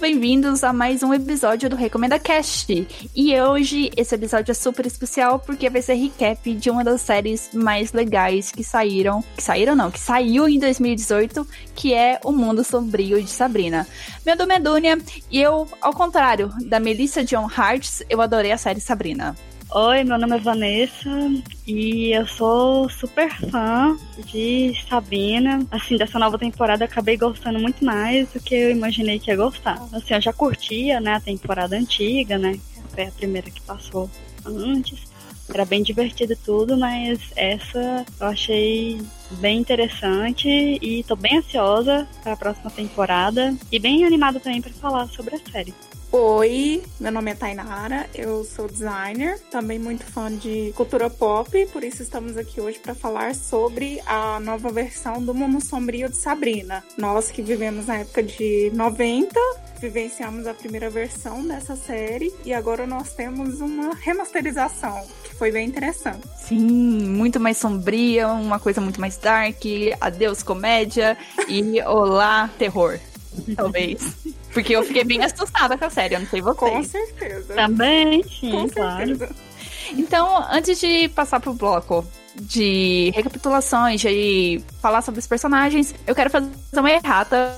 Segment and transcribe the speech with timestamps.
[0.00, 2.86] bem-vindos a mais um episódio do Recomenda Cast.
[3.14, 7.50] E hoje esse episódio é super especial porque vai ser recap de uma das séries
[7.54, 12.62] mais legais que saíram, que saíram não, que saiu em 2018, que é O Mundo
[12.62, 13.86] Sombrio de Sabrina.
[14.24, 14.98] Meu nome é Dunia
[15.30, 19.34] e eu, ao contrário da Melissa John Hart, eu adorei a série Sabrina.
[19.68, 21.10] Oi, meu nome é Vanessa
[21.66, 25.66] e eu sou super fã de Sabina.
[25.70, 29.84] Assim, dessa nova temporada acabei gostando muito mais do que eu imaginei que ia gostar.
[29.92, 32.58] Assim, eu já curtia, né, a temporada antiga, né?
[32.90, 34.08] Foi a primeira que passou
[34.44, 35.00] antes.
[35.52, 39.00] Era bem divertido tudo, mas essa eu achei
[39.32, 44.72] bem interessante e tô bem ansiosa para a próxima temporada e bem animada também para
[44.72, 45.74] falar sobre a série.
[46.18, 51.84] Oi, meu nome é Tainara, eu sou designer, também muito fã de cultura pop, por
[51.84, 56.82] isso estamos aqui hoje para falar sobre a nova versão do Mundo Sombrio de Sabrina.
[56.96, 59.38] Nós que vivemos na época de 90,
[59.78, 65.68] vivenciamos a primeira versão dessa série e agora nós temos uma remasterização que foi bem
[65.68, 66.26] interessante.
[66.38, 69.62] Sim, muito mais sombria, uma coisa muito mais dark,
[70.00, 71.14] adeus comédia
[71.46, 72.98] e olá terror.
[73.54, 74.00] Talvez.
[74.56, 76.72] Porque eu fiquei bem assustada com a série, eu não sei vocês.
[76.72, 77.52] Com certeza.
[77.52, 79.06] Também, sim, Com claro.
[79.06, 79.36] certeza.
[79.90, 82.02] Então, antes de passar pro bloco
[82.40, 87.56] de recapitulações, de falar sobre os personagens, eu quero fazer uma errata.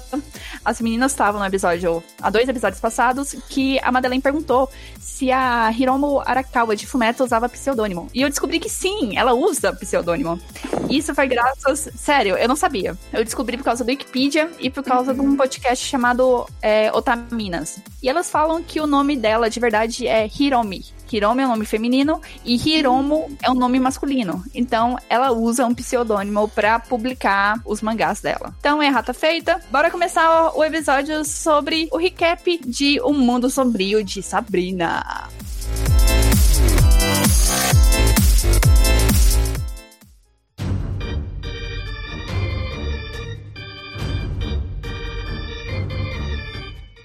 [0.64, 5.72] As meninas estavam no episódio, há dois episódios passados, que a Madeleine perguntou se a
[5.72, 8.08] Hiromo Arakawa de Fumeto usava pseudônimo.
[8.14, 10.40] E eu descobri que sim, ela usa pseudônimo.
[10.88, 11.90] Isso foi graças.
[11.96, 12.96] Sério, eu não sabia.
[13.12, 17.80] Eu descobri por causa do Wikipedia e por causa de um podcast chamado é, Otaminas.
[18.02, 20.97] E elas falam que o nome dela de verdade é Hiromi.
[21.16, 24.44] Hiromi é um nome feminino e Hiromo é um nome masculino.
[24.54, 28.54] Então ela usa um pseudônimo pra publicar os mangás dela.
[28.58, 29.60] Então é rata feita.
[29.70, 35.28] Bora começar o episódio sobre o recap de O Mundo Sombrio de Sabrina.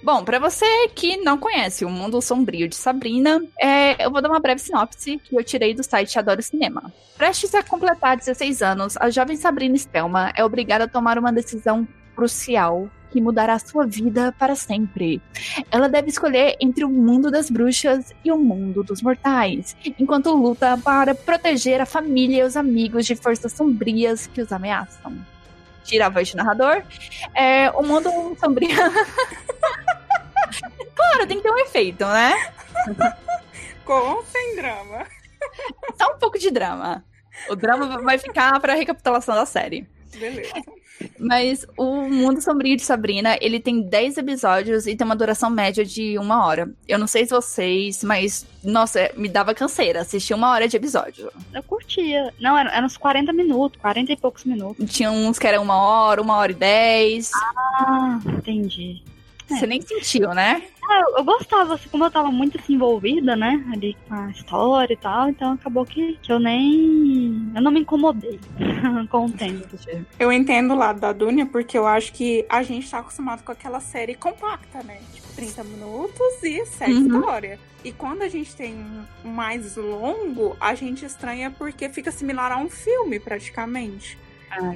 [0.03, 4.29] Bom, pra você que não conhece o Mundo Sombrio de Sabrina, é, eu vou dar
[4.29, 6.93] uma breve sinopse que eu tirei do site Adoro Cinema.
[7.17, 11.87] Prestes a completar 16 anos, a jovem Sabrina Spellman é obrigada a tomar uma decisão
[12.17, 15.21] crucial que mudará sua vida para sempre.
[15.71, 20.77] Ela deve escolher entre o mundo das bruxas e o mundo dos mortais, enquanto luta
[20.83, 25.13] para proteger a família e os amigos de forças sombrias que os ameaçam.
[25.85, 26.83] Tira a voz narrador.
[27.33, 28.69] É, o mundo sombrio.
[30.95, 32.53] claro, tem que ter um efeito, né?
[33.85, 35.05] Com ou sem drama.
[35.97, 37.03] Só um pouco de drama.
[37.49, 39.87] O drama vai ficar pra recapitulação da série.
[40.15, 40.53] Beleza.
[41.19, 45.83] Mas o Mundo Sombrio de Sabrina, ele tem 10 episódios e tem uma duração média
[45.83, 46.71] de uma hora.
[46.87, 51.31] Eu não sei se vocês, mas, nossa, me dava canseira assistir uma hora de episódio.
[51.53, 52.33] Eu curtia.
[52.39, 54.89] Não, eram, eram uns 40 minutos, 40 e poucos minutos.
[54.91, 57.31] Tinha uns que eram uma hora, uma hora e dez.
[57.33, 59.03] Ah, entendi.
[59.57, 60.61] Você nem sentiu, né?
[60.89, 64.29] Ah, eu, eu gostava, assim, como eu tava muito assim, envolvida, né, ali com a
[64.29, 67.51] história e tal, então acabou que, que eu nem.
[67.55, 68.39] Eu não me incomodei
[69.09, 69.65] com o tempo.
[70.19, 73.51] Eu entendo o lado da Dunia, porque eu acho que a gente tá acostumado com
[73.51, 74.99] aquela série compacta, né?
[75.13, 77.05] Tipo, 30 minutos e segue Uhum.
[77.05, 77.59] história.
[77.83, 78.75] E quando a gente tem
[79.25, 84.17] um mais longo, a gente estranha porque fica similar a um filme, praticamente.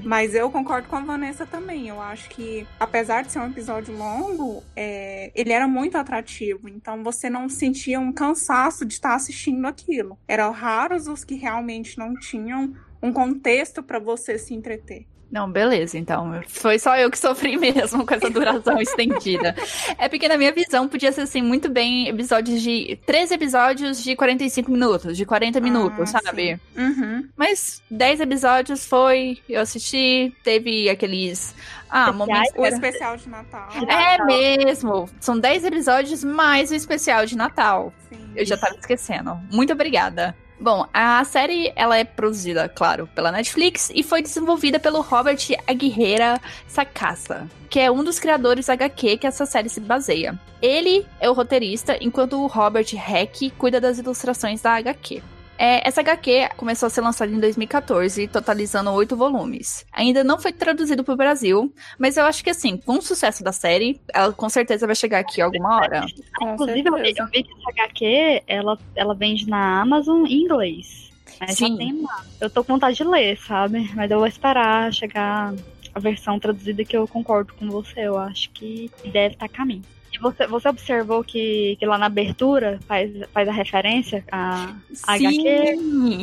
[0.04, 1.88] Mas eu concordo com a Vanessa também.
[1.88, 6.68] Eu acho que, apesar de ser um episódio longo, é, ele era muito atrativo.
[6.68, 10.18] Então você não sentia um cansaço de estar assistindo aquilo.
[10.28, 15.06] Eram raros os que realmente não tinham um contexto para você se entreter.
[15.30, 16.42] Não, beleza, então.
[16.48, 19.56] Foi só eu que sofri mesmo com essa duração estendida.
[19.98, 22.98] É porque na minha visão podia ser assim, muito bem episódios de.
[23.06, 26.60] Três episódios de 45 minutos, de 40 minutos, Ah, sabe?
[26.78, 27.28] Uhum.
[27.36, 31.54] Mas 10 episódios foi, eu assisti, teve aqueles.
[31.90, 32.52] Ah, momentos.
[32.58, 33.70] O especial de Natal.
[33.88, 35.10] É mesmo!
[35.20, 37.94] São 10 episódios mais o especial de Natal.
[38.10, 38.32] Sim.
[38.36, 39.38] Eu já tava esquecendo.
[39.52, 40.36] Muito obrigada.
[40.60, 45.38] Bom, a série ela é produzida, claro, pela Netflix e foi desenvolvida pelo Robert
[45.68, 50.38] Aguirreira Sacasa, que é um dos criadores HQ que essa série se baseia.
[50.60, 55.22] Ele é o roteirista, enquanto o Robert Heck cuida das ilustrações da HQ.
[55.58, 59.86] É, essa HQ começou a ser lançada em 2014, totalizando oito volumes.
[59.92, 63.44] Ainda não foi traduzido para o Brasil, mas eu acho que assim, com o sucesso
[63.44, 66.06] da série, ela com certeza vai chegar aqui alguma hora.
[66.38, 67.22] Com Inclusive, eu vi, certeza.
[67.22, 71.12] eu vi que essa HQ, ela, ela vende na Amazon em inglês.
[71.40, 71.72] Mas Sim.
[71.72, 72.26] já tem lá.
[72.42, 73.92] Eu tô com vontade de ler, sabe?
[73.96, 75.54] Mas eu vou esperar chegar
[75.94, 78.02] a versão traduzida que eu concordo com você.
[78.02, 79.84] Eu acho que deve estar a caminho.
[80.20, 84.74] Você, você observou que, que lá na abertura faz, faz a referência a,
[85.08, 85.28] a Sim.
[85.28, 85.78] HQ?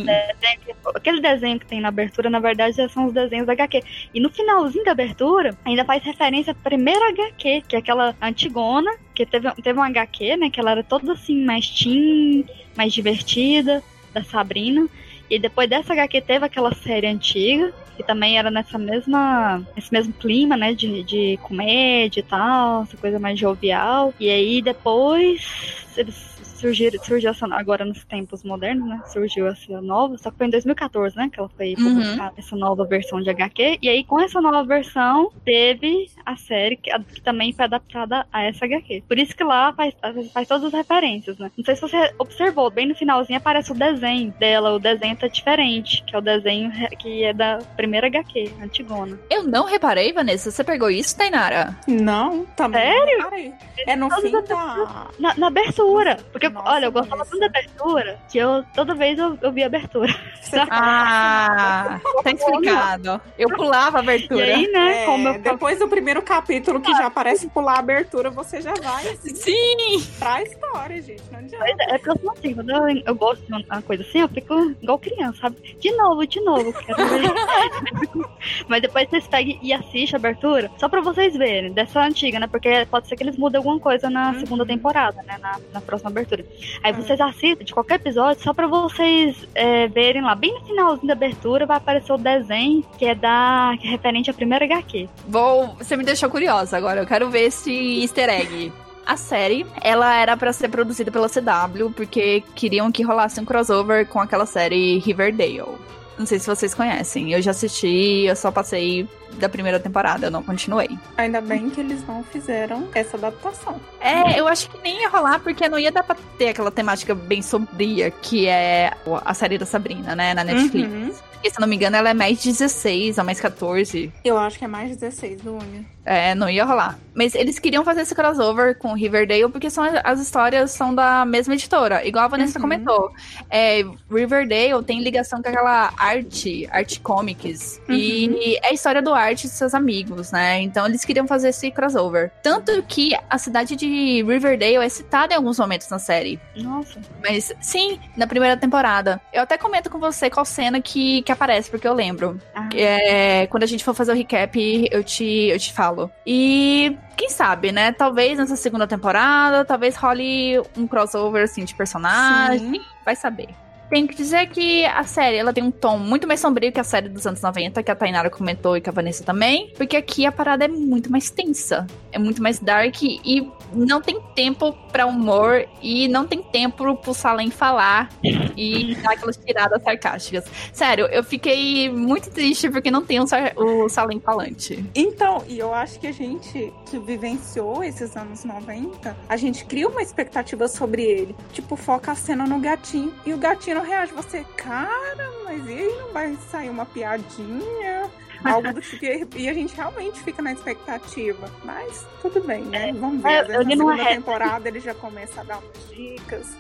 [0.04, 3.52] Desenho que- aquele desenho que tem na abertura, na verdade, já são os desenhos da
[3.52, 3.82] HQ.
[4.12, 8.90] E no finalzinho da abertura, ainda faz referência à primeira HQ, que é aquela antigona,
[9.14, 10.50] que teve, teve uma HQ, né?
[10.50, 12.44] Que ela era toda assim, mais teen,
[12.76, 13.82] mais divertida,
[14.12, 14.88] da Sabrina.
[15.30, 20.12] E depois dessa HQ teve aquela série antiga, que também era nessa mesma, nesse mesmo
[20.12, 24.12] clima, né, de, de comédia e tal, essa coisa mais jovial.
[24.20, 26.33] E aí depois eles
[26.64, 30.50] surgiram, surgiu essa, agora nos tempos modernos, né, surgiu essa nova, só que foi em
[30.50, 31.94] 2014, né, que ela foi Uhum.
[31.94, 33.78] publicada, essa nova versão de HQ.
[33.82, 38.42] E aí com essa nova versão teve a série que, que também foi adaptada a
[38.44, 39.02] essa HQ.
[39.06, 39.94] Por isso que lá faz,
[40.32, 41.50] faz todas as referências, né.
[41.56, 45.26] Não sei se você observou, bem no finalzinho aparece o desenho dela, o desenho tá
[45.28, 49.18] diferente, que é o desenho que é da primeira HQ, antigona.
[49.30, 50.50] Eu não reparei, Vanessa.
[50.50, 51.76] Você pegou isso, Tainara?
[51.86, 52.80] Não, também.
[52.82, 53.18] Sério?
[53.18, 53.52] não reparei.
[53.86, 55.08] É no fim da.
[55.18, 56.16] Na, na abertura.
[56.32, 59.64] Porque, Nossa, olha, eu gostava tanto da abertura que eu toda vez eu, eu via
[59.64, 60.12] a abertura.
[60.70, 63.20] Ah, tá explicado.
[63.36, 64.44] Eu pulava a E abertura.
[64.44, 68.30] aí, né, É, como eu depois do primeiro capítulo que já aparece pular a abertura,
[68.30, 70.04] você já vai assim, Sim!
[70.18, 71.22] pra história, gente.
[71.30, 71.64] Não adianta.
[71.64, 74.28] É, é porque eu sou assim, quando eu, eu gosto de uma coisa assim, eu
[74.28, 75.56] fico igual criança, sabe?
[75.80, 77.32] De novo, de novo, quero ver.
[78.68, 82.46] Mas depois vocês pegam e assistem a abertura, só pra vocês verem, dessa antiga, né?
[82.46, 84.40] Porque pode ser que eles mudem alguma coisa na Uhum.
[84.40, 85.36] segunda temporada, né?
[85.40, 86.43] Na, na próxima abertura.
[86.82, 87.02] Aí Uhum.
[87.02, 91.12] vocês assistem de qualquer episódio, só pra vocês é, verem lá, bem no finalzinho da
[91.14, 93.74] abertura, vai aparecer o desenho que é da.
[93.80, 95.08] que é referente à primeira HQ.
[95.28, 95.74] Vou.
[95.78, 97.00] Você me deixou curiosa agora.
[97.00, 98.72] Eu quero ver esse easter egg.
[99.06, 104.06] A série, ela era pra ser produzida pela CW, porque queriam que rolasse um crossover
[104.06, 105.76] com aquela série Riverdale.
[106.18, 107.32] Não sei se vocês conhecem.
[107.32, 110.88] Eu já assisti, eu só passei da primeira temporada, eu não continuei.
[111.16, 113.80] Ainda bem que eles não fizeram essa adaptação.
[114.00, 117.14] É, eu acho que nem ia rolar, porque não ia dar pra ter aquela temática
[117.14, 118.92] bem sombria, que é
[119.24, 120.88] a série da Sabrina, né, na Netflix.
[120.88, 121.14] Uhum.
[121.44, 124.10] Porque, se eu não me engano, ela é mais 16 ou mais 14.
[124.24, 125.86] Eu acho que é mais 16 do Uni.
[126.06, 126.98] É, não ia rolar.
[127.14, 131.54] Mas eles queriam fazer esse crossover com Riverdale porque são, as histórias são da mesma
[131.54, 132.06] editora.
[132.06, 132.62] Igual a Vanessa Uhum.
[132.62, 133.10] comentou.
[133.50, 137.80] É, Riverdale tem ligação com aquela arte, Art Comics.
[137.88, 140.60] E é a história do Art e seus amigos, né?
[140.62, 142.30] Então eles queriam fazer esse crossover.
[142.42, 146.38] Tanto que a cidade de Riverdale é citada em alguns momentos na série.
[146.56, 147.00] Nossa.
[147.22, 149.20] Mas sim, na primeira temporada.
[149.32, 152.40] Eu até comento com você qual cena que, que aparece, porque eu lembro.
[152.54, 152.68] Ah.
[152.74, 156.10] É, quando a gente for fazer o recap, eu te, eu te falo.
[156.26, 157.92] E quem sabe, né?
[157.92, 162.74] Talvez nessa segunda temporada, talvez role um crossover assim de personagem.
[162.74, 162.80] Sim.
[163.04, 163.63] Vai saber.
[163.88, 166.84] Tenho que dizer que a série ela tem um tom muito mais sombrio que a
[166.84, 169.72] série dos anos 90, que a Tainara comentou e que a Vanessa também.
[169.76, 171.86] Porque aqui a parada é muito mais tensa.
[172.10, 177.14] É muito mais dark e não tem tempo pra humor e não tem tempo pro
[177.14, 178.08] Salem falar
[178.56, 180.44] e dar aquelas tiradas sarcásticas.
[180.72, 183.24] Sério, eu fiquei muito triste porque não tem um
[183.56, 184.84] o Salem falante.
[184.94, 189.88] Então, e eu acho que a gente que vivenciou esses anos 90, a gente cria
[189.88, 191.34] uma expectativa sobre ele.
[191.52, 194.12] Tipo, foca a cena no gatinho e o gatinho não reage.
[194.12, 198.10] Você, cara, mas e aí não vai sair uma piadinha?
[198.44, 199.38] Algo do tipo.
[199.38, 201.48] E a gente realmente fica na expectativa.
[201.64, 202.92] Mas tudo bem, né?
[202.92, 203.28] Vamos ver.
[203.30, 206.56] É, Às eu vezes na segunda temporada ele já começa a dar umas dicas.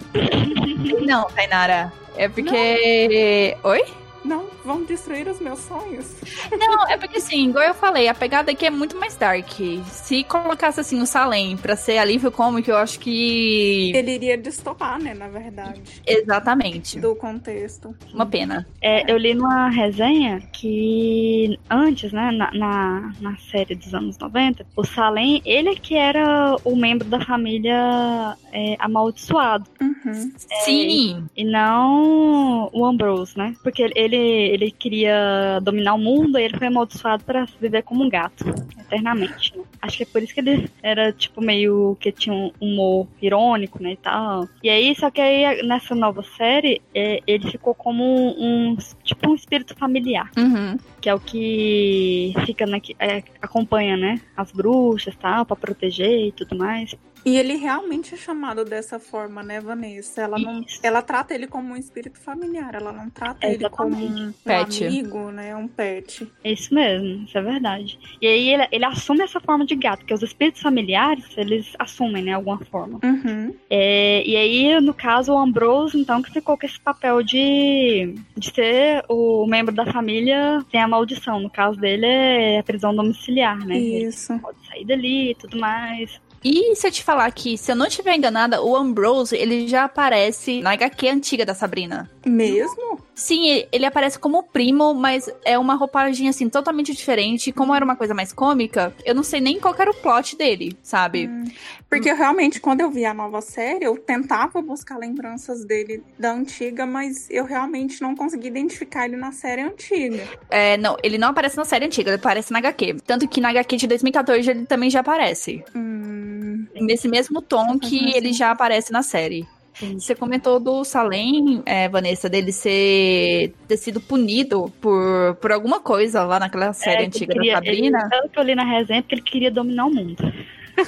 [1.06, 1.92] Não, Tainara.
[2.16, 3.56] É porque.
[3.62, 3.84] Oi?
[4.24, 6.14] Não, vão destruir os meus sonhos.
[6.58, 9.50] Não, é porque assim, igual eu falei, a pegada aqui é muito mais dark.
[9.86, 13.92] Se colocasse assim o Salem pra ser alívio cômico, eu acho que.
[13.94, 16.98] Ele iria destoar, né, na verdade, Exatamente.
[17.00, 17.94] do contexto.
[18.12, 18.66] Uma pena.
[18.80, 24.66] É, eu li numa resenha que antes, né, na, na, na série dos anos 90,
[24.76, 30.32] o Salem, ele é que era o membro da família é, amaldiçoado, Uhum.
[30.64, 31.26] Sim!
[31.36, 33.54] e não o Ambrose, né?
[33.62, 38.08] Porque ele, ele queria dominar o mundo e ele foi amaldiçoado para viver como um
[38.08, 38.44] gato,
[38.80, 39.56] eternamente.
[39.56, 39.64] Né?
[39.80, 43.82] Acho que é por isso que ele era, tipo, meio que tinha um humor irônico,
[43.82, 44.48] né, e tal.
[44.62, 48.04] E aí, só que aí, nessa nova série, é, ele ficou como
[48.38, 50.76] um, tipo, um espírito familiar Uhum.
[51.00, 56.32] que é o que fica na, é, acompanha, né, as bruxas, tal, para proteger e
[56.32, 56.94] tudo mais.
[57.24, 60.22] E ele realmente é chamado dessa forma, né, Vanessa?
[60.22, 60.78] Ela não, Isso.
[60.82, 64.32] ela trata ele como um espírito familiar, ela não trata É, ele como um, um
[64.44, 64.84] Pet.
[64.84, 66.30] amigo, né, um pet.
[66.42, 67.98] É isso mesmo, isso é verdade.
[68.20, 72.22] E aí ele, ele assume essa forma de gato, porque os espíritos familiares, eles assumem,
[72.24, 73.00] né, alguma forma.
[73.02, 73.54] Uhum.
[73.70, 78.52] É, e aí, no caso, o Ambrose, então, que ficou com esse papel de, de
[78.54, 81.40] ser o membro da família tem a maldição.
[81.40, 83.76] No caso dele, é a prisão domiciliar, né?
[83.76, 84.38] Ele Isso.
[84.40, 86.20] pode sair dali e tudo mais.
[86.44, 89.84] E se eu te falar que, se eu não estiver enganada, o Ambrose, ele já
[89.84, 92.10] aparece na HQ antiga da Sabrina.
[92.26, 93.00] Mesmo?
[93.14, 97.52] Sim, ele aparece como primo, mas é uma roupagem assim totalmente diferente.
[97.52, 100.76] Como era uma coisa mais cômica, eu não sei nem qual era o plot dele,
[100.82, 101.28] sabe?
[101.28, 101.44] Hum.
[101.88, 106.32] Porque eu, realmente, quando eu vi a nova série, eu tentava buscar lembranças dele da
[106.32, 110.28] antiga, mas eu realmente não consegui identificar ele na série antiga.
[110.50, 112.96] É, não, ele não aparece na série antiga, ele aparece na HQ.
[113.06, 115.62] Tanto que na HQ de 2014 ele também já aparece.
[115.74, 116.33] Hum.
[116.74, 119.46] Nesse mesmo tom que ele já aparece na série.
[119.74, 119.98] Sim.
[119.98, 126.22] Você comentou do Salem, é, Vanessa, dele ser ter sido punido por, por alguma coisa
[126.22, 127.98] lá naquela série é, antiga queria, da Sabrina.
[127.98, 130.32] Ele, pelo que eu li na resenha, porque ele queria dominar o mundo.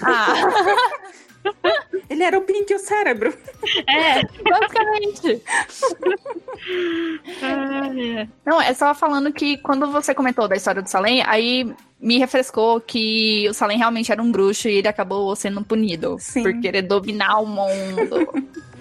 [0.03, 0.27] Ah.
[2.09, 3.37] ele era o Pink e o cérebro.
[3.89, 5.43] É, basicamente.
[7.43, 8.29] ah, é.
[8.45, 12.81] Não, é só falando que quando você comentou da história do Salem, aí me refrescou
[12.81, 16.43] que o Salem realmente era um bruxo e ele acabou sendo punido Sim.
[16.43, 18.29] por querer dominar o mundo.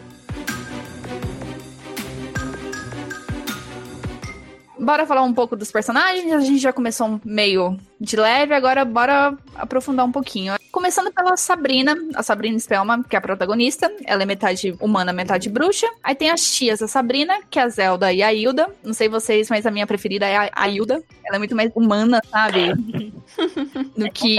[4.85, 6.31] bora falar um pouco dos personagens.
[6.31, 10.53] A gente já começou meio de leve, agora bora aprofundar um pouquinho.
[10.71, 13.91] Começando pela Sabrina, a Sabrina Spellman, que é a protagonista.
[14.05, 15.87] Ela é metade humana, metade bruxa.
[16.03, 18.67] Aí tem as tias da Sabrina, que é a Zelda e a Hilda.
[18.83, 21.01] Não sei vocês, mas a minha preferida é a Hilda.
[21.25, 22.73] Ela é muito mais humana, sabe?
[23.97, 24.35] Do que.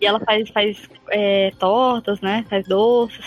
[0.00, 2.44] E ela faz, faz é, tortas, né?
[2.50, 3.24] Faz doces.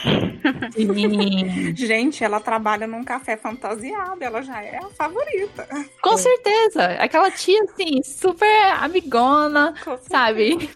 [0.73, 1.73] Sim.
[1.75, 4.23] Gente, ela trabalha num café fantasiado.
[4.23, 5.67] Ela já é a favorita.
[6.01, 6.17] Com é.
[6.27, 6.85] Certeza.
[7.01, 9.73] Aquela tia, assim, super amigona,
[10.09, 10.69] sabe?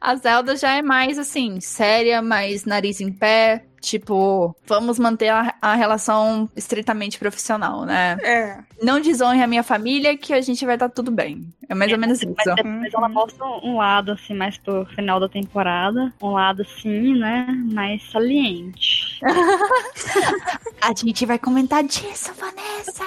[0.00, 3.67] A Zelda já é mais assim, séria, mais nariz em pé.
[3.80, 8.18] Tipo, vamos manter a, a, relação estritamente profissional, né?
[8.22, 8.58] É.
[8.82, 11.52] Não desonre a minha família que a gente vai estar tudo bem.
[11.68, 12.44] É mais é, ou menos mas isso.
[12.46, 16.12] Mas depois ela mostra um lado, assim, mais pro final da temporada.
[16.20, 17.46] Um lado, assim, né?
[17.72, 19.20] Mais saliente.
[20.82, 23.04] a gente vai comentar disso, Vanessa!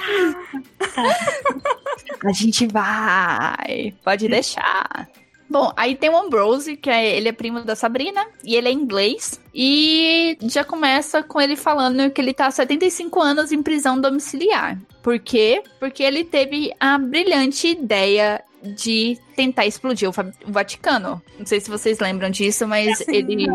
[0.94, 2.28] Tá.
[2.28, 3.94] a gente vai.
[4.02, 5.08] Pode deixar.
[5.52, 8.72] Bom, aí tem o Ambrose, que é, ele é primo da Sabrina, e ele é
[8.72, 9.38] inglês.
[9.54, 14.80] E já começa com ele falando que ele tá há 75 anos em prisão domiciliar.
[15.02, 15.62] Por quê?
[15.78, 20.12] Porque ele teve a brilhante ideia de tentar explodir o
[20.46, 21.20] Vaticano.
[21.38, 23.46] Não sei se vocês lembram disso, mas é, ele.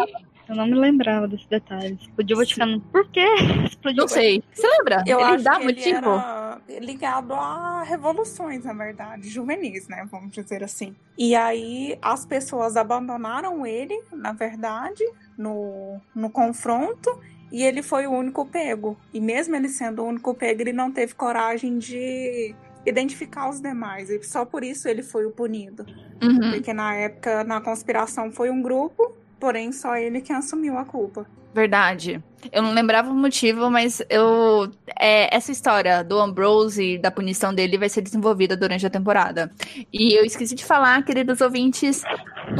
[0.49, 1.97] Eu não me lembrava desse detalhe.
[1.99, 2.81] Explodiu o Vaticano.
[2.81, 3.25] Por quê?
[3.65, 4.01] Explodiu.
[4.01, 4.43] Não sei.
[4.53, 5.03] Você lembra?
[5.05, 5.87] Eu ele acho dá que motivo?
[5.87, 10.07] Ele era ligado a revoluções, na verdade, juvenis, né?
[10.11, 10.95] Vamos dizer assim.
[11.17, 15.03] E aí as pessoas abandonaram ele, na verdade,
[15.37, 17.19] no, no confronto.
[17.51, 18.97] E ele foi o único pego.
[19.13, 22.53] E mesmo ele sendo o único pego, ele não teve coragem de
[22.85, 24.09] identificar os demais.
[24.09, 25.85] E só por isso ele foi o punido.
[26.21, 26.51] Uhum.
[26.51, 31.25] Porque na época, na conspiração, foi um grupo Porém, só ele que assumiu a culpa.
[31.53, 32.21] Verdade.
[32.51, 34.71] Eu não lembrava o motivo, mas eu.
[34.99, 39.51] É, essa história do Ambrose, da punição dele, vai ser desenvolvida durante a temporada.
[39.91, 42.03] E eu esqueci de falar, queridos ouvintes,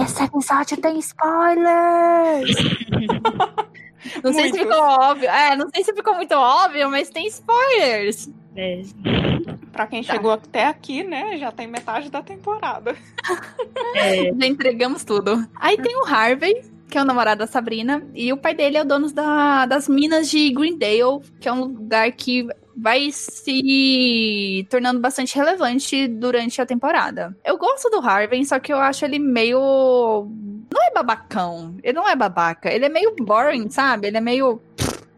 [0.04, 2.56] esse episódio tem spoilers!
[4.24, 5.30] não sei se ficou óbvio.
[5.30, 8.30] É, não sei se ficou muito óbvio, mas tem spoilers.
[8.58, 8.82] É.
[9.72, 10.14] Pra quem tá.
[10.14, 12.96] chegou até aqui, né, já tem metade da temporada.
[13.96, 14.34] É.
[14.34, 15.48] Já entregamos tudo.
[15.56, 18.82] Aí tem o Harvey, que é o namorado da Sabrina, e o pai dele é
[18.82, 25.00] o dono da, das minas de Greendale, que é um lugar que vai se tornando
[25.00, 27.36] bastante relevante durante a temporada.
[27.44, 29.60] Eu gosto do Harvey, só que eu acho ele meio.
[30.72, 31.76] Não é babacão.
[31.82, 32.72] Ele não é babaca.
[32.72, 34.08] Ele é meio boring, sabe?
[34.08, 34.62] Ele é meio.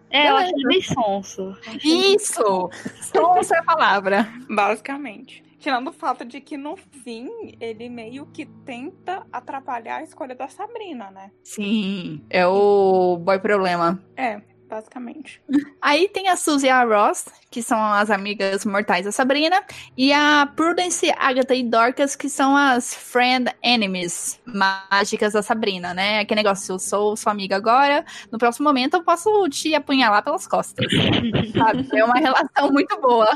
[0.10, 1.58] É, eu acho ele meio sonso.
[1.84, 2.70] Isso!
[3.02, 4.28] sonso é a palavra.
[4.50, 5.44] Basicamente.
[5.60, 10.48] Tirando o fato de que no fim ele meio que tenta atrapalhar a escolha da
[10.48, 11.32] Sabrina, né?
[11.44, 14.02] Sim, é o boy problema.
[14.16, 15.42] É, basicamente.
[15.82, 19.62] Aí tem a Suzy e a Ross, que são as amigas mortais da Sabrina,
[19.98, 26.20] e a Prudence, Agatha e Dorcas, que são as friend enemies mágicas da Sabrina, né?
[26.20, 30.46] Aquele negócio, eu sou sua amiga agora, no próximo momento eu posso te apunhalar pelas
[30.46, 30.86] costas.
[31.58, 31.88] sabe?
[31.94, 33.28] É uma relação muito boa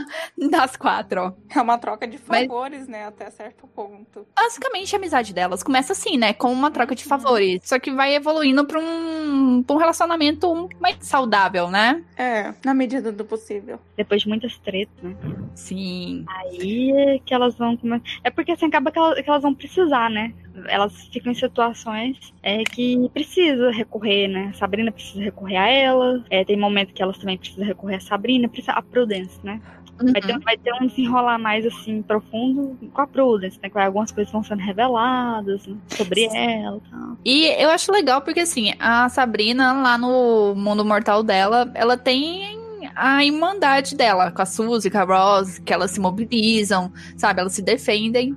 [0.49, 1.35] das quatro.
[1.53, 3.05] É uma troca de favores, Mas, né?
[3.05, 4.27] Até certo ponto.
[4.35, 6.33] Basicamente, a amizade delas começa assim, né?
[6.33, 7.61] Com uma troca de favores.
[7.63, 11.22] Só que vai evoluindo pra um, pra um relacionamento mais saudável,
[11.69, 12.03] né?
[12.17, 15.15] É, na medida do possível depois de muitas tretas, né?
[15.55, 16.25] Sim.
[16.27, 18.03] Aí é que elas vão começar.
[18.23, 20.33] É porque assim acaba que elas, que elas, vão precisar, né?
[20.67, 24.51] Elas ficam em situações é, que precisa recorrer, né?
[24.53, 26.23] A Sabrina precisa recorrer a ela.
[26.29, 29.61] É, tem momento que elas também precisam recorrer a Sabrina, precisa a Prudence, né?
[30.01, 30.12] Uhum.
[30.12, 33.69] Vai, ter, vai ter um desenrolar mais assim, profundo com a Prudence, né?
[33.85, 37.17] Algumas coisas vão sendo reveladas né, sobre ela e tal.
[37.23, 42.62] E eu acho legal porque assim, a Sabrina, lá no mundo mortal dela, ela tem
[42.95, 47.41] a irmandade dela com a Suzy, com a Rose, que elas se mobilizam, sabe?
[47.41, 48.35] Elas se defendem.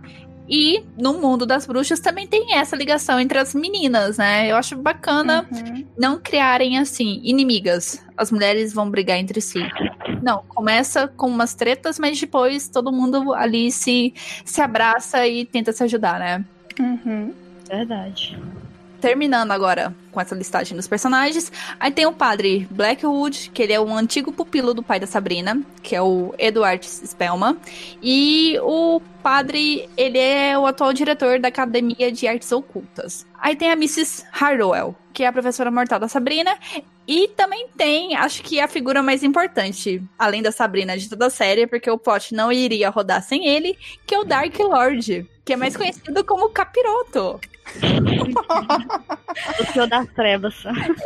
[0.49, 4.51] E no mundo das bruxas também tem essa ligação entre as meninas, né?
[4.51, 5.87] Eu acho bacana uhum.
[5.99, 8.05] não criarem assim inimigas.
[8.17, 9.61] As mulheres vão brigar entre si.
[10.23, 15.73] Não, começa com umas tretas, mas depois todo mundo ali se, se abraça e tenta
[15.73, 16.45] se ajudar, né?
[16.79, 17.33] Uhum.
[17.69, 18.39] Verdade
[19.07, 21.53] terminando agora com essa listagem dos personagens.
[21.79, 25.63] Aí tem o padre Blackwood, que ele é um antigo pupilo do pai da Sabrina,
[25.81, 27.57] que é o Edward Spellman.
[28.03, 33.25] E o padre, ele é o atual diretor da Academia de Artes Ocultas.
[33.39, 34.25] Aí tem a Mrs.
[34.33, 36.57] Hardwell, que é a professora mortal da Sabrina.
[37.07, 41.31] E também tem, acho que a figura mais importante, além da Sabrina de toda a
[41.31, 45.53] série, porque o plot não iria rodar sem ele, que é o Dark Lord, que
[45.53, 47.41] é mais conhecido como Capiroto.
[49.61, 50.55] o Senhor das Trevas.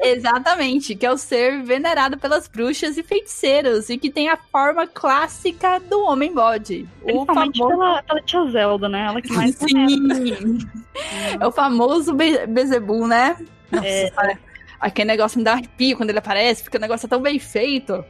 [0.02, 4.86] Exatamente, que é o ser venerado pelas bruxas e feiticeiros e que tem a forma
[4.86, 6.88] clássica do homem bode.
[7.02, 7.68] O famoso...
[7.68, 9.06] pela, pela tia Zelda, né?
[9.06, 10.58] Ela que mais Sim.
[11.38, 13.36] é o famoso Be Bezebu, né?
[13.70, 14.49] Nossa, é.
[14.80, 18.02] Aquele negócio me dá arrepio quando ele aparece, porque o negócio é tão bem feito.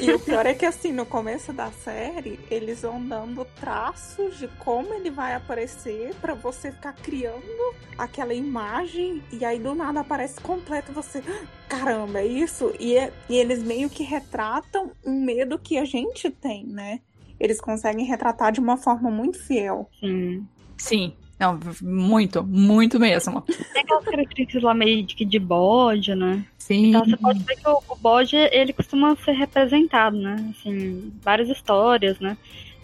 [0.00, 4.48] E o pior é que, assim, no começo da série, eles vão dando traços de
[4.58, 10.40] como ele vai aparecer para você ficar criando aquela imagem e aí do nada aparece
[10.40, 11.22] completo você.
[11.68, 12.74] Caramba, é isso?
[12.80, 17.00] E, é, e eles meio que retratam um medo que a gente tem, né?
[17.38, 19.88] Eles conseguem retratar de uma forma muito fiel.
[20.00, 20.46] Sim.
[20.78, 21.16] Sim.
[21.38, 23.42] Não, muito, muito mesmo.
[23.72, 26.44] Tem aquelas características lá meio de, de bode, né?
[26.58, 26.88] Sim.
[26.88, 30.36] Então você pode ver que o, o bode, ele costuma ser representado, né?
[30.50, 32.36] Assim, várias histórias, né?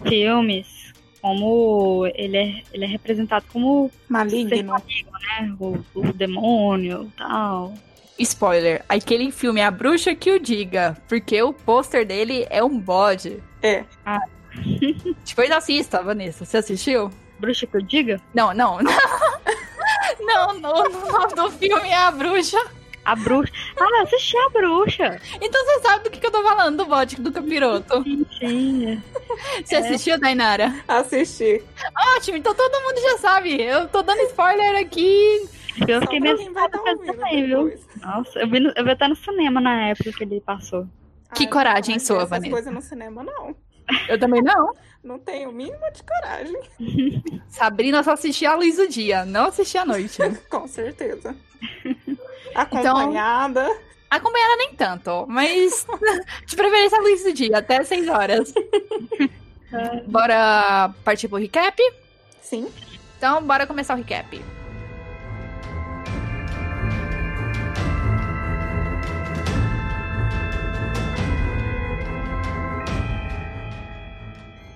[0.07, 5.55] Filmes, como ele é, ele é representado como maligno, maligno né?
[5.59, 7.73] O, o demônio e tal.
[8.17, 12.79] Spoiler, aquele filme é a bruxa que o diga, porque o pôster dele é um
[12.79, 13.43] bode.
[13.61, 13.83] É.
[14.05, 14.21] Ah.
[15.25, 16.45] Depois assista, Vanessa.
[16.45, 17.11] Você assistiu?
[17.45, 18.19] Bruxa que eu diga?
[18.33, 18.79] Não, não.
[20.19, 22.57] Não, não, o nome do filme é A Bruxa.
[23.03, 23.53] A bruxa.
[23.79, 25.21] Ah, eu assisti a bruxa.
[25.39, 28.03] Então você sabe do que, que eu tô falando, do bote do capiroto.
[28.03, 29.03] Sim, sim.
[29.63, 29.77] Você é.
[29.77, 30.73] assistiu, Dainara?
[30.87, 31.63] Assisti.
[32.15, 33.61] Ótimo, então todo mundo já sabe.
[33.61, 35.47] Eu tô dando spoiler aqui.
[35.87, 37.79] Eu fiquei meio assustada também, viu?
[38.01, 40.87] Nossa, eu vi, no, eu vi até no cinema na época que ele passou.
[41.35, 42.41] Que ah, coragem sua, Vanessa.
[42.41, 43.55] Não coisa no cinema, não.
[44.07, 44.73] Eu também não.
[45.05, 46.59] Não tenho mínima de coragem.
[47.47, 50.17] Sabrina só assistia a luz do dia, não assistia à noite.
[50.49, 51.35] Com certeza.
[52.55, 53.65] Acompanhada.
[53.65, 53.77] Então,
[54.09, 55.85] acompanhada nem tanto, mas
[56.47, 58.53] de preferência a luz do dia, até 6 horas.
[60.07, 61.79] bora partir pro recap?
[62.41, 62.71] Sim.
[63.17, 64.41] Então, bora começar o recap.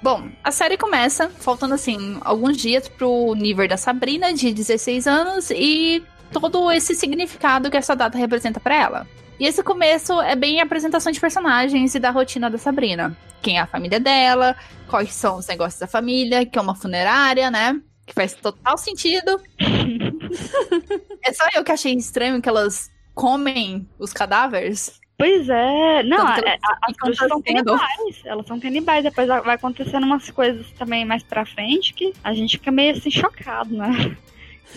[0.02, 5.52] Bom, a série começa faltando assim alguns dias pro nível da Sabrina de 16 anos
[5.52, 9.08] e todo esse significado que essa data representa para ela.
[9.40, 13.16] E esse começo é bem a apresentação de personagens e da rotina da Sabrina.
[13.42, 14.56] Quem é a família dela,
[14.88, 17.80] quais são os negócios da família, que é uma funerária, né?
[18.06, 19.42] Que faz total sentido.
[21.24, 25.00] é só eu que achei estranho que elas comem os cadáveres.
[25.20, 30.32] Pois é, não, é, as bruxas são canibais, elas são canibais, depois vai acontecendo umas
[30.32, 34.16] coisas também mais pra frente que a gente fica meio assim chocado, né?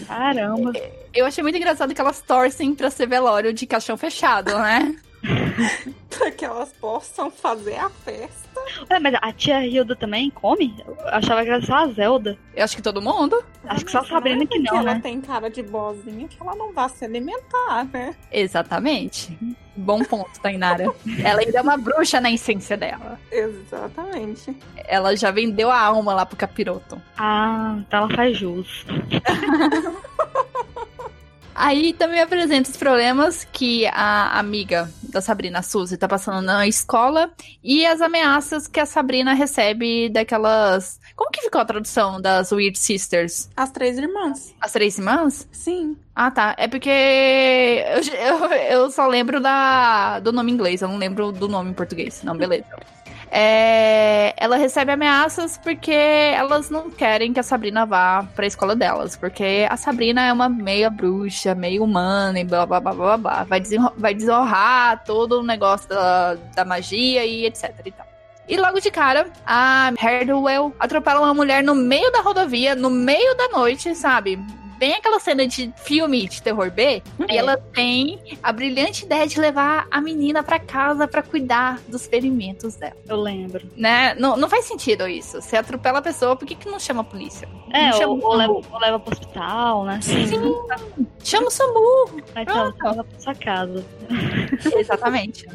[0.09, 0.73] Caramba.
[1.15, 4.97] Eu achei muito engraçado que elas torcem pra ser velório de caixão fechado, né?
[6.11, 8.61] pra que elas possam fazer a festa.
[8.91, 10.75] Ué, mas a tia Hilda também come?
[10.87, 12.37] Eu achava que era só a Zelda.
[12.55, 13.43] Eu acho que todo mundo.
[13.65, 15.01] Acho que só a Sabrina que não, ela né?
[15.01, 18.15] tem cara de bozinha que ela não vai se alimentar, né?
[18.31, 19.37] Exatamente.
[19.77, 20.93] Bom ponto, Tainara.
[21.25, 23.19] ela ainda é uma bruxa na essência dela.
[23.31, 24.55] Exatamente.
[24.77, 27.01] Ela já vendeu a alma lá pro capiroto.
[27.17, 28.85] Ah, então ela faz jus.
[31.55, 36.67] Aí também apresenta os problemas que a amiga da Sabrina, a Suzy, tá passando na
[36.67, 37.31] escola
[37.63, 41.01] e as ameaças que a Sabrina recebe daquelas.
[41.15, 43.51] Como que ficou a tradução das Weird Sisters?
[43.57, 44.55] As três irmãs.
[44.61, 45.47] As três irmãs?
[45.53, 45.97] Sim.
[46.15, 46.55] Ah, tá.
[46.59, 48.47] É porque eu, eu,
[48.83, 52.23] eu só lembro da, do nome inglês, eu não lembro do nome em português.
[52.23, 52.65] Não, beleza.
[53.35, 59.17] É, ela recebe ameaças porque elas não querem que a Sabrina vá pra escola delas.
[59.17, 63.45] Porque a Sabrina é uma meia bruxa, meio humana e blá blá blá blá blá.
[63.45, 63.63] Vai,
[63.97, 68.07] vai desonrar todo o negócio da, da magia e etc e tal.
[68.47, 73.35] E logo de cara, a Hardwell atropela uma mulher no meio da rodovia, no meio
[73.35, 74.39] da noite, sabe?
[74.83, 77.35] Bem aquela cena de filme de terror B, é.
[77.35, 82.05] e ela tem a brilhante ideia de levar a menina para casa para cuidar dos
[82.05, 82.97] ferimentos dela.
[83.09, 83.65] Eu lembro.
[83.77, 84.13] Né?
[84.17, 85.41] Não, não faz sentido isso.
[85.41, 87.49] Você atropela a pessoa, por que, que não chama a polícia?
[87.73, 90.01] É, não ou, ou, leva, ou leva pro hospital, né?
[90.03, 90.53] Sim.
[91.23, 92.23] Chama o SAMU.
[92.35, 93.85] Mas ela leva pra sua casa.
[94.77, 95.47] Exatamente.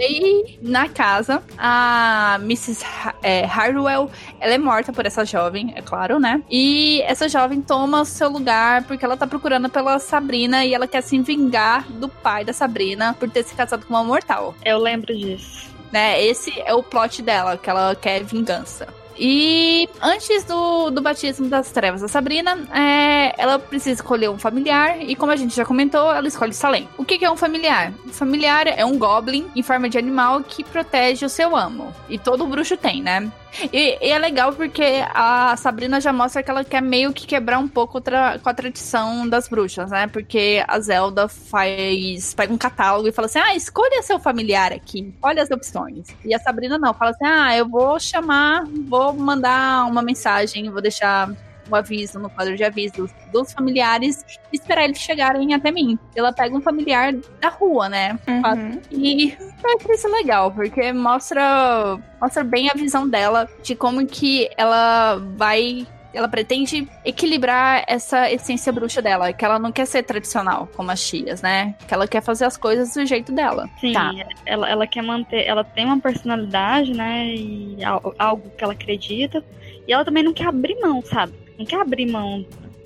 [0.00, 2.84] Aí, na casa, a Mrs.
[3.20, 6.40] É, Hardwell, ela é morta por essa jovem, é claro, né?
[6.48, 10.74] E essa jovem toma o seu lugar lugar porque ela tá procurando pela Sabrina e
[10.74, 14.54] ela quer se vingar do pai da Sabrina por ter se casado com uma mortal.
[14.64, 15.70] Eu lembro disso.
[15.90, 16.22] Né?
[16.22, 18.86] Esse é o plot dela, que ela quer vingança.
[19.18, 25.02] E antes do, do batismo das trevas da Sabrina, é, ela precisa escolher um familiar.
[25.02, 26.88] E como a gente já comentou, ela escolhe Salem.
[26.96, 27.92] O que, que é um familiar?
[28.06, 31.92] Um familiar é um goblin em forma de animal que protege o seu amo.
[32.08, 33.30] E todo bruxo tem, né?
[33.72, 37.58] E, e, é legal porque a Sabrina já mostra que ela quer meio que quebrar
[37.58, 40.06] um pouco tra com a tradição das bruxas, né?
[40.06, 42.34] Porque a Zelda faz.
[42.34, 46.08] pega um catálogo e fala assim: ah, escolha seu familiar aqui, olha as opções.
[46.24, 50.80] E a Sabrina não, fala assim: ah, eu vou chamar, vou mandar uma mensagem, vou
[50.80, 51.30] deixar
[51.70, 55.98] o aviso no quadro de avisos dos familiares e esperar eles chegarem até mim.
[56.14, 58.18] Ela pega um familiar da rua, né?
[58.26, 58.80] Uhum.
[58.90, 64.48] E eu acho isso legal, porque mostra, mostra bem a visão dela de como que
[64.56, 70.68] ela vai ela pretende equilibrar essa essência bruxa dela, que ela não quer ser tradicional
[70.74, 71.74] como as chias, né?
[71.86, 73.68] Que ela quer fazer as coisas do jeito dela.
[73.80, 74.12] Sim, tá.
[74.44, 77.28] ela, ela quer manter, ela tem uma personalidade, né?
[77.28, 77.78] E
[78.18, 79.44] algo que ela acredita.
[79.86, 81.32] E ela também não quer abrir mão, sabe?
[81.60, 82.44] Não quer abrir mão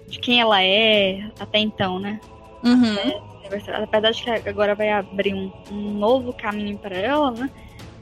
[0.08, 2.20] de quem ela é até então, né?
[2.64, 2.96] Uhum.
[2.96, 7.48] É, apesar de que agora vai abrir um, um novo caminho para ela, né?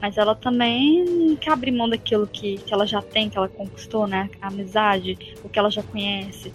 [0.01, 3.47] Mas ela também não quer abrir mão daquilo que, que ela já tem, que ela
[3.47, 4.29] conquistou, né?
[4.41, 6.51] A amizade, o que ela já conhece,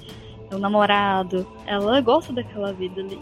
[0.52, 1.46] o namorado.
[1.64, 3.18] Ela gosta daquela vida ali.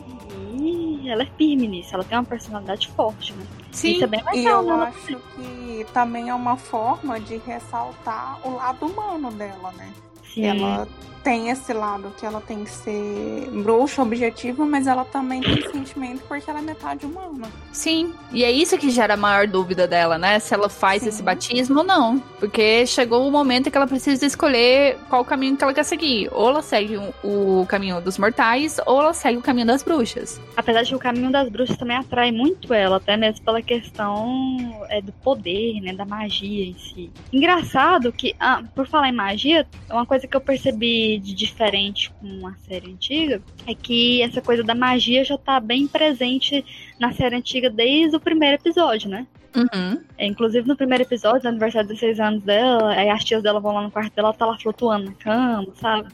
[0.59, 3.47] E ela é firme nisso, ela tem uma personalidade forte, né?
[3.71, 4.85] Sim, Isso é bem legal, e eu né?
[4.85, 9.93] acho que também é uma forma de ressaltar o lado humano dela, né?
[10.37, 10.45] Sim.
[10.45, 10.87] Ela
[11.27, 16.23] tem esse lado que ela tem que ser bruxa, objetiva, mas ela também tem sentimento
[16.29, 17.49] porque ela é metade humana.
[17.73, 20.39] Sim, e é isso que gera a maior dúvida dela, né?
[20.39, 21.09] Se ela faz Sim.
[21.09, 22.21] esse batismo ou não.
[22.39, 26.29] Porque chegou o momento em que ela precisa escolher qual caminho que ela quer seguir.
[26.31, 30.41] Ou ela segue o, o caminho dos mortais, ou ela segue o caminho das bruxas.
[30.57, 34.87] Apesar de que o caminho das bruxas também atrai muito ela, até mesmo pela questão
[34.89, 35.93] é, do poder, né?
[35.93, 37.11] Da magia em si.
[37.33, 42.47] Engraçado que, ah, por falar em magia, uma coisa que eu percebi de diferente com
[42.47, 46.65] a série antiga é que essa coisa da magia já tá bem presente
[46.99, 49.27] na série antiga desde o primeiro episódio, né?
[49.57, 50.03] Uhum.
[50.19, 53.59] É, inclusive no primeiro episódio, no aniversário de 16 anos dela, aí as tias dela
[53.59, 56.09] vão lá no quarto dela, ela tá lá flutuando na cama, sabe?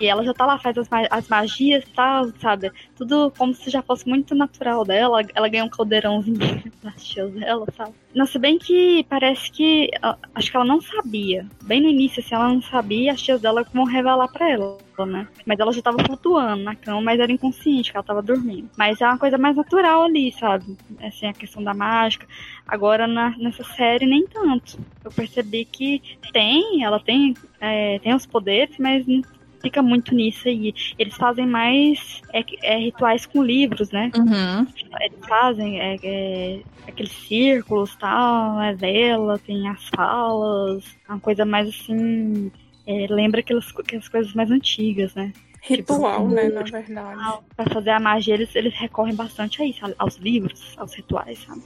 [0.00, 2.70] E ela já tá lá, faz as, as magias e tal, sabe?
[2.96, 5.22] Tudo como se já fosse muito natural dela.
[5.34, 6.38] Ela ganha um caldeirãozinho
[6.82, 7.94] das tias dela, sabe?
[8.14, 9.90] Não, se bem que parece que.
[10.34, 11.46] Acho que ela não sabia.
[11.64, 14.78] Bem no início, assim, ela não sabia, as tias dela vão revelar pra ela.
[15.06, 15.28] Né?
[15.46, 18.68] Mas ela já tava flutuando na cama, mas era inconsciente, que ela tava dormindo.
[18.76, 20.76] Mas é uma coisa mais natural ali, sabe?
[21.00, 22.26] Assim, a questão da mágica.
[22.66, 24.78] Agora, na, nessa série, nem tanto.
[25.04, 29.06] Eu percebi que tem, ela tem, é, tem os poderes, mas
[29.60, 30.74] fica muito nisso aí.
[30.98, 34.10] Eles fazem mais é, é, rituais com livros, né?
[34.16, 34.66] Uhum.
[35.00, 41.68] Eles fazem é, é, aqueles círculos tal, é vela, tem as falas, uma coisa mais
[41.68, 42.50] assim.
[42.86, 45.32] É, lembra aquelas, aquelas coisas mais antigas, né?
[45.60, 47.42] Ritual, tipo, né, na verdade.
[47.54, 51.62] Pra fazer a magia, eles, eles recorrem bastante a isso, aos livros, aos rituais, sabe?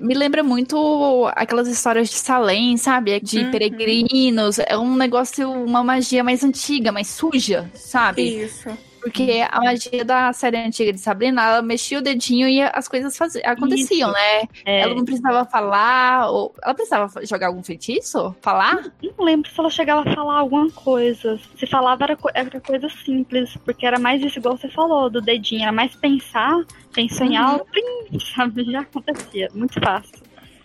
[0.00, 3.18] Me lembra muito aquelas histórias de Salem, sabe?
[3.20, 3.50] De uhum.
[3.50, 4.58] peregrinos.
[4.58, 8.44] É um negócio, uma magia mais antiga, mais suja, sabe?
[8.44, 8.68] Isso.
[9.06, 13.16] Porque a magia da série antiga de Sabrina, ela mexia o dedinho e as coisas
[13.16, 13.36] faz...
[13.36, 14.18] aconteciam, Isso.
[14.18, 14.48] né?
[14.64, 14.80] É.
[14.80, 18.34] Ela não precisava falar, ou ela precisava jogar algum feitiço?
[18.42, 18.74] Falar?
[19.00, 21.38] Não, não, lembro se ela chegava a falar alguma coisa.
[21.56, 25.20] Se falava era, co era coisa simples, porque era mais isso, igual você falou, do
[25.20, 27.64] dedinho, era mais pensar, pensar em algo,
[28.34, 28.64] sabe?
[28.64, 30.18] Já acontecia, muito fácil.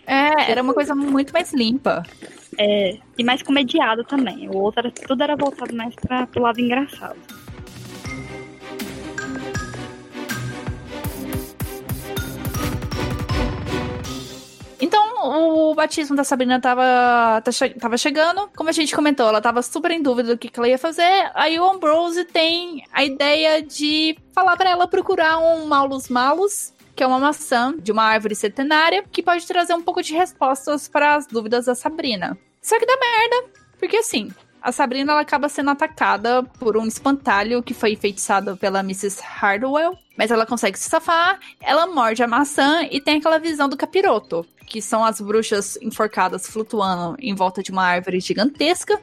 [0.04, 2.02] É, era uma coisa muito mais limpa.
[2.58, 4.48] É, e mais comediado também.
[4.48, 7.41] O outro era, tudo era voltado mais para o lado engraçado.
[15.22, 18.48] O batismo da Sabrina tava, tá tava chegando.
[18.56, 21.30] Como a gente comentou, ela tava super em dúvida do que, que ela ia fazer.
[21.34, 27.02] Aí o Ambrose tem a ideia de falar para ela procurar um Maulus Malus que
[27.02, 31.14] é uma maçã de uma árvore centenária que pode trazer um pouco de respostas para
[31.14, 32.36] as dúvidas da Sabrina.
[32.60, 34.30] Só que dá merda, porque assim,
[34.62, 39.20] a Sabrina ela acaba sendo atacada por um espantalho que foi enfeitiçado pela Mrs.
[39.22, 39.98] Hardwell.
[40.16, 44.46] Mas ela consegue se safar, ela morde a maçã e tem aquela visão do capiroto,
[44.66, 49.00] que são as bruxas enforcadas flutuando em volta de uma árvore gigantesca,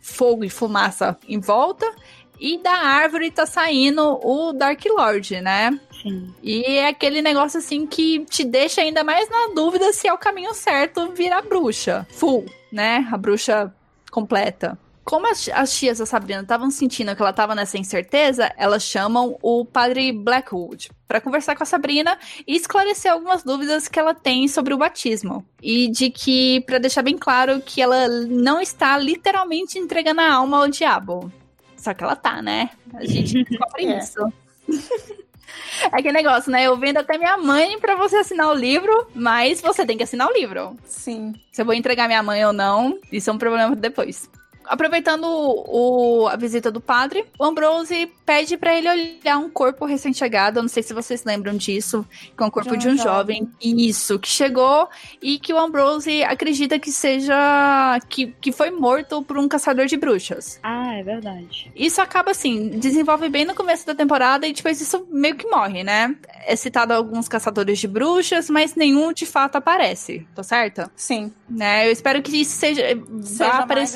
[0.00, 1.92] fogo e fumaça em volta,
[2.38, 5.78] e da árvore tá saindo o Dark Lord, né?
[6.02, 6.32] Sim.
[6.42, 10.18] E é aquele negócio assim que te deixa ainda mais na dúvida se é o
[10.18, 12.06] caminho certo virar bruxa.
[12.12, 13.08] Full, né?
[13.10, 13.74] A bruxa
[14.10, 14.78] completa.
[15.04, 19.36] Como as, as tias da Sabrina estavam sentindo que ela estava nessa incerteza, elas chamam
[19.42, 24.48] o padre Blackwood para conversar com a Sabrina e esclarecer algumas dúvidas que ela tem
[24.48, 25.44] sobre o batismo.
[25.62, 30.58] E de que, para deixar bem claro, que ela não está literalmente entregando a alma
[30.58, 31.30] ao diabo.
[31.76, 32.70] Só que ela tá, né?
[32.94, 33.98] A gente descobre É.
[33.98, 34.32] isso.
[35.84, 36.64] É aquele negócio, né?
[36.64, 40.28] Eu vendo até minha mãe pra você assinar o livro, mas você tem que assinar
[40.28, 40.76] o livro.
[40.84, 41.32] Sim.
[41.52, 44.28] Se eu vou entregar minha mãe ou não, isso é um problema depois.
[44.66, 50.58] Aproveitando o, a visita do padre, o Ambrose pede pra ele olhar um corpo recém-chegado.
[50.58, 53.02] Eu não sei se vocês lembram disso, que é um corpo De um de um
[53.02, 53.48] jovem.
[53.62, 54.88] Isso, que chegou
[55.20, 57.34] e que o Ambrose acredita que seja.
[58.08, 60.58] que, que foi morto por um caçador de bruxas.
[60.62, 61.70] Ah, é verdade.
[61.74, 65.82] Isso acaba assim, desenvolve bem no começo da temporada e depois isso meio que morre,
[65.82, 66.14] né?
[66.46, 70.90] É citado alguns caçadores de bruxas, mas nenhum de fato aparece, tô certa?
[70.96, 71.32] Sim.
[71.48, 71.86] Né?
[71.86, 72.82] Eu espero que isso seja,
[73.22, 73.94] Seja vá mais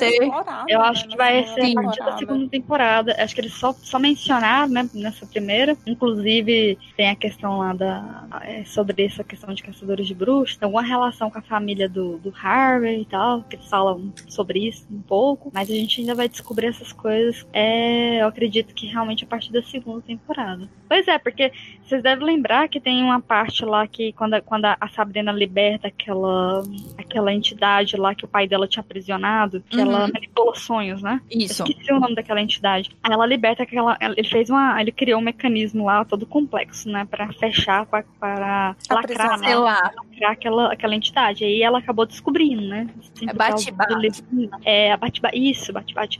[0.67, 2.17] explorado, Eu né, acho que na vai ser a partir da temporada.
[2.17, 3.15] segunda temporada.
[3.23, 5.77] Acho que eles só, só mencionaram, né, nessa primeira.
[5.85, 8.25] Inclusive, tem a questão lá da.
[8.43, 10.57] é, sobre essa questão de caçadores de bruxas.
[10.57, 13.43] Tem alguma relação com a família do, do Harvey e tal.
[13.43, 15.51] Que eles falam sobre isso um pouco.
[15.53, 17.45] Mas a gente ainda vai descobrir essas coisas.
[17.53, 20.69] É, eu acredito que realmente a partir da segunda temporada.
[20.87, 21.51] Pois é, porque
[21.85, 25.87] vocês devem lembrar que tem uma parte lá que quando, a- quando a Sabrina liberta
[25.87, 26.63] aquela,
[26.97, 29.83] aquela entidade lá que o pai dela tinha aprisionado, que Uhum.
[29.93, 30.07] ela
[30.49, 31.21] manipula sonhos, né?
[31.29, 31.63] Isso.
[31.63, 32.91] Eu esqueci o nome daquela entidade.
[33.03, 33.97] Aí ela liberta aquela.
[34.01, 34.79] Ele fez uma.
[34.81, 37.05] Ele criou um mecanismo lá todo complexo, né?
[37.09, 39.55] Pra fechar, pra, para lacrar, né?
[39.55, 41.43] Lacrar aquela, aquela entidade.
[41.43, 42.87] Aí ela acabou descobrindo, né?
[42.99, 44.23] Assim, É bate-bate.
[44.65, 45.49] É, a bate-bate.
[45.49, 46.19] Isso, bate-bate.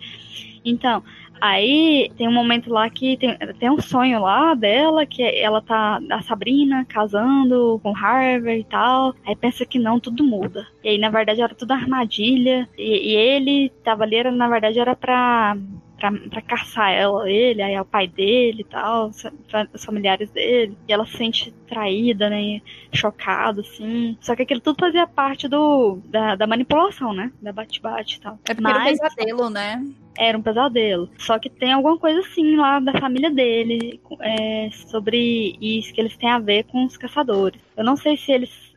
[0.63, 1.01] Então,
[1.39, 5.99] aí tem um momento lá que tem, tem um sonho lá dela, que ela tá,
[6.11, 9.15] a Sabrina, casando com Harvey e tal.
[9.25, 10.67] Aí pensa que não, tudo muda.
[10.83, 12.67] E aí, na verdade, era tudo armadilha.
[12.77, 15.57] E, e ele tava ali, era, na verdade, era pra.
[15.99, 19.83] Pra, pra caçar ela, ele, aí é o pai dele e tal, os fa- os
[19.83, 20.77] familiares dele.
[20.87, 22.61] E ela se sente traída, né?
[22.93, 24.17] Chocada, assim.
[24.21, 27.33] Só que aquilo tudo fazia parte do, da, da manipulação, né?
[27.41, 28.39] Da bate-bate e tal.
[28.47, 29.85] É porque era um Mas- pesadelo, né?
[30.17, 31.09] era um pesadelo.
[31.17, 36.15] Só que tem alguma coisa assim lá da família dele é, sobre isso que eles
[36.15, 37.59] têm a ver com os caçadores.
[37.75, 38.68] Eu não sei se eles,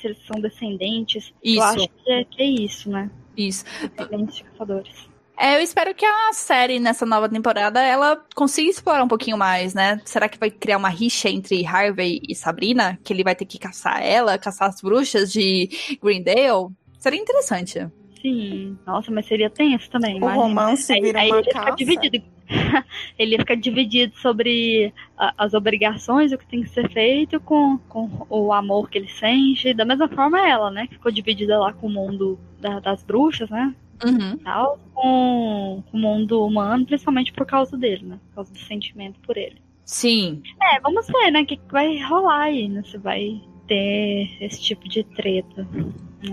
[0.00, 1.32] se, eles são descendentes.
[1.42, 1.58] Isso.
[1.58, 3.10] Eu acho que é, que é isso, né?
[3.36, 3.64] Isso.
[3.96, 5.08] Descendentes de caçadores.
[5.40, 9.72] É, eu espero que a série, nessa nova temporada, ela consiga explorar um pouquinho mais,
[9.72, 10.00] né?
[10.04, 12.98] Será que vai criar uma rixa entre Harvey e Sabrina?
[13.04, 15.68] Que ele vai ter que caçar ela, caçar as bruxas de
[16.02, 16.70] Greendale?
[16.98, 17.86] Seria interessante.
[18.22, 18.76] Sim.
[18.86, 20.14] Nossa, mas seria tenso também.
[20.14, 20.42] O imagina.
[20.42, 21.76] romance Aí, vira aí uma ele ia ficar caça.
[21.76, 22.24] dividido.
[23.18, 27.78] ele ia ficar dividido sobre a- as obrigações, o que tem que ser feito, com,
[27.88, 29.72] com o amor que ele sente.
[29.74, 30.86] Da mesma forma ela, né?
[30.86, 33.74] Que ficou dividida lá com o mundo da- das bruxas, né?
[34.04, 34.36] Uhum.
[34.38, 38.18] tal, com, com o mundo humano, principalmente por causa dele, né?
[38.28, 39.56] Por causa do sentimento por ele.
[39.84, 40.40] Sim.
[40.62, 41.40] É, vamos ver, né?
[41.42, 42.82] O que, que vai rolar aí, né?
[42.84, 45.66] Se vai ter esse tipo de treta.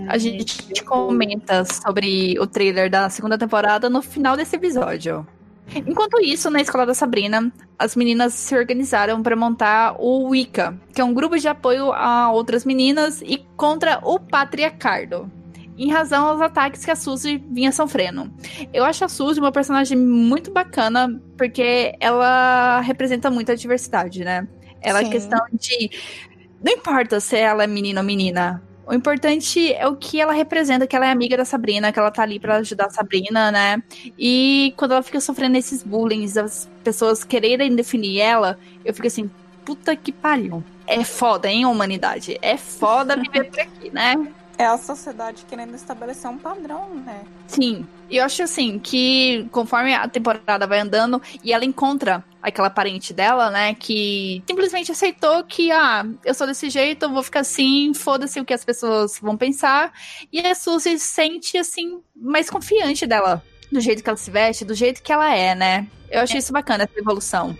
[0.08, 5.26] A gente comenta sobre o trailer da segunda temporada no final desse episódio.
[5.74, 11.00] Enquanto isso, na escola da Sabrina, as meninas se organizaram para montar o Wicca, que
[11.00, 15.30] é um grupo de apoio a outras meninas e contra o patriarcado,
[15.76, 18.32] em razão aos ataques que a Suzy vinha sofrendo.
[18.72, 24.46] Eu acho a Suzy uma personagem muito bacana, porque ela representa muito a diversidade, né?
[24.80, 25.90] Ela é questão de.
[26.62, 28.62] Não importa se ela é menino ou menina.
[28.86, 32.10] O importante é o que ela representa, que ela é amiga da Sabrina, que ela
[32.10, 33.82] tá ali pra ajudar a Sabrina, né?
[34.16, 39.28] E quando ela fica sofrendo esses bullying, as pessoas quererem definir ela, eu fico assim,
[39.64, 40.62] puta que pariu.
[40.86, 42.38] É foda, hein, humanidade?
[42.40, 44.14] É foda viver por aqui, né?
[44.58, 47.24] É a sociedade querendo estabelecer um padrão, né?
[47.46, 47.86] Sim.
[48.08, 53.12] E eu acho assim que conforme a temporada vai andando e ela encontra aquela parente
[53.12, 57.92] dela, né, que simplesmente aceitou que, ah, eu sou desse jeito, eu vou ficar assim,
[57.92, 59.92] foda-se o que as pessoas vão pensar.
[60.32, 64.64] E a Suzy se sente, assim, mais confiante dela, do jeito que ela se veste,
[64.64, 65.88] do jeito que ela é, né.
[66.08, 67.56] Eu achei isso bacana, essa evolução.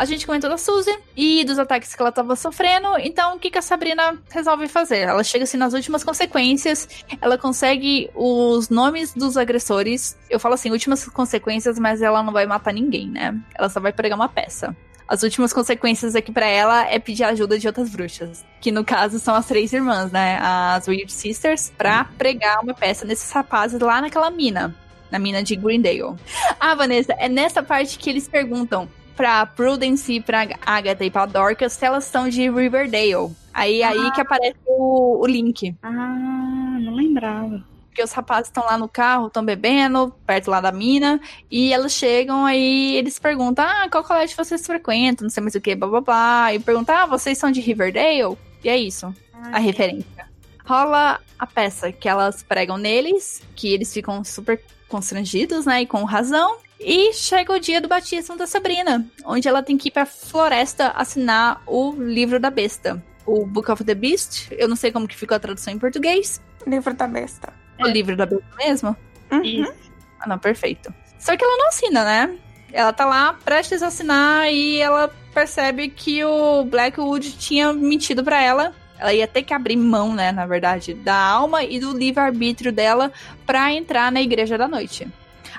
[0.00, 2.88] A gente comentou da Suzy e dos ataques que ela tava sofrendo.
[3.00, 5.00] Então, o que, que a Sabrina resolve fazer?
[5.00, 6.88] Ela chega assim nas últimas consequências,
[7.20, 10.16] ela consegue os nomes dos agressores.
[10.30, 13.38] Eu falo assim, últimas consequências, mas ela não vai matar ninguém, né?
[13.54, 14.74] Ela só vai pregar uma peça.
[15.06, 18.42] As últimas consequências aqui para ela é pedir ajuda de outras bruxas.
[18.58, 20.38] Que no caso são as três irmãs, né?
[20.40, 24.74] As Weird Sisters, pra pregar uma peça nesses rapazes lá naquela mina.
[25.10, 26.16] Na mina de Greendale.
[26.58, 28.88] Ah, Vanessa, é nessa parte que eles perguntam
[29.20, 33.30] pra Prudence, pra Agatha e pra Dorcas se elas são de Riverdale.
[33.52, 33.90] Aí, ah.
[33.90, 35.76] aí que aparece o, o link.
[35.82, 37.62] Ah, não lembrava.
[37.88, 41.92] Porque os rapazes estão lá no carro, estão bebendo, perto lá da mina, e elas
[41.92, 45.24] chegam aí eles perguntam: Ah, qual colégio vocês frequentam?
[45.24, 46.54] Não sei mais o que, blá blá blá.
[46.54, 48.38] E perguntam: Ah, vocês são de Riverdale?
[48.64, 49.14] E é isso,
[49.52, 50.30] a referência.
[50.64, 55.82] Rola a peça que elas pregam neles, que eles ficam super constrangidos, né?
[55.82, 56.58] E com razão.
[56.82, 60.88] E chega o dia do batismo da Sabrina, onde ela tem que ir pra floresta
[60.96, 63.02] assinar o livro da besta.
[63.26, 64.48] O Book of the Beast.
[64.50, 66.40] Eu não sei como que ficou a tradução em português.
[66.66, 67.52] Livro da besta.
[67.78, 68.96] É o livro da besta mesmo?
[69.30, 69.70] Uhum.
[70.18, 70.92] Ah, não, perfeito.
[71.18, 72.38] Só que ela não assina, né?
[72.72, 78.40] Ela tá lá prestes a assinar e ela percebe que o Blackwood tinha mentido para
[78.42, 78.72] ela.
[78.98, 83.12] Ela ia ter que abrir mão, né, na verdade, da alma e do livre-arbítrio dela
[83.46, 85.08] para entrar na Igreja da Noite.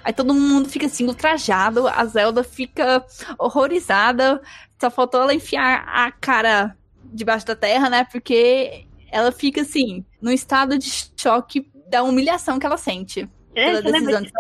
[0.03, 3.05] Aí todo mundo fica assim, ultrajado, a Zelda fica
[3.37, 4.41] horrorizada.
[4.79, 8.03] Só faltou ela enfiar a cara debaixo da terra, né?
[8.11, 13.29] Porque ela fica assim, num estado de choque da humilhação que ela sente.
[13.53, 14.31] É, você lembra que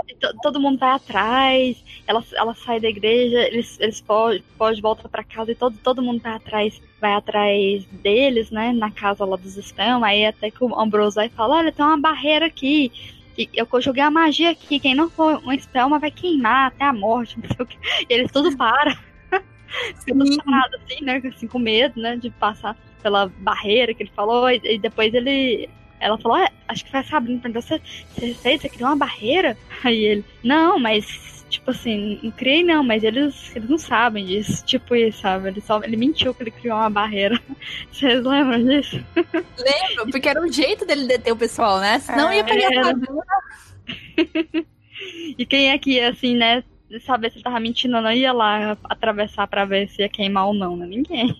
[0.41, 5.21] todo mundo vai atrás, ela, ela sai da igreja, eles, eles podem pode voltar para
[5.21, 9.57] casa e todo, todo mundo vai atrás, vai atrás deles, né, na casa lá dos
[9.57, 12.89] spam, aí até que o Ambrose vai falar, olha, tem uma barreira aqui,
[13.37, 17.37] eu joguei a magia aqui, quem não for um Spelma vai queimar até a morte,
[17.41, 17.77] não sei o que.
[18.09, 18.95] E eles tudo param.
[20.05, 21.21] Ficam parados assim, né?
[21.25, 22.17] Assim, com medo, né?
[22.17, 24.49] De passar pela barreira que ele falou.
[24.49, 25.69] E, e depois ele.
[25.99, 28.95] Ela falou, ah, acho que foi a Sabrina perguntou, você, você fez, você criou uma
[28.95, 29.55] barreira?
[29.83, 31.05] Aí ele, não, mas
[31.51, 34.65] tipo assim, não criei não, mas eles, eles não sabem disso.
[34.65, 35.49] Tipo isso, sabe?
[35.49, 37.39] Ele, só, ele mentiu que ele criou uma barreira.
[37.91, 39.03] Vocês lembram disso?
[39.15, 41.99] Lembro, porque era um jeito dele deter o pessoal, né?
[41.99, 42.95] Senão é, ia pegar era...
[45.37, 46.63] E quem é que ia, assim, né?
[47.05, 50.47] Saber se ele tava mentindo ou não, ia lá atravessar pra ver se ia queimar
[50.47, 50.85] ou não, né?
[50.85, 51.35] Ninguém.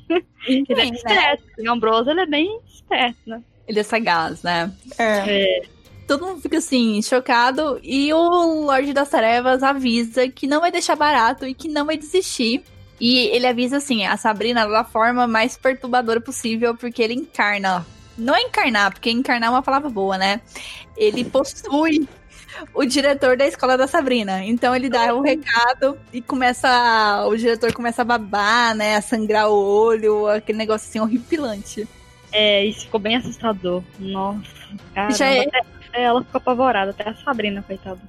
[0.48, 0.96] Ninguém ele é né?
[0.96, 1.44] esperto.
[1.58, 1.70] Né?
[1.70, 3.44] O Ambrose, ele é bem esperto, né?
[3.68, 4.72] Ele é sagaz, né?
[4.98, 5.60] É.
[5.60, 5.62] é
[6.12, 7.80] todo mundo fica assim, chocado.
[7.82, 11.96] E o Lorde das Trevas avisa que não vai deixar barato e que não vai
[11.96, 12.64] desistir.
[13.00, 17.86] E ele avisa assim, a Sabrina da forma mais perturbadora possível, porque ele encarna.
[18.18, 20.42] Não é encarnar, porque encarnar é uma palavra boa, né?
[20.98, 22.06] Ele possui
[22.74, 24.44] o diretor da escola da Sabrina.
[24.44, 27.26] Então ele dá o um recado e começa.
[27.26, 28.98] O diretor começa a babar, né?
[28.98, 31.88] A sangrar o olho, aquele negócio assim horripilante.
[32.34, 33.82] É, isso ficou bem assustador.
[33.98, 34.42] Nossa,
[34.94, 35.12] cara.
[35.12, 35.48] Já é,
[35.94, 38.00] ela ficou apavorada, até a Sabrina, coitada.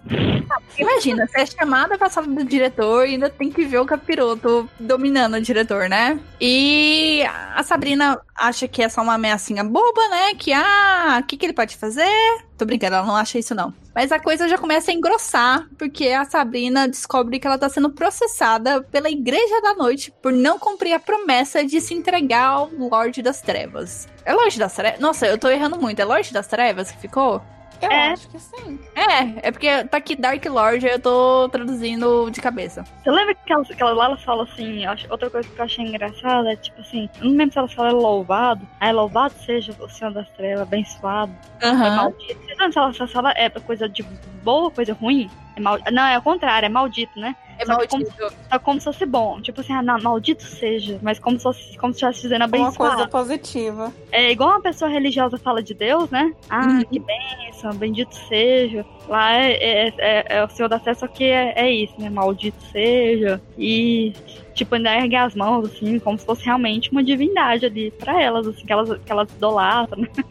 [0.79, 4.69] Imagina, você é chamada pra sala do diretor e ainda tem que ver o capiroto
[4.79, 6.19] dominando o diretor, né?
[6.41, 7.23] E
[7.55, 10.35] a Sabrina acha que é só uma ameaçinha boba, né?
[10.35, 12.09] Que, ah, o que, que ele pode fazer?
[12.57, 13.75] Tô brincando, ela não acha isso não.
[13.95, 17.91] Mas a coisa já começa a engrossar, porque a Sabrina descobre que ela tá sendo
[17.91, 23.21] processada pela Igreja da Noite por não cumprir a promessa de se entregar ao Lorde
[23.21, 24.09] das Trevas.
[24.25, 25.01] É Lorde das Trevas?
[25.01, 26.01] Nossa, eu tô errando muito.
[26.01, 27.43] É Lorde das Trevas que ficou?
[27.83, 28.13] Eu é.
[28.13, 28.79] acho que sim.
[28.95, 32.85] É, é porque tá aqui Dark Lord, eu tô traduzindo de cabeça.
[33.03, 35.85] Você lembra que ela, que ela lá ela fala assim, outra coisa que eu achei
[35.85, 39.89] engraçada é tipo assim, eu não lembro se ela fala louvado, aí louvado seja o
[39.89, 41.85] Senhor das Trevas, abençoado, uhum.
[41.85, 42.41] é maldito.
[42.57, 44.05] Não, se ela fala é coisa de
[44.45, 45.79] boa, coisa ruim, é mal...
[45.91, 47.35] Não, é o contrário, é maldito, né?
[47.59, 48.13] É só maldito.
[48.17, 49.41] Como, só como se fosse bom.
[49.41, 50.99] Tipo assim, ah, não, maldito seja.
[51.03, 52.77] Mas como se fosse, como se estivesse dizendo abençoado.
[52.79, 53.93] Uma coisa positiva.
[54.11, 56.35] É igual uma pessoa religiosa fala de Deus, né?
[56.49, 56.85] Ah, uhum.
[56.85, 58.85] que bênção, bendito seja.
[59.09, 62.09] Lá é, é, é, é o Senhor da Fé, só que é, é isso, né?
[62.09, 63.41] Maldito seja.
[63.57, 64.13] E
[64.55, 68.47] tipo, ainda ergue as mãos, assim, como se fosse realmente uma divindade ali pra elas,
[68.47, 70.09] assim, que elas, que elas idolatram, né?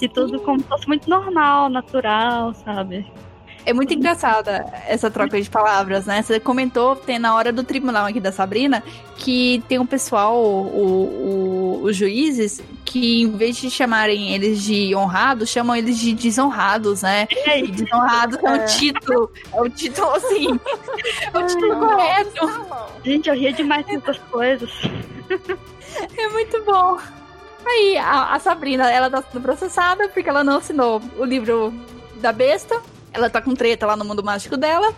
[0.00, 3.06] E tudo como se fosse muito normal, natural, sabe?
[3.68, 6.22] É muito engraçada essa troca de palavras, né?
[6.22, 8.82] Você comentou, tem na hora do tribunal aqui da Sabrina,
[9.14, 14.96] que tem um pessoal, o, o, os juízes, que em vez de chamarem eles de
[14.96, 17.28] honrados, chamam eles de desonrados, né?
[17.46, 18.46] E desonrados é.
[18.46, 20.60] é o título, é o título assim,
[21.30, 22.48] é o título correto.
[23.04, 24.70] Gente, eu ria demais dessas coisas.
[26.16, 26.96] É muito bom.
[27.66, 31.70] Aí, a, a Sabrina, ela tá sendo processada porque ela não assinou o livro
[32.16, 32.80] da besta
[33.12, 34.94] ela tá com treta lá no mundo mágico dela.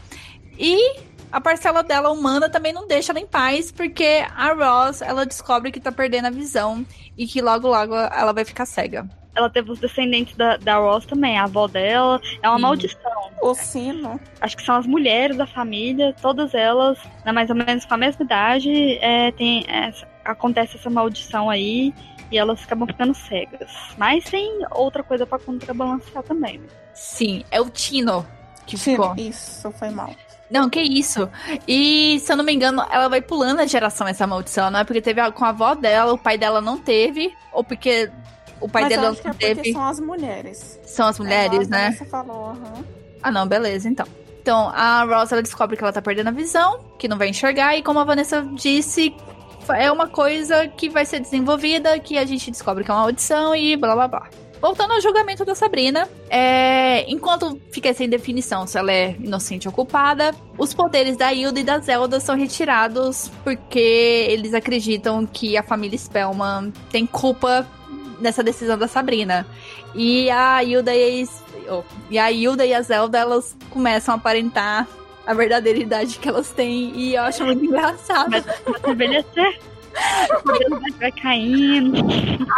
[0.59, 1.01] E
[1.33, 5.71] a parcela dela humana também não deixa ela em paz, porque a Ross, ela descobre
[5.71, 6.85] que tá perdendo a visão
[7.17, 9.09] e que logo, logo ela vai ficar cega.
[9.35, 12.21] Ela teve os descendentes da, da Ross também, a avó dela.
[12.43, 12.63] É uma Sim.
[12.63, 13.31] maldição.
[13.43, 14.21] O sino.
[14.41, 17.97] Acho que são as mulheres da família, todas elas, né, mais ou menos com a
[17.97, 21.95] mesma idade, é, tem essa- acontece essa maldição aí
[22.31, 23.71] e elas acabam ficando cegas.
[23.97, 26.59] Mas tem outra coisa pra contrabalancear também.
[26.59, 26.67] né?
[26.93, 28.27] Sim, é o Tino
[28.67, 29.15] que ficou.
[29.17, 29.29] Sino.
[29.31, 30.11] Isso, foi mal.
[30.51, 31.31] Não, que isso.
[31.67, 34.85] E, se eu não me engano, ela vai pulando a geração essa maldição, não é
[34.85, 38.11] porque teve com a avó dela, o pai dela não teve, ou porque
[38.61, 39.73] o pai Mas dela acho que é teve.
[39.73, 40.81] são as mulheres.
[40.85, 41.93] São as mulheres, É, né?
[41.93, 42.85] Você falou, aham.
[43.23, 44.07] Ah, não, beleza, então.
[44.43, 47.77] Então, a Ross, ela descobre que ela tá perdendo a visão, que não vai enxergar,
[47.77, 49.15] e como a Vanessa disse,
[49.69, 53.55] é uma coisa que vai ser desenvolvida, que a gente descobre que é uma audição
[53.55, 54.29] e blá blá blá.
[54.61, 59.73] Voltando ao julgamento da Sabrina, é, enquanto fica sem definição se ela é inocente ou
[59.73, 63.79] culpada, os poderes da Hilda e da Zelda são retirados porque
[64.29, 67.67] eles acreditam que a família Spellman tem culpa
[68.21, 69.47] nessa decisão da Sabrina.
[69.95, 74.17] E a Hilda e a, oh, e a Hilda e a Zelda, elas começam a
[74.17, 74.87] aparentar
[75.27, 76.93] a verdadeira idade que elas têm.
[76.95, 78.31] E eu acho muito engraçado.
[78.31, 79.70] Mas vai envelhecer.
[80.31, 81.99] O cabelo vai- caindo.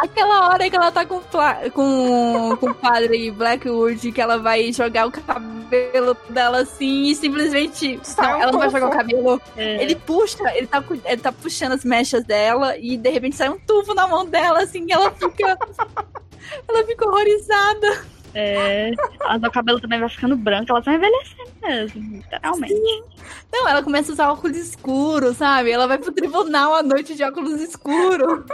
[0.03, 5.07] Aquela hora que ela tá com, com, com o padre Blackwood, que ela vai jogar
[5.07, 7.99] o cabelo dela assim e simplesmente.
[8.19, 9.41] Um ela não vai jogar o cabelo.
[9.57, 13.49] É, Ele puxa, ele tá, ele tá puxando as mechas dela e de repente sai
[13.49, 15.59] um tufo na mão dela, assim, e ela fica.
[16.69, 18.05] ela fica horrorizada.
[18.35, 18.91] É,
[19.23, 23.05] a- o cabelo também vai ficando branco, elas vão envelhecendo mesmo, literalmente.
[23.53, 25.71] Não, ela começa a usar óculos escuros, sabe?
[25.71, 28.45] Ela vai pro tribunal à noite de óculos escuros.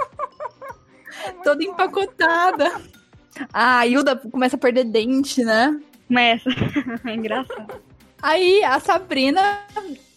[1.45, 2.81] toda empacotada.
[3.53, 5.81] A Hilda começa a perder dente, né?
[6.09, 6.49] Começa.
[7.05, 7.75] É engraçado.
[8.21, 9.61] Aí a Sabrina,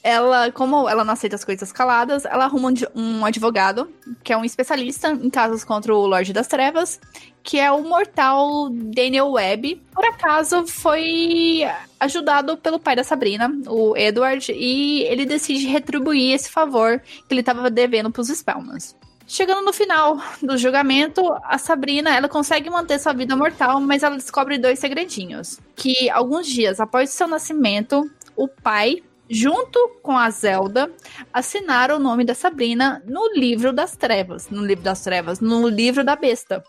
[0.04, 3.90] ela, como ela não aceita as coisas caladas, ela arruma um, advogado,
[4.24, 7.00] que é um especialista em casos contra o Lorde das Trevas,
[7.44, 9.82] que é o mortal Daniel Webb.
[9.94, 11.62] Por acaso foi
[12.00, 17.42] ajudado pelo pai da Sabrina, o Edward, e ele decide retribuir esse favor que ele
[17.42, 18.96] estava devendo pros Spellmans.
[19.28, 24.18] Chegando no final do julgamento, a Sabrina, ela consegue manter sua vida mortal, mas ela
[24.18, 25.58] descobre dois segredinhos.
[25.74, 30.92] Que alguns dias após seu nascimento, o pai, junto com a Zelda,
[31.34, 34.50] assinaram o nome da Sabrina no livro das trevas.
[34.50, 36.64] No livro das trevas, no livro da besta.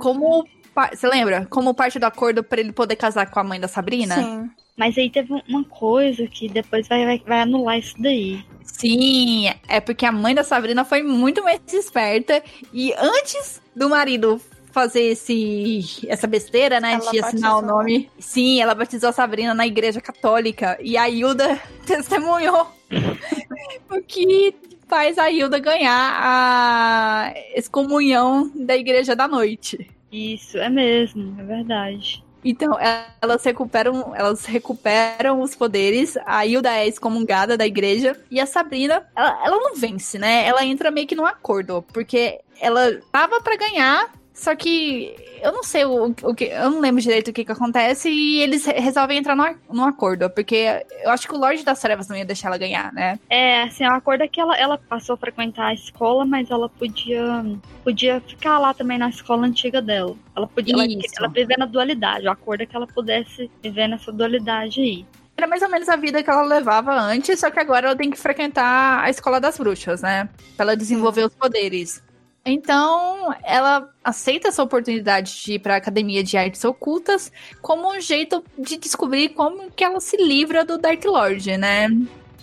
[0.00, 0.44] Como.
[0.74, 1.46] pa- Você lembra?
[1.46, 4.14] Como parte do acordo para ele poder casar com a mãe da Sabrina?
[4.16, 4.50] Sim.
[4.76, 8.44] Mas aí teve uma coisa que depois vai, vai, vai anular isso daí.
[8.62, 12.40] Sim, é porque a mãe da Sabrina foi muito mais esperta
[12.72, 14.40] e antes do marido
[14.70, 17.76] fazer esse essa besteira, né, Ela de assinar o batizou.
[17.76, 18.10] nome.
[18.18, 22.68] Sim, ela batizou a Sabrina na igreja católica e a Hilda testemunhou
[23.90, 24.54] o que
[24.86, 29.90] faz a Hilda ganhar a excomunhão da igreja da noite.
[30.10, 32.24] Isso, é mesmo, é verdade.
[32.44, 32.78] Então,
[33.20, 36.16] elas recuperam, elas recuperam os poderes.
[36.24, 38.16] A Hilda é excomungada da igreja.
[38.30, 40.46] E a Sabrina, ela, ela não vence, né?
[40.46, 41.84] Ela entra meio que num acordo.
[41.92, 44.12] Porque ela tava pra ganhar.
[44.38, 46.44] Só que eu não sei o, o que.
[46.44, 48.08] Eu não lembro direito o que, que acontece.
[48.08, 50.30] E eles re- resolvem entrar num, num acordo.
[50.30, 53.18] Porque eu acho que o Lorde das Trevas não ia deixar ela ganhar, né?
[53.28, 56.68] É, assim, o acordo é que ela, ela passou a frequentar a escola, mas ela
[56.68, 57.44] podia,
[57.82, 60.14] podia ficar lá também na escola antiga dela.
[60.36, 60.84] Ela podia ela,
[61.18, 62.28] ela viver na dualidade.
[62.28, 65.04] O acordo é que ela pudesse viver nessa dualidade aí.
[65.36, 68.10] Era mais ou menos a vida que ela levava antes, só que agora ela tem
[68.10, 70.28] que frequentar a escola das bruxas, né?
[70.56, 72.02] Pra ela desenvolver os poderes.
[72.50, 77.30] Então, ela aceita essa oportunidade de ir pra academia de artes ocultas
[77.60, 81.88] como um jeito de descobrir como que ela se livra do Dark Lord, né?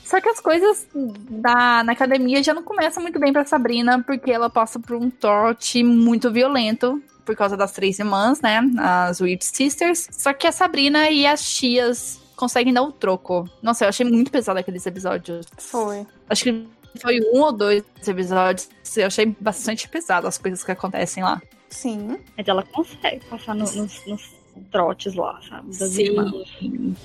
[0.04, 4.32] Só que as coisas da, na academia já não começam muito bem pra Sabrina, porque
[4.32, 8.62] ela passa por um trote muito violento por causa das três irmãs, né?
[8.78, 10.08] As Weird Sisters.
[10.12, 13.50] Só que a Sabrina e as tias conseguem dar o troco.
[13.64, 15.48] Nossa, eu achei muito pesado aqueles episódios.
[15.58, 16.06] Foi.
[16.30, 16.68] Acho que
[17.02, 18.70] foi um ou dois episódios.
[18.96, 21.42] Eu achei bastante pesado as coisas que acontecem lá.
[21.70, 22.18] Sim.
[22.38, 24.32] Mas ela consegue passar no- nos, nos
[24.72, 25.78] trotes lá, sabe?
[25.78, 26.32] Das irmãs.
[26.60, 26.96] Sim.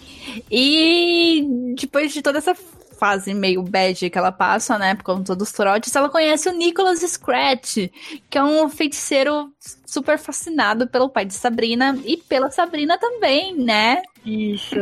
[0.51, 5.51] E depois de toda essa fase meio bad que ela passa, né, por conta dos
[5.53, 7.89] trotes, ela conhece o Nicholas Scratch,
[8.29, 9.51] que é um feiticeiro
[9.91, 14.03] super fascinado pelo pai de Sabrina e pela Sabrina também, né?
[14.25, 14.77] Isso.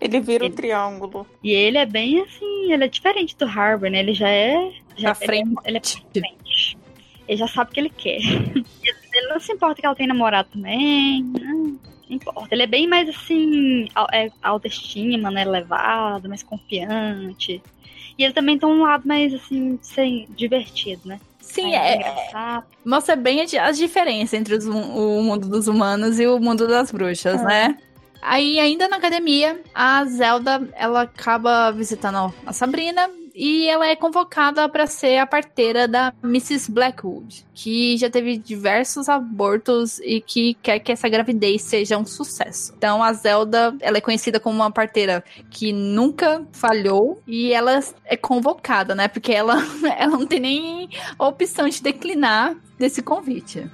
[0.00, 1.26] Ele vira o Ele- triângulo.
[1.42, 3.98] E ele é bem assim, ele é diferente do Harbour, né?
[3.98, 4.72] Ele já é.
[4.96, 5.56] Já, Pra ele é- frente.
[5.66, 5.90] Ele é, pra
[6.20, 6.78] frente.
[7.28, 8.18] Ele já sabe o que ele quer.
[9.12, 11.22] ele não se importa que ela tem namorado também.
[11.22, 12.54] Não, não importa.
[12.54, 15.42] Ele é bem mais assim, é, autoestima, né?
[15.42, 17.62] Elevado, mais confiante.
[18.18, 21.20] E ele também tem um lado mais, assim, sem, divertido, né?
[21.46, 26.66] Sim, é, mostra bem as diferenças entre os, o mundo dos humanos e o mundo
[26.66, 27.44] das bruxas, é.
[27.44, 27.78] né?
[28.20, 34.68] Aí, ainda na academia, a Zelda, ela acaba visitando a Sabrina e ela é convocada
[34.68, 36.70] para ser a parteira da Mrs.
[36.70, 42.72] Blackwood, que já teve diversos abortos e que quer que essa gravidez seja um sucesso.
[42.76, 48.16] Então a Zelda, ela é conhecida como uma parteira que nunca falhou e ela é
[48.16, 49.08] convocada, né?
[49.08, 49.56] Porque ela,
[49.98, 53.68] ela não tem nem a opção de declinar desse convite.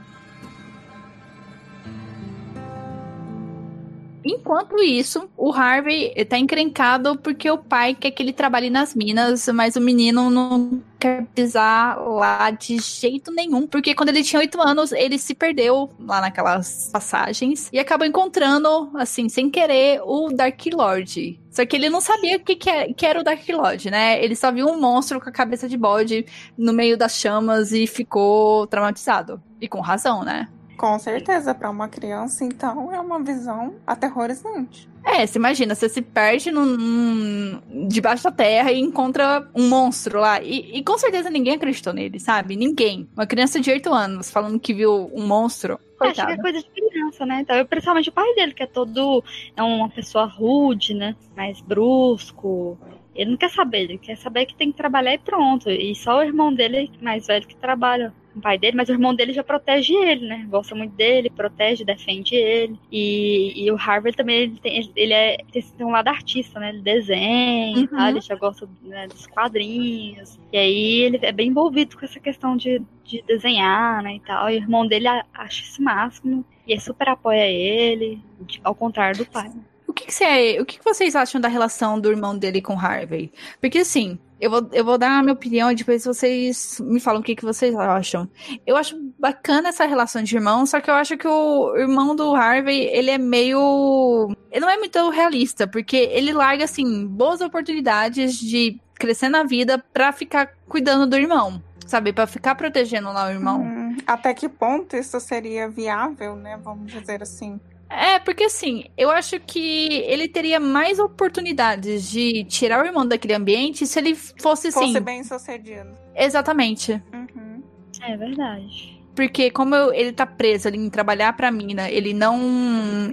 [4.24, 9.48] Enquanto isso, o Harvey tá encrencado porque o pai quer que ele trabalhe nas minas,
[9.48, 14.60] mas o menino não quer pisar lá de jeito nenhum, porque quando ele tinha oito
[14.60, 20.60] anos, ele se perdeu lá naquelas passagens e acabou encontrando, assim, sem querer, o Dark
[20.72, 21.40] Lord.
[21.50, 24.22] Só que ele não sabia o que, que, é, era o Dark Lord, né?
[24.22, 27.86] Ele só viu um monstro com a cabeça de bode no meio das chamas e
[27.86, 29.42] ficou traumatizado.
[29.60, 30.48] E com razão, né?
[30.80, 34.88] Com certeza, para uma criança, então, é uma visão aterrorizante.
[35.04, 40.18] É, você imagina, você se perde num, num, debaixo da terra e encontra um monstro
[40.18, 40.40] lá.
[40.40, 42.56] E, e, com certeza ninguém acreditou nele, sabe?
[42.56, 43.06] Ninguém.
[43.14, 45.78] Uma criança de 8 anos falando que viu um monstro.
[46.00, 47.40] Acho que é coisa de criança, né?
[47.42, 49.22] Então, principalmente o pai dele, que é todo.
[49.54, 51.14] É uma pessoa rude, né?
[51.36, 52.78] Mais brusco.
[53.14, 55.68] Ele não quer saber, ele quer saber que tem que trabalhar e pronto.
[55.68, 59.14] E só o irmão dele, mais velho, que trabalha o pai dele, mas o irmão
[59.14, 60.46] dele já protege ele, né?
[60.48, 62.78] Gosta muito dele, protege, defende ele.
[62.90, 66.70] E, e o Harvard também, ele, tem, ele é, tem um lado artista, né?
[66.70, 67.86] Ele desenha, uhum.
[67.86, 68.10] tá?
[68.10, 70.38] ele já gosta né, dos quadrinhos.
[70.52, 74.48] E aí ele é bem envolvido com essa questão de, de desenhar, né, e tal.
[74.48, 76.44] E o irmão dele acha isso máximo.
[76.66, 78.22] E super apoia ele,
[78.62, 79.50] ao contrário do pai.
[79.88, 82.78] O que, que, você, o que, que vocês acham da relação do irmão dele com
[82.78, 83.32] Harvey?
[83.60, 87.20] Porque assim, eu vou, eu vou dar a minha opinião e depois vocês me falam
[87.20, 88.28] o que, que vocês acham.
[88.66, 92.34] Eu acho bacana essa relação de irmão, só que eu acho que o irmão do
[92.34, 94.34] Harvey, ele é meio.
[94.50, 99.82] Ele não é muito realista, porque ele larga, assim, boas oportunidades de crescer na vida
[99.92, 101.62] pra ficar cuidando do irmão.
[101.86, 103.62] Sabe, pra ficar protegendo lá o irmão.
[103.62, 106.56] Hum, até que ponto isso seria viável, né?
[106.62, 107.60] Vamos dizer assim.
[107.90, 113.34] É, porque assim, eu acho que ele teria mais oportunidades de tirar o irmão daquele
[113.34, 114.86] ambiente se ele fosse assim.
[114.86, 115.90] Fosse bem sucedido.
[116.14, 117.02] Exatamente.
[117.12, 117.62] Uhum.
[118.00, 119.00] É verdade.
[119.14, 122.40] Porque como eu, ele tá preso ali em trabalhar pra mina, ele não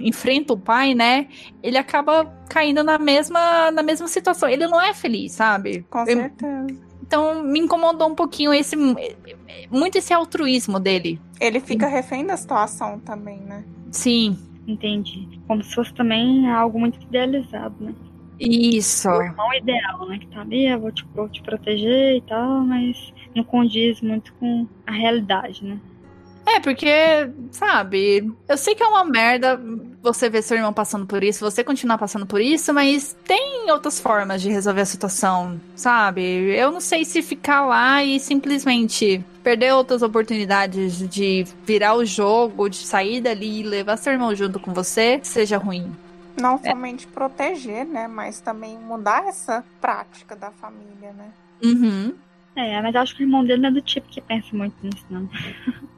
[0.00, 1.26] enfrenta o pai, né?
[1.60, 4.48] Ele acaba caindo na mesma, na mesma situação.
[4.48, 5.84] Ele não é feliz, sabe?
[5.90, 6.66] Com certeza.
[7.02, 8.76] então me incomodou um pouquinho esse
[9.70, 11.20] muito esse altruísmo dele.
[11.40, 13.64] Ele fica refém da situação também, né?
[13.90, 14.38] Sim.
[14.68, 15.26] Entendi.
[15.46, 17.94] Como se fosse também algo muito idealizado, né?
[18.38, 19.08] Isso.
[19.08, 20.18] O irmão ideal, né?
[20.18, 24.32] Que tá ali, eu vou te, vou te proteger e tal, mas não condiz muito
[24.34, 25.80] com a realidade, né?
[26.48, 26.88] É, porque,
[27.50, 29.60] sabe, eu sei que é uma merda
[30.02, 34.00] você ver seu irmão passando por isso, você continuar passando por isso, mas tem outras
[34.00, 36.22] formas de resolver a situação, sabe?
[36.56, 42.70] Eu não sei se ficar lá e simplesmente perder outras oportunidades de virar o jogo,
[42.70, 45.92] de sair dali e levar seu irmão junto com você, seja ruim.
[46.40, 46.70] Não é.
[46.70, 48.08] somente proteger, né?
[48.08, 51.30] Mas também mudar essa prática da família, né?
[51.62, 52.14] Uhum.
[52.58, 54.74] É, mas eu acho que o irmão dele não é do tipo que pensa muito
[54.82, 55.30] nisso, não.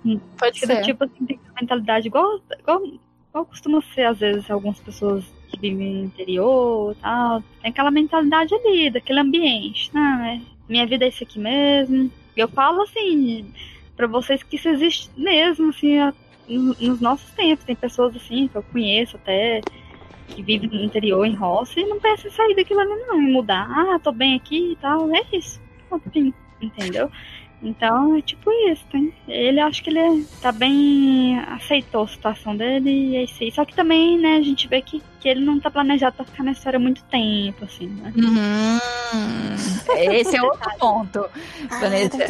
[0.39, 0.77] Pode ser.
[0.77, 5.25] Do tipo assim, tem uma mentalidade igual, igual, igual costuma ser, às vezes, algumas pessoas
[5.49, 7.43] que vivem no interior e tal.
[7.63, 9.91] Tem aquela mentalidade ali, daquele ambiente.
[9.95, 10.39] Não, é,
[10.69, 12.13] minha vida é isso aqui mesmo.
[12.37, 13.51] Eu falo assim,
[13.97, 15.97] para vocês que isso existe mesmo, assim,
[16.47, 17.65] nos nossos tempos.
[17.65, 19.63] Tem pessoas assim, que eu conheço até,
[20.29, 23.33] que vivem no interior, em roça, e não pensa em sair daquilo ali, não, e
[23.33, 23.67] mudar.
[23.71, 25.09] Ah, tô bem aqui e tal.
[25.17, 25.59] É isso.
[26.07, 27.11] Enfim entendeu?
[27.63, 29.13] Então é tipo isso, tem.
[29.29, 31.39] Ele acho que ele tá bem.
[31.41, 33.53] aceitou a situação dele e é isso aí.
[33.53, 36.43] Só que também, né, a gente vê que, que ele não tá planejado pra ficar
[36.43, 38.13] na história muito tempo, assim, né?
[38.17, 39.55] Uhum.
[40.15, 41.29] Esse é outro ponto.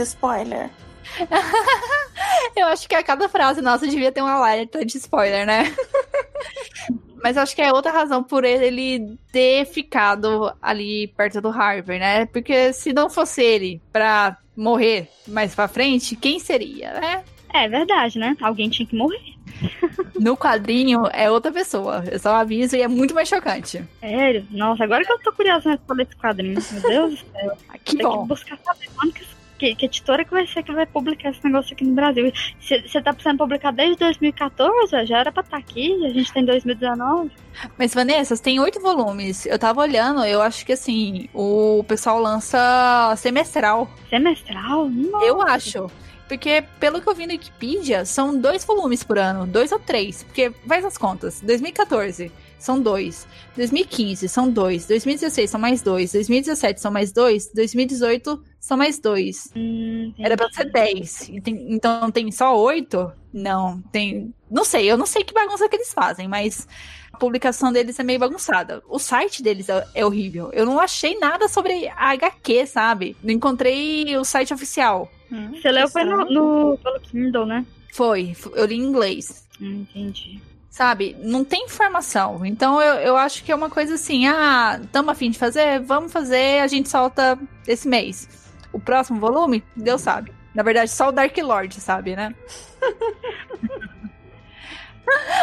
[0.03, 0.71] Spoiler.
[2.57, 5.73] Eu acho que a cada frase nossa devia ter um alerta de spoiler, né?
[7.23, 12.27] Mas acho que é outra razão por ele ter ficado ali perto do Harvey, né?
[12.27, 17.25] Porque se não fosse ele pra morrer mais pra frente, quem seria, né?
[17.53, 18.37] É verdade, né?
[18.41, 19.21] Alguém tinha que morrer.
[20.21, 22.05] No quadrinho é outra pessoa.
[22.11, 23.83] Eu só aviso e é muito mais chocante.
[24.01, 24.47] Sério?
[24.51, 26.59] Nossa, agora que eu tô curiosa pra ler esse quadrinho.
[26.73, 27.57] Meu Deus do céu.
[27.83, 28.23] Que Tem bom.
[28.23, 29.25] que buscar saber quando que
[29.61, 32.33] Que, que editora que vai ser que vai publicar esse negócio aqui no Brasil?
[32.59, 35.05] Você tá precisando publicar desde 2014?
[35.05, 37.31] Já era pra estar tá aqui, a gente tem tá 2019.
[37.77, 39.45] Mas, Vanessa, tem oito volumes.
[39.45, 43.87] Eu tava olhando, eu acho que assim, o pessoal lança semestral.
[44.09, 44.89] Semestral?
[44.89, 45.27] Nossa.
[45.27, 45.91] Eu acho.
[46.27, 50.23] Porque, pelo que eu vi no Wikipedia, são dois volumes por ano, dois ou três.
[50.23, 51.43] Porque, faz as contas.
[51.43, 53.27] 2014 são dois.
[53.57, 54.87] 2015 são dois.
[54.87, 56.13] 2016 são mais dois.
[56.13, 57.51] 2017 são mais dois.
[57.53, 59.49] 2018 são mais dois.
[59.57, 61.31] Hum, Era pra ser dez.
[61.47, 63.11] Então tem só oito?
[63.33, 64.35] Não, tem.
[64.51, 66.67] Não sei, eu não sei que bagunça que eles fazem, mas
[67.13, 68.83] a publicação deles é meio bagunçada.
[68.89, 70.51] O site deles é, é horrível.
[70.53, 73.17] Eu não achei nada sobre a HQ, sabe?
[73.23, 75.11] Não encontrei o site oficial.
[75.33, 77.65] Hum, Você leu foi no, no, pelo Kindle, né?
[77.93, 79.47] Foi, eu li em inglês.
[79.61, 80.41] Hum, entendi.
[80.71, 82.47] Sabe, não tem informação.
[82.47, 85.81] Então eu, eu acho que é uma coisa assim: ah, estamos afim de fazer?
[85.81, 88.29] Vamos fazer, a gente solta esse mês.
[88.73, 90.33] O próximo volume, Deus sabe.
[90.55, 92.33] Na verdade, só o Dark Lord sabe, né?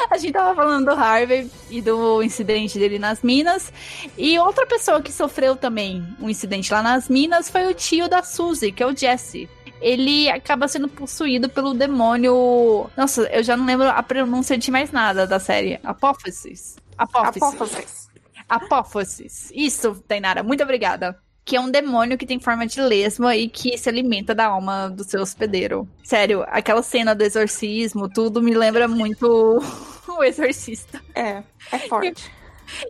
[0.09, 3.73] A gente tava falando do Harvey e do incidente dele nas minas.
[4.17, 8.23] E outra pessoa que sofreu também um incidente lá nas minas foi o tio da
[8.23, 9.49] Suzy, que é o Jesse
[9.81, 12.89] ele acaba sendo possuído pelo demônio.
[12.95, 15.79] Nossa, eu já não lembro a pronúncia de mais nada da série.
[15.83, 16.77] Apófisis.
[16.97, 18.09] Apófisis.
[18.49, 19.51] Apófisis.
[19.53, 21.17] Isso, Tainara, muito obrigada.
[21.43, 24.89] Que é um demônio que tem forma de lesma e que se alimenta da alma
[24.89, 25.87] do seu hospedeiro.
[26.03, 29.57] Sério, aquela cena do exorcismo, tudo me lembra muito
[30.09, 31.01] o exorcista.
[31.15, 32.31] É, é forte.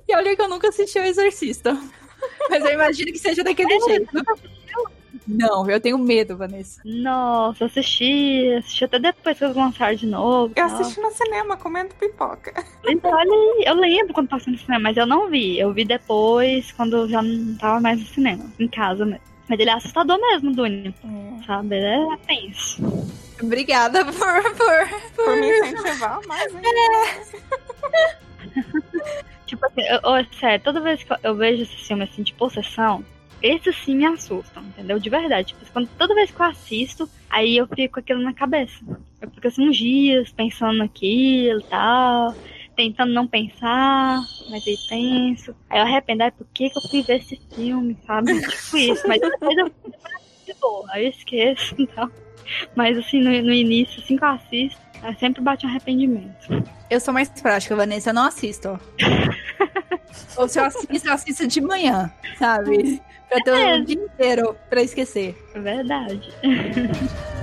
[0.08, 1.78] E, e olha que eu nunca assisti o exorcista.
[2.50, 4.24] Mas eu imagino que seja daquele é, jeito.
[5.28, 6.82] Não, eu tenho medo, Vanessa.
[6.86, 10.54] Nossa, assisti, assisti até depois que eles lançaram de novo.
[10.56, 12.54] Eu assisti no cinema comendo pipoca.
[12.86, 15.60] Então, olha, eu lembro quando passou no cinema, mas eu não vi.
[15.60, 19.22] Eu vi depois, quando já não tava mais no cinema, em casa mesmo.
[19.50, 20.96] Mas ele é assustador mesmo, Duni.
[21.04, 21.46] É.
[21.46, 21.76] Sabe?
[21.76, 22.82] Ele é tenso.
[23.42, 26.68] Obrigada por, por, por, por me incentivar mais ainda.
[28.56, 28.62] É.
[29.46, 33.04] tipo assim, eu, eu, sério, toda vez que eu vejo esse filme assim de possessão,
[33.42, 35.00] esses sim me assustam, entendeu?
[35.00, 35.50] De verdade.
[35.50, 38.84] Tipo, quando, toda vez que eu assisto, aí eu fico com aquilo na cabeça.
[39.22, 42.36] Eu fico assim uns dias pensando naquilo e tal,
[42.76, 44.20] tentando não pensar,
[44.50, 45.56] mas aí penso.
[45.70, 48.34] Aí eu arrependo, aí por que, que eu fui ver esse filme, sabe?
[48.42, 49.72] tipo isso, mas depois eu
[50.46, 52.10] de boa, aí eu esqueço, então.
[52.76, 56.64] Mas assim, no, no início, assim que eu assisto, eu sempre bate um arrependimento.
[56.90, 58.80] Eu sou mais prática, Vanessa, eu não assisto.
[60.38, 63.02] Ou se eu assisto, eu assisto de manhã, sabe?
[63.30, 63.80] Pra ter é.
[63.80, 65.36] o dia inteiro pra esquecer.
[65.54, 66.34] É verdade.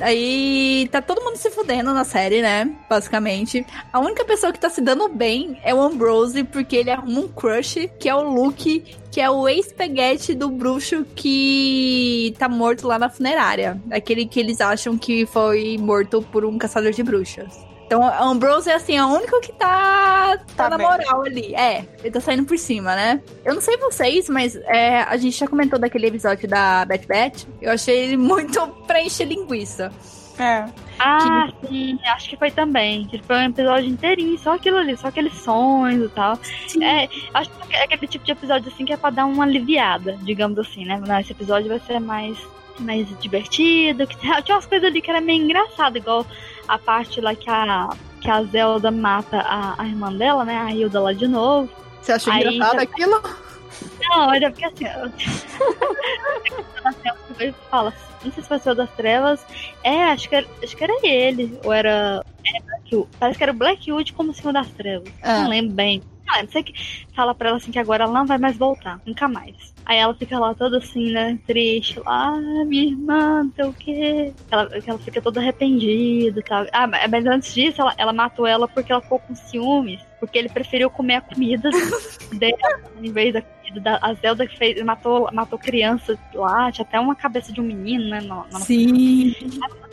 [0.00, 2.74] Aí tá todo mundo se fudendo na série, né?
[2.88, 3.66] Basicamente.
[3.92, 7.28] A única pessoa que tá se dando bem é o Ambrose, porque ele arruma um
[7.28, 12.98] crush, que é o Luke, que é o ex-peguete do bruxo que tá morto lá
[12.98, 13.80] na funerária.
[13.90, 17.69] Aquele que eles acham que foi morto por um caçador de bruxas.
[17.90, 21.52] Então, Ambrose é assim, é o único que tá, tá, tá na moral ali.
[21.56, 23.20] É, ele tá saindo por cima, né?
[23.44, 27.48] Eu não sei vocês, mas é, a gente já comentou daquele episódio da Beth Beth.
[27.60, 29.90] Eu achei ele muito pra encher linguiça.
[30.38, 30.66] É.
[31.00, 31.66] Ah, que...
[31.66, 33.08] sim, acho que foi também.
[33.08, 36.38] Que foi um episódio inteirinho, só aquilo ali, só aqueles sonhos e tal.
[36.68, 36.84] Sim.
[36.84, 40.16] É, acho que é aquele tipo de episódio assim que é pra dar uma aliviada,
[40.22, 41.02] digamos assim, né?
[41.04, 42.38] Não, esse episódio vai ser mais,
[42.78, 44.06] mais divertido.
[44.06, 46.24] Que tinha umas coisas ali que era meio engraçado, igual
[46.70, 47.90] a parte lá que a,
[48.20, 50.56] que a Zelda mata a, a irmã dela, né?
[50.56, 51.68] A Hilda lá de novo.
[52.00, 52.82] Você achou Aí, engraçado já...
[52.82, 53.22] aquilo?
[54.00, 54.84] Não, é porque assim.
[57.40, 57.92] ele fala,
[58.24, 59.44] não sei se foi o das Trevas.
[59.82, 61.58] É, acho que era, acho que era ele.
[61.64, 62.24] Ou era.
[62.44, 62.70] era
[63.18, 65.12] Parece que era o Blackwood como Senhor das Trevas.
[65.22, 65.42] Ah.
[65.42, 66.02] Não lembro bem.
[66.30, 66.52] Não lembro.
[66.52, 69.00] Sei que fala pra ela assim que agora ela não vai mais voltar.
[69.04, 69.74] Nunca mais.
[69.84, 71.38] Aí ela fica lá toda assim, né?
[71.46, 74.32] Triste, lá, ah, minha irmã, não sei o quê.
[74.50, 76.66] Ela, ela fica toda arrependida e tal.
[76.72, 80.00] Ah, mas antes disso, ela, ela matou ela porque ela ficou com ciúmes.
[80.20, 81.70] Porque ele preferiu comer a comida
[82.34, 86.70] dela em vez da comida da a Zelda que fez, matou, matou criança lá.
[86.70, 88.20] Tinha até uma cabeça de um menino, né?
[88.20, 89.34] No, no Sim.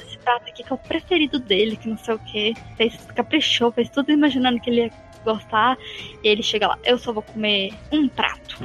[0.05, 2.53] Esse prato aqui que é o preferido dele, que não sei o quê.
[2.75, 4.91] Fez, caprichou, fez tudo imaginando que ele ia
[5.33, 5.77] gostar.
[6.23, 8.57] E ele chega lá, eu só vou comer um prato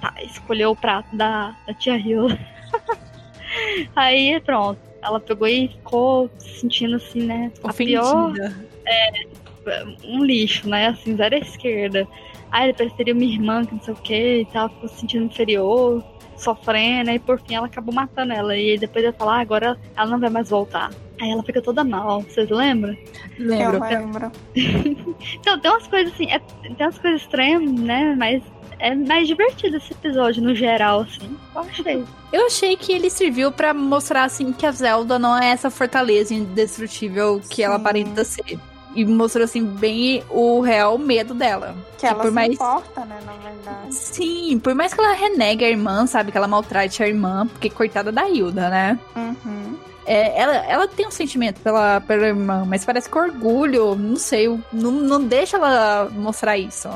[0.00, 2.26] tá, escolheu o prato da, da tia Rio.
[3.94, 4.80] Aí pronto.
[5.02, 7.50] Ela pegou e ficou se sentindo assim, né?
[7.62, 8.00] Ofendida.
[8.00, 8.54] A pior.
[8.86, 10.88] É, um lixo, né?
[10.88, 12.06] Assim, zero esquerda.
[12.50, 15.24] Aí ele preferiu minha irmã, que não sei o que e tal, ficou se sentindo
[15.24, 16.04] inferior,
[16.40, 18.56] sofrendo, e por fim ela acabou matando ela.
[18.56, 20.90] E depois ele falou, ah, agora ela não vai mais voltar.
[21.20, 22.96] Aí ela fica toda mal, vocês lembram?
[23.38, 23.76] Lembro.
[23.76, 24.32] Eu lembro.
[25.34, 28.14] então, tem umas coisas assim, é, tem umas coisas estranhas, né?
[28.16, 28.42] Mas
[28.78, 31.36] é mais divertido esse episódio no geral, assim.
[31.54, 32.04] Eu achei.
[32.32, 36.32] Eu achei que ele serviu para mostrar, assim, que a Zelda não é essa fortaleza
[36.32, 37.62] indestrutível que Sim.
[37.64, 38.58] ela aparenta ser.
[38.94, 41.76] E mostrou, assim, bem o real medo dela.
[41.98, 42.52] Que, ela por mais...
[42.52, 43.94] importa, né, na verdade.
[43.94, 46.32] Sim, por mais que ela renegue a irmã, sabe?
[46.32, 48.98] Que ela maltrate a irmã, porque coitada da Hilda, né?
[49.14, 49.76] Uhum.
[50.06, 54.48] É, ela, ela tem um sentimento pela, pela irmã, mas parece que orgulho, não sei,
[54.72, 56.88] não, não deixa ela mostrar isso.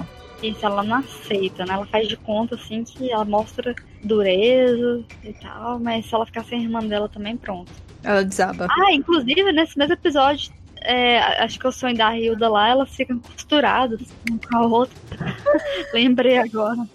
[0.42, 1.74] Isso, ela não aceita, né?
[1.74, 6.44] Ela faz de conta, assim, que ela mostra dureza e tal, mas se ela ficar
[6.44, 7.70] sem a irmã dela também, pronto.
[8.02, 8.66] Ela desaba.
[8.68, 10.52] Ah, inclusive, nesse mesmo episódio,
[10.84, 14.94] é, acho que o sonho da Hilda lá, elas ficam costuradas um com a outra.
[15.92, 16.86] Lembrei agora.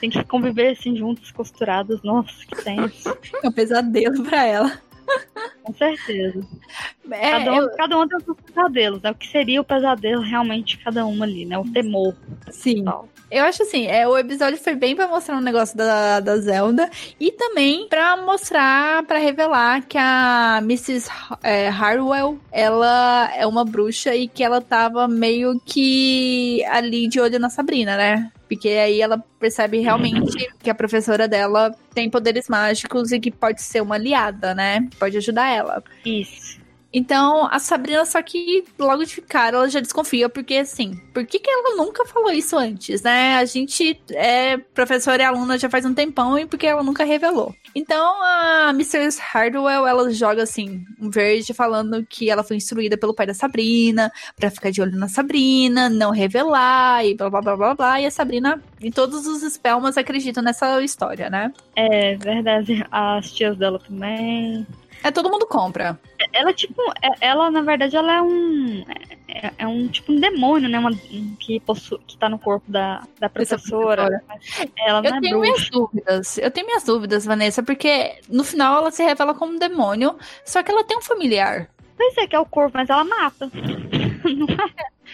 [0.00, 2.02] Tem que conviver assim juntas, costuradas.
[2.02, 3.16] Nossa, que tenso.
[3.42, 4.85] É um pesadelo pra ela.
[5.62, 6.40] Com certeza.
[7.10, 7.70] É, cada, um, eu...
[7.76, 9.10] cada um tem os seus pesadelos, né?
[9.10, 11.58] O que seria o pesadelo realmente cada uma ali, né?
[11.58, 12.14] O temor.
[12.50, 12.84] Sim.
[13.28, 16.88] Eu acho assim, é, o episódio foi bem para mostrar um negócio da, da Zelda
[17.18, 21.10] e também para mostrar, para revelar que a Mrs.
[21.42, 27.40] É, Harwell, ela é uma bruxa e que ela tava meio que ali de olho
[27.40, 28.30] na Sabrina, né?
[28.48, 33.60] Porque aí ela percebe realmente que a professora dela tem poderes mágicos e que pode
[33.62, 34.88] ser uma aliada, né?
[34.98, 35.82] Pode ajudar ela.
[36.04, 36.65] Isso.
[36.92, 41.38] Então, a Sabrina, só que logo de cara, ela já desconfia, porque assim, por que,
[41.38, 43.36] que ela nunca falou isso antes, né?
[43.36, 47.54] A gente é professora e aluna já faz um tempão e porque ela nunca revelou.
[47.74, 49.20] Então, a Mrs.
[49.20, 54.10] Hardwell, ela joga assim, um verde falando que ela foi instruída pelo pai da Sabrina
[54.34, 58.00] para ficar de olho na Sabrina, não revelar e blá blá blá blá blá.
[58.00, 61.52] E a Sabrina e todos os Spellmas acreditam nessa história, né?
[61.76, 64.66] É verdade, as tias dela também.
[65.02, 65.98] É, todo mundo compra.
[66.32, 68.84] Ela, tipo, é, ela, na verdade, ela é um.
[69.28, 70.78] É, é um tipo um demônio, né?
[70.78, 74.22] Uma, que, possu, que tá no corpo da, da professora.
[74.78, 75.40] Ela eu é tenho bruxa.
[75.40, 76.38] minhas dúvidas.
[76.38, 80.62] Eu tenho minhas dúvidas, Vanessa, porque no final ela se revela como um demônio, só
[80.62, 81.68] que ela tem um familiar.
[81.96, 83.50] Pois é, que é o corpo, mas ela mata.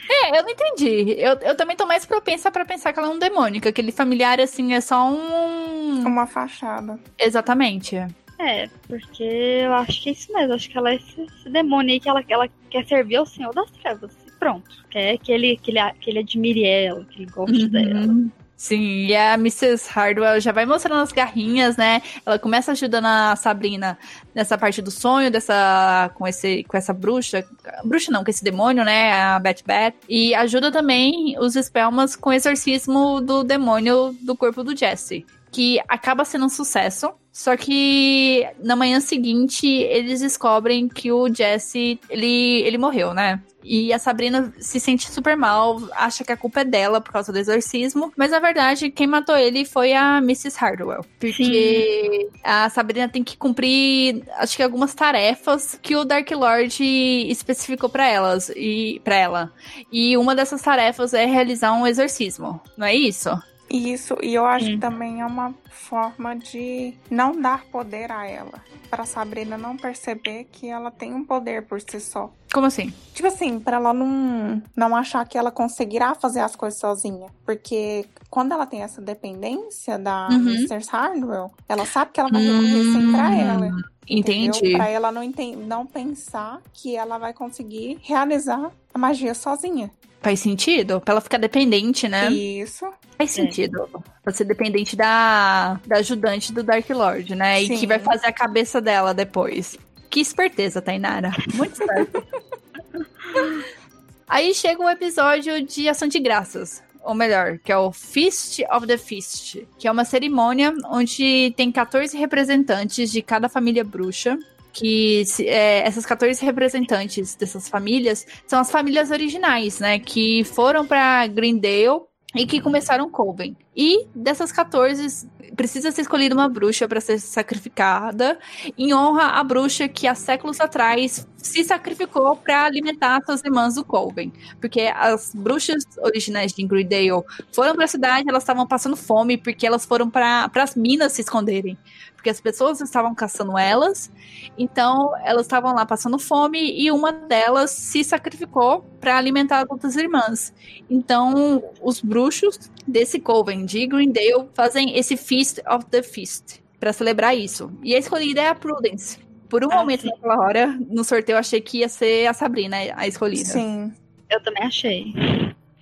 [0.09, 1.15] É, eu não entendi.
[1.19, 3.93] Eu, eu também tô mais propensa para pensar que ela é um demônio, que aquele
[3.93, 6.05] familiar, assim, é só um.
[6.07, 6.99] Uma fachada.
[7.19, 7.97] Exatamente.
[8.43, 10.55] É, porque eu acho que é isso mesmo.
[10.55, 13.55] Acho que ela é esse, esse demônio aí que ela, ela quer servir ao Senhor
[13.55, 14.13] das Trevas.
[14.39, 14.85] Pronto.
[14.91, 17.69] Quer que ele, que ele, que ele admire ela, que ele goste uhum.
[17.69, 18.33] dela.
[18.63, 19.89] Sim, e a Mrs.
[19.91, 22.01] Hardwell já vai mostrando as garrinhas, né?
[22.25, 23.99] Ela começa ajudando a Sabrina
[24.33, 27.45] nessa parte do sonho, dessa com esse com essa bruxa,
[27.85, 29.13] bruxa não, com esse demônio, né?
[29.15, 29.97] A Bat Bat.
[30.09, 35.79] E ajuda também os Spellmas com o exorcismo do demônio do corpo do Jesse, que
[35.87, 37.13] acaba sendo um sucesso.
[37.31, 43.41] Só que na manhã seguinte eles descobrem que o Jesse ele, ele morreu, né?
[43.65, 47.33] E a Sabrina se sente super mal, acha que a culpa é dela por causa
[47.33, 48.13] do exorcismo.
[48.17, 50.59] Mas na verdade, quem matou ele foi a Mrs.
[50.59, 51.07] Hardwell.
[51.19, 52.41] Porque Sim.
[52.45, 56.85] a Sabrina tem que cumprir, acho que algumas tarefas que o Dark Lord
[57.31, 59.53] especificou para elas e para ela.
[59.91, 62.61] E uma dessas tarefas é realizar um exorcismo.
[62.77, 63.31] Não é isso?
[63.73, 64.73] Isso, e eu acho Sim.
[64.73, 68.63] que também é uma forma de não dar poder a ela.
[68.91, 72.31] Pra Sabrina não perceber que ela tem um poder por si só.
[72.53, 72.93] Como assim?
[73.15, 77.29] Tipo assim, pra ela não, não achar que ela conseguirá fazer as coisas sozinha.
[77.47, 80.51] Porque quando ela tem essa dependência da uhum.
[80.51, 80.87] Mr.
[80.91, 83.71] Hardwell, ela sabe que ela vai recorrer hum, sempre a ela.
[84.07, 84.59] Entendi.
[84.59, 84.77] Entendeu?
[84.77, 85.23] Pra ela não,
[85.67, 89.91] não pensar que ela vai conseguir realizar a magia sozinha.
[90.21, 91.01] Faz sentido?
[91.01, 92.31] Pra ela ficar dependente, né?
[92.31, 92.87] Isso.
[93.17, 93.43] Faz é.
[93.43, 93.89] sentido.
[93.95, 93.99] É.
[94.23, 97.61] Pra ser dependente da, da ajudante do Dark Lord, né?
[97.61, 97.75] Sim.
[97.75, 99.77] E que vai fazer a cabeça dela depois.
[100.11, 101.33] Que esperteza, Tainara.
[101.55, 102.23] Muito esperta.
[104.29, 106.83] Aí chega o episódio de Ação de Graças.
[107.05, 111.73] Ou melhor, que é o Feast of the Feast, que é uma cerimônia onde tem
[111.73, 114.39] 14 representantes de cada família bruxa
[114.73, 119.99] que é, essas 14 representantes dessas famílias são as famílias originais, né?
[119.99, 122.01] Que foram para Greendale
[122.35, 123.57] e que começaram Coven.
[123.77, 128.39] E dessas 14, precisa ser escolhida uma bruxa para ser sacrificada
[128.77, 133.85] em honra à bruxa que há séculos atrás se sacrificou para alimentar suas irmãs do
[133.85, 134.33] Coven.
[134.61, 137.23] Porque as bruxas originais de Greendale
[137.53, 141.23] foram para a cidade, elas estavam passando fome porque elas foram para as minas se
[141.23, 141.77] esconderem
[142.23, 144.09] porque as pessoas estavam caçando elas,
[144.57, 149.97] então elas estavam lá passando fome e uma delas se sacrificou para alimentar as outras
[149.97, 150.55] irmãs.
[150.89, 157.37] Então, os bruxos desse coven de Greendale fazem esse Feast of the Feast para celebrar
[157.37, 157.73] isso.
[157.83, 159.19] E a escolhida é a Prudence.
[159.49, 160.09] Por um ah, momento sim.
[160.09, 163.47] naquela hora, no sorteio, eu achei que ia ser a Sabrina a escolhida.
[163.47, 163.93] Sim.
[164.31, 165.13] Eu também achei.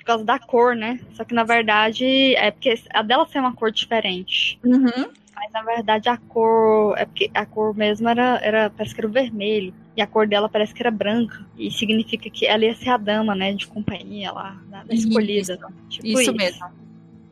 [0.07, 0.99] causa da cor, né?
[1.13, 4.59] Só que na verdade é porque a dela tem uma cor diferente.
[4.65, 5.20] Uhum.
[5.41, 6.95] Mas na verdade a cor.
[6.99, 8.69] É porque a cor mesmo era, era.
[8.69, 9.73] Parece que era o vermelho.
[9.97, 11.47] E a cor dela parece que era branca.
[11.57, 13.55] E significa que ela ia ser a dama, né?
[13.55, 15.55] De companhia lá, da, da escolhida.
[15.55, 16.67] Isso, tipo isso mesmo.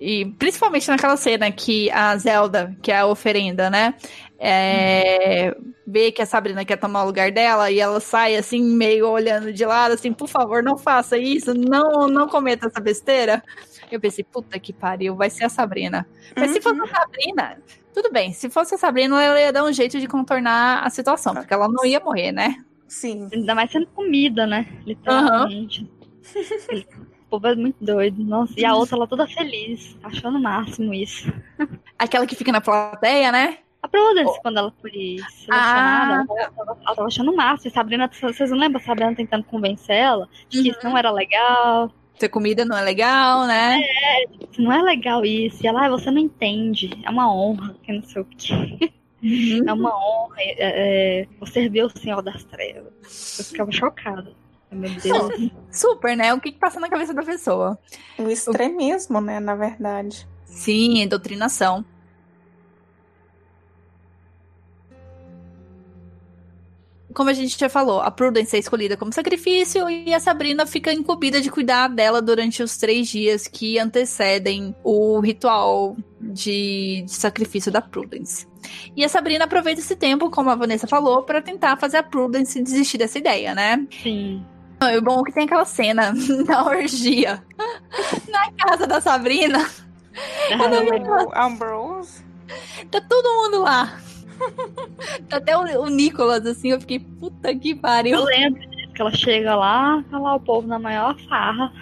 [0.00, 3.94] E principalmente naquela cena que a Zelda, que é a oferenda, né?
[4.38, 5.54] É,
[5.84, 9.52] vê que a Sabrina quer tomar o lugar dela e ela sai assim, meio olhando
[9.52, 13.42] de lado, assim, por favor, não faça isso, não, não cometa essa besteira.
[13.90, 16.06] Eu pensei, puta que pariu, vai ser a Sabrina.
[16.36, 17.58] Mas se fosse a Sabrina,
[18.02, 18.32] tudo bem.
[18.32, 21.68] Se fosse a Sabrina, ela ia dar um jeito de contornar a situação, porque ela
[21.68, 22.64] não ia morrer, né?
[22.86, 23.28] Sim.
[23.32, 24.66] Ainda mais sendo comida, né?
[24.86, 25.90] Literalmente.
[27.26, 28.22] O povo é muito doido.
[28.22, 31.30] Nossa, e a outra lá toda feliz, achando o máximo isso.
[31.98, 33.58] Aquela que fica na plateia, né?
[33.82, 37.70] A Prudence, quando ela foi selecionada, ela, tava, ela tava achando o máximo.
[37.70, 41.10] E Sabrina, vocês não lembram a Sabrina tentando convencer ela de que isso não era
[41.10, 41.92] legal?
[42.18, 43.80] Ter comida não é legal, né?
[44.50, 45.64] Isso não é legal isso.
[45.64, 46.90] E ela, ah, você não entende.
[47.04, 48.92] É uma honra, que não sei o quê.
[49.66, 53.38] É uma honra é, é, você ver o Senhor das Trevas.
[53.38, 54.32] Eu ficava chocada.
[54.70, 55.50] Meu Deus.
[55.70, 56.32] Super, né?
[56.34, 57.78] O que, que passa na cabeça da pessoa?
[58.18, 60.28] O extremismo, né, na verdade.
[60.44, 61.84] Sim, doutrinação.
[67.18, 70.92] Como a gente já falou, a Prudence é escolhida como sacrifício e a Sabrina fica
[70.92, 77.72] incumbida de cuidar dela durante os três dias que antecedem o ritual de, de sacrifício
[77.72, 78.46] da Prudence.
[78.94, 82.62] E a Sabrina aproveita esse tempo, como a Vanessa falou, para tentar fazer a Prudence
[82.62, 83.84] desistir dessa ideia, né?
[84.00, 84.46] Sim.
[84.80, 86.14] É bom que tem aquela cena
[86.46, 87.42] da orgia
[88.30, 89.68] na casa da Sabrina.
[91.26, 92.24] O Ambrose.
[92.92, 93.98] Tá todo mundo lá.
[95.28, 98.18] Tá até o, o Nicolas, assim, eu fiquei, puta que pariu.
[98.18, 101.72] Eu lembro disso, que ela chega lá, tá lá o povo na maior farra.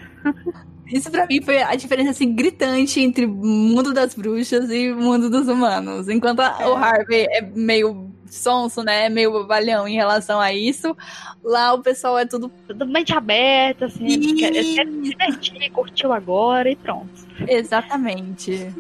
[0.87, 5.49] Isso pra mim foi a diferença, assim, gritante entre mundo das bruxas e mundo dos
[5.49, 6.09] humanos.
[6.09, 6.67] Enquanto a- É.
[6.69, 9.07] o Harvey é meio sonso, né?
[9.07, 10.97] É meio bobalhão em relação a isso.
[11.43, 15.71] Lá o pessoal é tudo Tudo mente aberta, assim, eles querem, eles querem se divertir,
[15.73, 17.09] curtiu agora e pronto.
[17.49, 18.73] Exatamente.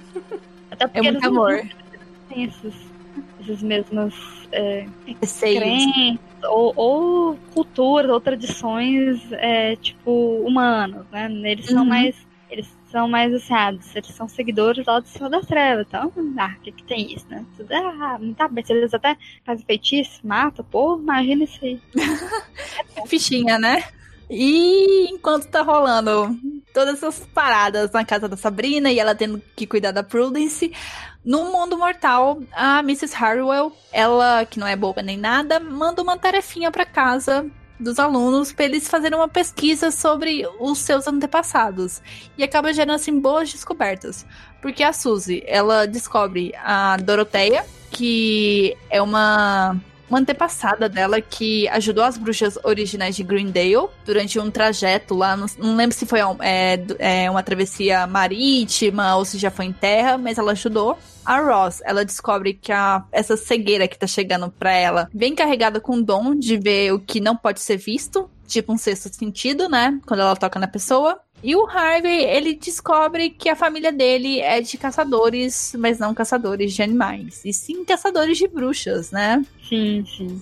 [0.70, 1.61] Até porque É muito amor.
[2.29, 2.74] têm esses,
[3.49, 4.14] esses mesmos
[4.53, 4.86] é,
[5.53, 5.94] crenças
[6.44, 10.11] ou, ou culturas ou tradições é, tipo
[10.47, 11.28] humanas, né?
[11.51, 11.88] Eles são Uhum.
[11.88, 12.16] mais
[12.49, 16.55] eles são mais assim, ah, eles são seguidores lá do Senhor das Trevas, então, ah,
[16.59, 17.44] o que que tem isso, né?
[17.57, 21.82] Tudo, ah, muito aberto, eles até fazem feitiço, matam, pô, imagina isso aí.
[23.07, 23.82] fichinha, né?
[24.28, 26.36] E enquanto tá rolando
[26.72, 30.72] todas essas paradas na casa da Sabrina e ela tendo que cuidar da Prudence,
[31.27, 33.16] no mundo mortal, a Mrs.
[33.16, 37.45] Harwell, ela, que não é boba nem nada, manda uma tarefinha pra casa
[37.81, 42.01] dos alunos pra eles fazerem uma pesquisa sobre os seus antepassados.
[42.39, 44.24] E acaba gerando, assim, boas descobertas.
[44.62, 49.77] Porque a Suzy, ela descobre a Doroteia, que é uma
[50.09, 55.36] uma antepassada dela que ajudou as bruxas originais de Greendale durante um trajeto lá.
[55.36, 59.72] Não, não lembro se foi é, é, uma travessia marítima ou se já foi em
[59.72, 60.98] terra, mas ela ajudou.
[61.24, 65.80] A Ross, ela descobre que a, essa cegueira que tá chegando pra ela vem carregada
[65.80, 69.68] com o dom de ver o que não pode ser visto, tipo um sexto sentido,
[69.68, 69.98] né?
[70.07, 71.20] Quando ela toca na pessoa.
[71.43, 76.72] E o Harvey, ele descobre que a família dele é de caçadores, mas não caçadores
[76.72, 79.45] de animais, e sim caçadores de bruxas, né?
[79.68, 80.41] Sim, sim.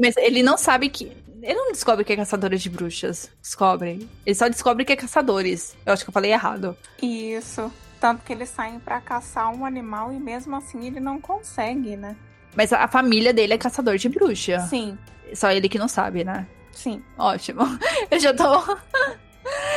[0.00, 1.12] Mas ele não sabe que.
[1.42, 3.30] Ele não descobre que é caçadores de bruxas.
[3.40, 4.06] Descobre.
[4.26, 5.74] Ele só descobre que é caçadores.
[5.86, 6.76] Eu acho que eu falei errado.
[7.02, 7.72] Isso.
[7.98, 12.16] Tanto que eles saem pra caçar um animal e mesmo assim ele não consegue, né?
[12.54, 14.60] Mas a família dele é caçador de bruxa.
[14.60, 14.98] Sim,
[15.34, 16.46] Só ele que não sabe, né?
[16.72, 17.02] sim.
[17.16, 17.62] Ótimo.
[18.10, 18.44] Eu já tô.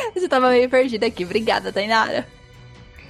[0.19, 1.25] Já tava meio perdida aqui.
[1.25, 2.27] Obrigada, Tainara.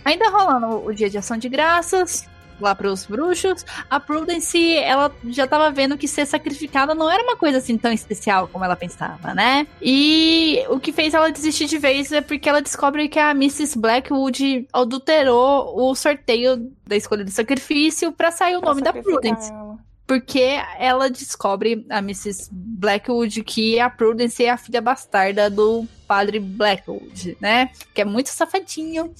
[0.05, 2.27] Ainda rolando o dia de ação de graças
[2.59, 7.35] lá pros bruxos, a Prudence, ela já tava vendo que ser sacrificada não era uma
[7.35, 9.67] coisa assim tão especial como ela pensava, né?
[9.81, 13.77] E o que fez ela desistir de vez é porque ela descobre que a Mrs.
[13.77, 19.51] Blackwood adulterou o sorteio da escolha do sacrifício pra sair o Pra nome da Prudence.
[19.51, 19.77] ela.
[20.05, 22.49] Porque ela descobre, a Mrs.
[22.51, 27.71] Blackwood, que a Prudence é a filha bastarda do padre Blackwood, né?
[27.91, 29.11] Que é muito safadinho.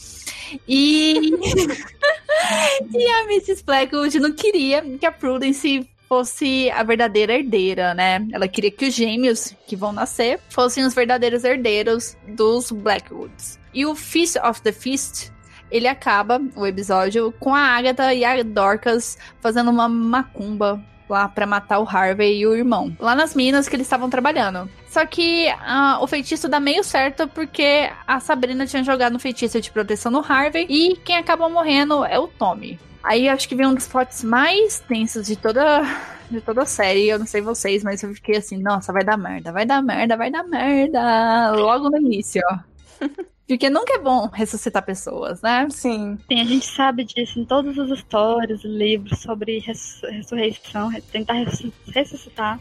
[0.67, 1.31] E.
[2.93, 3.63] e a Mrs.
[3.63, 8.23] Blackwood não queria que a Prudence fosse a verdadeira herdeira, né?
[8.31, 13.59] Ela queria que os gêmeos que vão nascer fossem os verdadeiros herdeiros dos Blackwoods.
[13.73, 15.31] E o Feast of the Feast
[15.71, 20.79] ele acaba o episódio com a Agatha e a Dorcas fazendo uma macumba
[21.09, 22.95] lá pra matar o Harvey e o irmão.
[22.99, 24.69] Lá nas minas que eles estavam trabalhando.
[24.93, 29.59] Só que ah, o feitiço dá meio certo porque a Sabrina tinha jogado um feitiço
[29.59, 32.79] de proteção no Harvey e quem acabou morrendo é o Tommy.
[33.01, 35.81] Aí acho que vem um dos potes mais tensos de toda,
[36.29, 37.09] de toda a série.
[37.09, 40.15] Eu não sei vocês, mas eu fiquei assim, nossa, vai dar merda, vai dar merda,
[40.15, 41.53] vai dar merda.
[41.53, 42.59] Logo no início, ó.
[43.47, 45.67] Porque nunca é bom ressuscitar pessoas, né?
[45.71, 46.19] Sim.
[46.31, 51.33] Sim, a gente sabe disso em todas as histórias, livros sobre res ressurreição, tentar
[51.87, 52.59] ressuscitar.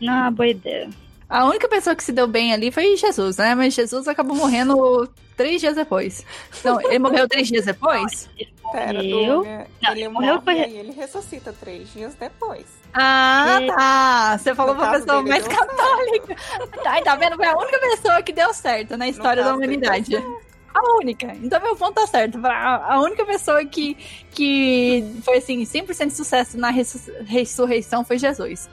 [0.00, 0.90] Não é uma boa ideia.
[1.28, 3.54] A única pessoa que se deu bem ali foi Jesus, né?
[3.54, 6.24] Mas Jesus acabou morrendo três dias depois.
[6.64, 8.28] Não, ele morreu três dias depois?
[8.72, 9.42] Pera, Eu?
[9.42, 9.46] Doug,
[9.82, 12.64] Não, ele morreu morre foi- e ele ressuscita três dias depois.
[12.94, 14.38] Ah, E- tá.
[14.38, 16.36] Você falou No pra pessoa mais católica.
[16.82, 17.36] Tá, tá vendo?
[17.36, 20.16] Foi a única pessoa que deu certo na história da humanidade.
[20.74, 21.26] A única.
[21.42, 22.38] Então meu ponto tá certo.
[22.44, 23.94] A única pessoa que,
[24.30, 28.68] que foi assim, 100% de sucesso na ressu- ressurreição foi Jesus.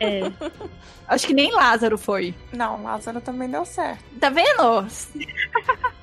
[0.00, 0.20] É.
[1.08, 2.34] Acho que nem Lázaro foi.
[2.52, 4.02] Não, Lázaro também deu certo.
[4.20, 4.86] Tá vendo?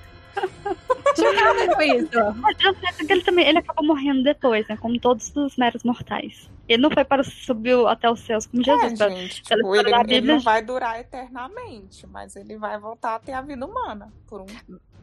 [1.15, 2.33] Chocada com isso.
[2.37, 4.77] Mas eu sei que ele também ele acabou morrendo depois, né?
[4.77, 6.49] Como todos os meros mortais.
[6.67, 8.93] Ele não foi para subiu até os céus como Jesus.
[8.93, 13.19] é, pra- gente, tipo, ele, ele não vai durar eternamente, mas ele vai voltar a
[13.19, 14.45] ter a vida humana por um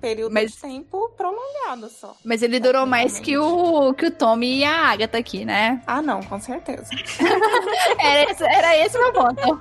[0.01, 2.15] período Mas- de tempo prolongado só.
[2.25, 5.83] Mas ele durou mais que o, que o Tommy e a Agatha aqui, né?
[5.87, 6.89] Ah, não, com certeza.
[7.99, 9.59] Era esse, era esse o meu ponto.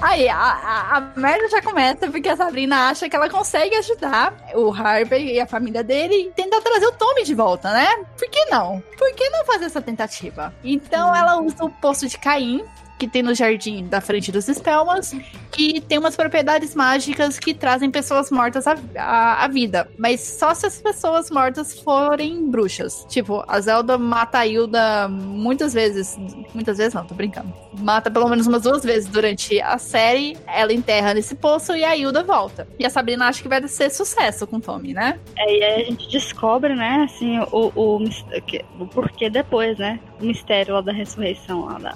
[0.00, 4.34] Aí, a, a, a merda já começa porque a Sabrina acha que ela consegue ajudar
[4.52, 7.86] o Harvey e a família dele e tentar trazer o Tommy de volta, né?
[8.18, 8.82] Por que não?
[8.98, 10.52] Por que não fazer essa tentativa?
[10.64, 12.64] Então ela usa o poço de Caim,
[13.02, 15.12] que tem no jardim da frente dos Spellmans,
[15.50, 19.88] que tem umas propriedades mágicas que trazem pessoas mortas à, à, à vida.
[19.98, 23.04] Mas só se as pessoas mortas forem bruxas.
[23.08, 26.16] Tipo, a Zelda mata a Hilda muitas vezes.
[26.54, 27.52] Muitas vezes não, tô brincando.
[27.80, 30.36] Mata pelo menos umas duas vezes durante a série.
[30.46, 32.68] Ela enterra nesse poço e a Hilda volta.
[32.78, 35.18] E a Sabrina acha que vai ser sucesso com o Tommy, né?
[35.36, 37.98] É, e aí a gente descobre, né, assim, o, o,
[38.46, 39.98] que- o porquê depois, né?
[40.20, 41.90] O mistério lá da ressurreição, lá da,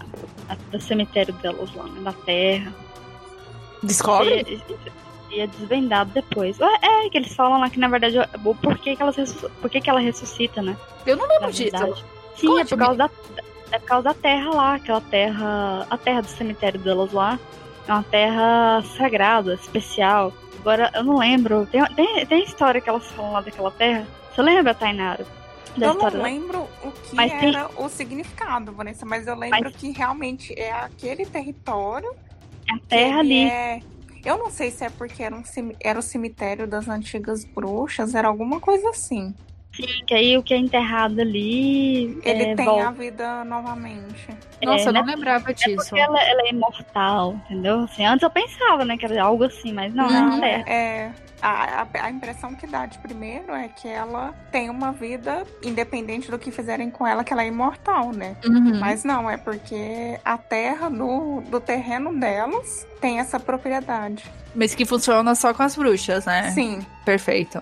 [0.48, 2.72] da- do cemitério delas lá, da terra.
[3.82, 4.62] Descobre?
[5.30, 6.58] E, é desvendado depois.
[6.60, 9.68] Ué, É, que eles falam lá que na verdade o porquê que, elas ressu- por
[9.70, 10.76] que ela ressuscita, né?
[11.04, 11.76] Eu não Na lembro disso.
[12.36, 12.68] Sim, é Conte-me.
[12.68, 13.10] por causa da.
[13.72, 15.86] É por causa da terra lá, aquela terra.
[15.90, 17.38] A terra do cemitério delas lá.
[17.88, 20.32] É uma terra sagrada, especial.
[20.60, 21.66] Agora, eu não lembro.
[21.66, 24.06] Tem, tem, tem história que elas falam lá daquela terra.
[24.34, 25.24] Você lembra, Tainara?
[25.76, 29.34] Da Eu história não lembro o que Mas tem- era o significado, Vanessa, mas eu
[29.36, 32.10] lembro que realmente é aquele território
[32.68, 33.44] É a que terra ali.
[33.44, 33.80] é-
[34.24, 38.12] Eu não sei se é porque era, um cemi- era o cemitério das antigas bruxas,
[38.14, 39.32] era alguma coisa assim.
[40.06, 42.18] Que aí o que é enterrado ali.
[42.24, 42.88] Ele é, tem volta.
[42.88, 44.26] a vida novamente.
[44.64, 45.12] Nossa, eu não né?
[45.14, 45.76] lembrava disso.
[45.90, 47.80] Porque ela, ela é imortal, entendeu?
[47.80, 50.44] Assim, antes eu pensava, né, que era algo assim, mas não, não, Uhum.
[50.44, 50.64] é.
[50.66, 55.44] É, a, a, a impressão que dá de primeiro é que ela tem uma vida
[55.62, 58.36] independente do que fizerem com ela, que ela é imortal, né?
[58.44, 58.78] Uhum.
[58.80, 64.24] Mas não, é porque a terra do, do terreno delas tem essa propriedade.
[64.54, 66.50] Mas que funciona só com as bruxas, né?
[66.50, 66.84] Sim.
[67.04, 67.60] Perfeito.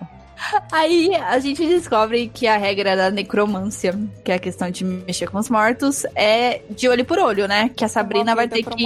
[0.71, 5.29] Aí a gente descobre que a regra da necromância, que é a questão de mexer
[5.29, 7.69] com os mortos, é de olho por olho, né?
[7.75, 8.85] Que a Sabrina uma vai ter que.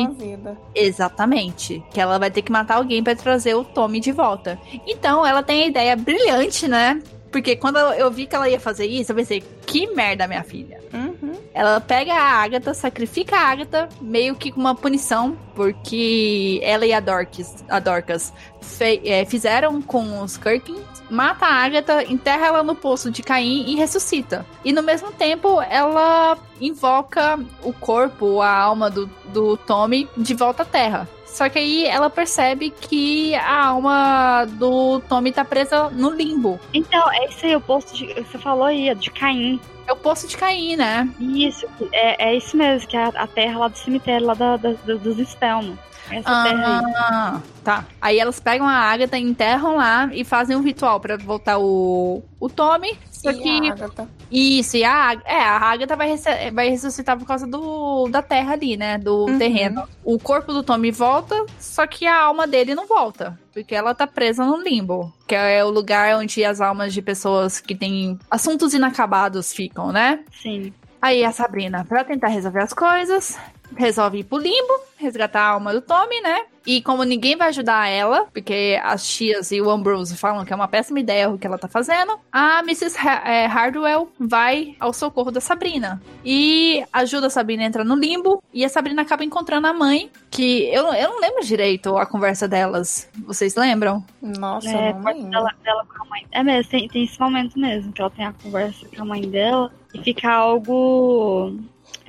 [0.76, 1.84] Exatamente.
[1.91, 4.60] Que ela vai ter que matar alguém pra trazer o Tommy de volta.
[4.88, 7.02] Então ela tem a ideia brilhante, né?
[7.32, 10.43] Porque quando eu eu vi que ela ia fazer isso, eu pensei, que merda, minha
[10.43, 10.80] filha.
[10.91, 11.34] Uhum.
[11.54, 16.93] Ela pega a Agatha, sacrifica a Agatha, meio que com uma punição, porque ela e
[16.93, 20.80] a Dorcas, a Dorcas fe- é, fizeram com os Kirkins,
[21.10, 24.45] mata a Agatha, enterra ela no poço de Caim e ressuscita.
[24.64, 30.64] E no mesmo tempo, ela invoca o corpo, a alma do, do Tommy de volta
[30.64, 31.07] à Terra.
[31.26, 36.60] Só que aí ela percebe que a alma do Tommy tá presa no limbo.
[36.74, 38.07] Então, é isso aí, o posto de.
[38.14, 39.60] Você falou aí, é de Caim.
[39.88, 41.07] É o poço de Caim, né?
[41.20, 44.74] Isso, é, é isso mesmo, que é a, terra lá do cemitério, lá da, da-
[44.74, 45.78] dos Spellman.
[46.12, 46.93] Essa terra aí.
[46.97, 47.86] Ah, tá.
[48.01, 52.49] Aí elas pegam a Agatha, enterram lá e fazem um ritual pra voltar o, o
[52.49, 52.97] Tommy.
[53.12, 53.70] Só E que.
[53.70, 54.07] a Agatha.
[54.32, 56.16] Isso, e a, é, a Agatha vai,
[56.53, 58.97] vai ressuscitar por causa do, da terra ali, né?
[58.97, 59.38] Do Uhum.
[59.38, 59.84] terreno.
[60.03, 63.38] O corpo do Tommy volta, só que a alma dele não volta.
[63.53, 65.12] Porque ela tá presa no limbo.
[65.28, 70.20] Que é o lugar onde as almas de pessoas que têm assuntos inacabados ficam, né?
[70.41, 70.72] Sim.
[71.01, 73.38] Aí a Sabrina, pra tentar resolver as coisas,
[73.76, 76.41] resolve ir pro limbo, resgatar a alma do Tommy, né?
[76.65, 80.55] E como ninguém vai ajudar ela, porque as tias e o Ambrose falam que é
[80.55, 82.97] uma péssima ideia o que ela tá fazendo, a Mrs.
[82.97, 86.01] Ha é, Hardwell vai ao socorro da Sabrina.
[86.24, 88.43] E ajuda a Sabrina a entrar no limbo.
[88.53, 92.47] E a Sabrina acaba encontrando a mãe, que eu, eu não lembro direito a conversa
[92.47, 93.09] delas.
[93.26, 94.03] Vocês lembram?
[94.22, 95.30] Nossa, É, não lembro.
[95.32, 96.26] dela, dela com a mãe.
[96.32, 99.22] É mesmo, tem, tem esse momento mesmo, que ela tem a conversa com a mãe
[99.22, 101.57] dela e fica algo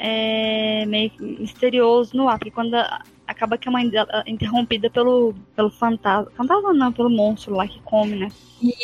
[0.02, 4.88] é, meio misterioso no ar, porque quando a- acaba que a mãe dela é interrompida
[4.90, 6.30] pelo, pelo fantasma.
[6.36, 8.28] Fantasma não, pelo monstro lá que come, né?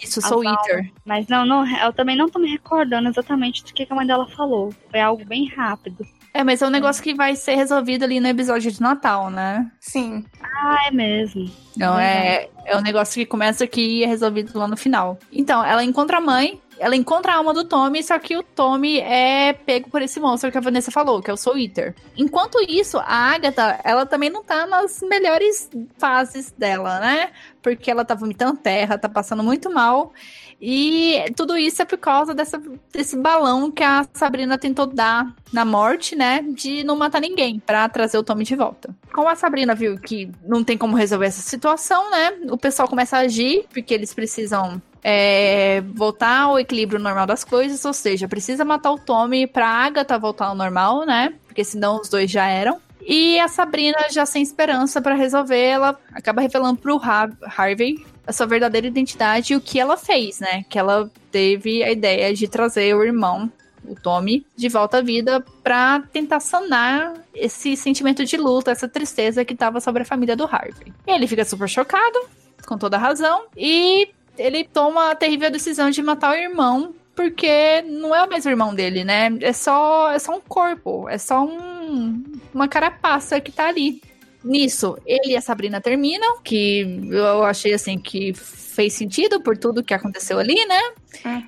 [0.02, 0.92] Isso, Soul As Eater.
[1.04, 4.06] Mas não, não, eu também não tô me recordando exatamente do que, que a mãe
[4.06, 4.72] dela falou.
[4.90, 6.06] Foi algo bem rápido.
[6.32, 9.70] É, mas é um negócio que vai ser resolvido ali no episódio de Natal, né?
[9.80, 10.22] Sim.
[10.42, 11.50] Ah, é mesmo.
[11.76, 15.18] Não, é, é um negócio que começa aqui e é resolvido lá no final.
[15.32, 18.98] Então, ela encontra a mãe, ela encontra a alma do Tommy, só que o Tommy
[19.00, 21.94] é pego por esse monstro que a Vanessa falou, que é o Soul Eater.
[22.16, 27.30] Enquanto isso, a Agatha, ela também não tá nas melhores fases dela, né?
[27.62, 30.12] Porque ela tá vomitando terra, tá passando muito mal.
[30.60, 32.60] E tudo isso é por causa dessa,
[32.92, 36.42] desse balão que a Sabrina tentou dar na morte, né?
[36.42, 38.94] De não matar ninguém, pra trazer o Tommy de volta.
[39.12, 42.32] Como a Sabrina viu que não tem como resolver essa situação, né?
[42.50, 47.84] O pessoal começa a agir, porque eles precisam é, voltar ao equilíbrio normal das coisas,
[47.84, 51.32] ou seja, precisa matar o Tommy pra Agatha voltar ao normal, né?
[51.46, 52.80] Porque senão os dois já eram.
[53.00, 58.32] E a Sabrina, já sem esperança pra resolver, ela acaba revelando pro Har- Harvey a
[58.32, 60.64] sua verdadeira identidade e o que ela fez, né?
[60.68, 63.48] Que ela teve a ideia de trazer o irmão,
[63.84, 69.44] o Tommy, de volta à vida pra tentar sanar esse sentimento de luta, essa tristeza
[69.44, 70.92] que tava sobre a família do Harvey.
[71.06, 72.18] E ele fica super chocado,
[72.66, 78.14] com toda razão, e ele toma a terrível decisão de matar o irmão, porque não
[78.14, 79.30] é o mesmo irmão dele, né?
[79.40, 82.22] É só, é só um corpo, é só um,
[82.52, 84.00] uma carapaça que tá ali.
[84.44, 88.32] Nisso, ele e a Sabrina terminam, que eu achei assim que
[88.76, 90.80] fez sentido por tudo que aconteceu ali, né?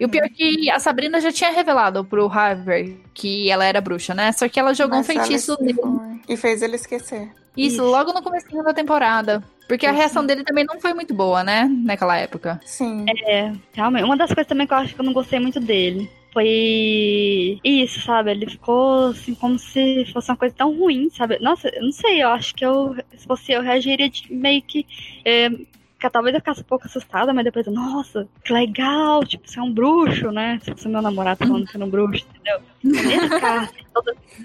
[0.00, 3.80] E o pior é que a Sabrina já tinha revelado pro Harvey que ela era
[3.80, 4.32] bruxa, né?
[4.32, 5.74] Só que ela jogou Mas um feitiço nele.
[5.74, 6.20] foi.
[6.28, 7.30] E fez ele esquecer.
[7.56, 7.84] Isso, Isso.
[7.84, 9.44] logo no começo da temporada.
[9.68, 9.98] Porque a Isso.
[9.98, 11.70] reação dele também não foi muito boa, né?
[11.84, 12.58] Naquela época.
[12.64, 13.04] Sim.
[13.26, 14.04] É, realmente.
[14.04, 18.00] Uma das coisas também que eu acho que eu não gostei muito dele foi isso,
[18.00, 18.30] sabe?
[18.30, 21.38] Ele ficou assim como se fosse uma coisa tão ruim, sabe?
[21.40, 24.86] Nossa, eu não sei, eu acho que eu, se fosse eu, reagiria de meio que.
[25.24, 25.66] É, que
[26.10, 29.72] talvez eu ficasse um pouco assustada, mas depois, nossa, que legal, tipo, você é um
[29.72, 30.58] bruxo, né?
[30.62, 32.60] Se fosse meu namorado falando que era um bruxo, entendeu?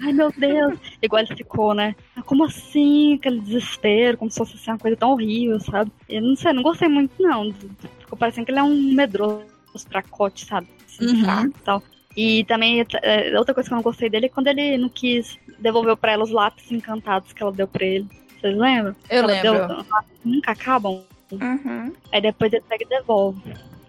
[0.02, 1.94] Ai meu Deus, igual ele ficou, né?
[2.16, 3.14] Ah, Como assim?
[3.14, 5.92] Aquele desespero, como se fosse assim, uma coisa tão horrível, sabe?
[6.08, 7.52] Eu não sei, não gostei muito, não.
[8.00, 9.44] Ficou parecendo que ele é um medroso
[9.88, 10.66] fracote, sabe?
[10.84, 11.24] Assim, Uhum.
[11.24, 11.82] fraco e tal.
[12.16, 15.38] E também, é, outra coisa que eu não gostei dele é quando ele não quis
[15.58, 18.06] devolver pra ela os lápis encantados que ela deu pra ele.
[18.40, 18.94] Vocês lembram?
[19.08, 19.66] Eu ela lembro.
[19.66, 19.84] Deu,
[20.24, 21.02] nunca acabam.
[21.32, 21.92] Uhum.
[22.12, 23.40] Aí depois ele pega e devolve.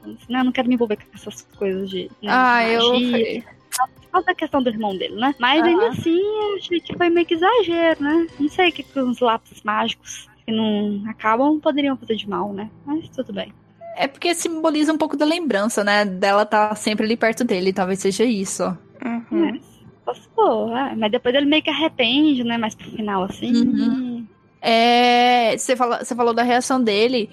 [0.05, 2.03] Eu disse, Não, eu não quero me envolver com essas coisas de.
[2.21, 3.43] né, Ah, de eu.
[4.11, 5.33] causa da questão do irmão dele, né?
[5.39, 5.69] Mas Aham.
[5.69, 8.27] ainda assim, eu achei que foi meio que exagero, né?
[8.39, 12.53] Não sei o que, que os lápis mágicos que não acabam poderiam fazer de mal,
[12.53, 12.69] né?
[12.85, 13.51] Mas tudo bem.
[13.97, 16.05] É porque simboliza um pouco da lembrança, né?
[16.05, 17.73] Dela tá sempre ali perto dele.
[17.73, 18.63] Talvez seja isso.
[19.03, 19.45] Uhum.
[19.55, 19.59] É,
[20.05, 20.95] passou, é.
[20.95, 22.57] Mas depois ele meio que arrepende, né?
[22.57, 23.53] Mais pro final, assim.
[23.53, 24.27] Uhum.
[24.67, 27.29] É, você, fala, você falou da reação dele.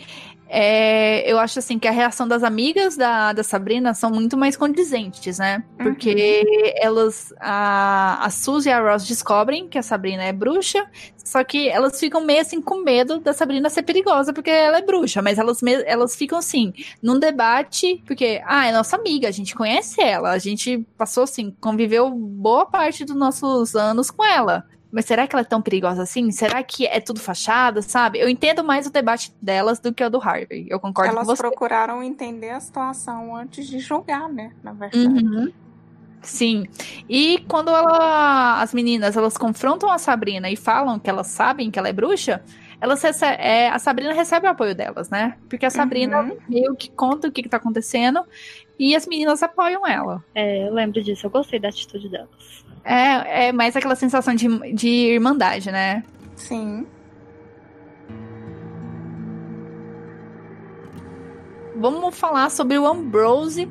[0.55, 4.55] É, eu acho assim que a reação das amigas da, da Sabrina são muito mais
[4.55, 5.65] condizentes, né?
[5.79, 6.45] Porque
[6.77, 7.33] elas.
[7.41, 10.87] A, a Suzy e a Ross descobrem que a Sabrina é bruxa,
[11.25, 14.83] só que elas ficam meio assim com medo da Sabrina ser perigosa, porque ela é
[14.83, 19.55] bruxa, mas elas, elas ficam assim, num debate, porque, ah, é nossa amiga, a gente
[19.55, 24.67] conhece ela, a gente passou assim, conviveu boa parte dos nossos anos com ela.
[24.93, 26.31] Mas será que ela é tão perigosa assim?
[26.31, 28.19] Será que é tudo fachada, sabe?
[28.19, 30.67] Eu entendo mais o debate delas do que o do Harvey.
[30.69, 31.43] Eu concordo Elas com você.
[31.43, 34.53] procuraram entender a situação antes de julgar, né?
[34.63, 35.07] Na verdade.
[35.07, 35.51] Uhum.
[36.21, 36.67] Sim.
[37.09, 41.79] E quando ela, as meninas elas confrontam a Sabrina e falam que elas sabem que
[41.79, 42.43] ela é bruxa,
[42.81, 45.37] elas rece- é, a Sabrina recebe o apoio delas, né?
[45.49, 46.37] Porque a Sabrina Uhum.
[46.49, 48.23] meio que conta o que, que tá acontecendo
[48.79, 50.23] e as meninas apoiam ela.
[50.35, 51.27] É, eu lembro disso.
[51.27, 52.62] Eu gostei da atitude delas.
[52.85, 56.03] É, é mais aquela sensação de, de irmandade, né?
[56.37, 56.87] Sim.
[61.77, 63.69] Vamos falar sobre o Ambrose.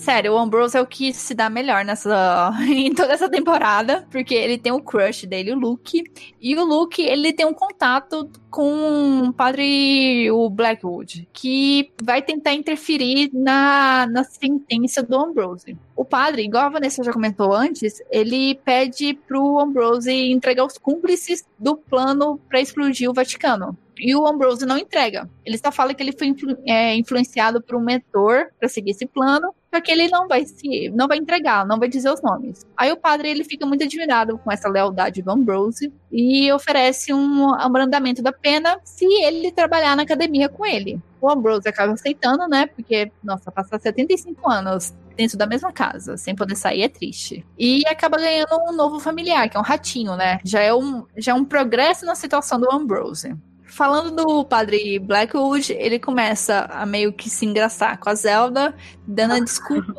[0.00, 4.34] Sério, o Ambrose é o que se dá melhor nessa em toda essa temporada, porque
[4.34, 6.02] ele tem o crush dele, o Luke,
[6.40, 12.54] e o Luke, ele tem um contato com o padre o Blackwood, que vai tentar
[12.54, 15.76] interferir na, na sentença do Ambrose.
[15.94, 21.44] O padre, igual a Vanessa já comentou antes, ele pede pro Ambrose entregar os cúmplices
[21.58, 23.76] do plano para explodir o Vaticano.
[23.98, 25.28] E o Ambrose não entrega.
[25.44, 29.04] Ele só fala que ele foi influ é, influenciado por um mentor para seguir esse
[29.04, 32.66] plano, só que ele não vai se, não vai entregar, não vai dizer os nomes.
[32.76, 37.54] Aí o padre ele fica muito admirado com essa lealdade do Ambrose e oferece um
[37.54, 41.00] abrandamento da pena se ele trabalhar na academia com ele.
[41.20, 42.66] O Ambrose acaba aceitando, né?
[42.66, 47.46] Porque, nossa, passar 75 anos dentro da mesma casa, sem poder sair, é triste.
[47.58, 50.40] E acaba ganhando um novo familiar, que é um ratinho, né?
[50.42, 53.36] Já é um, já é um progresso na situação do Ambrose.
[53.70, 58.74] Falando do padre Blackwood, ele começa a meio que se engraçar com a Zelda,
[59.06, 59.94] dando a desculpa,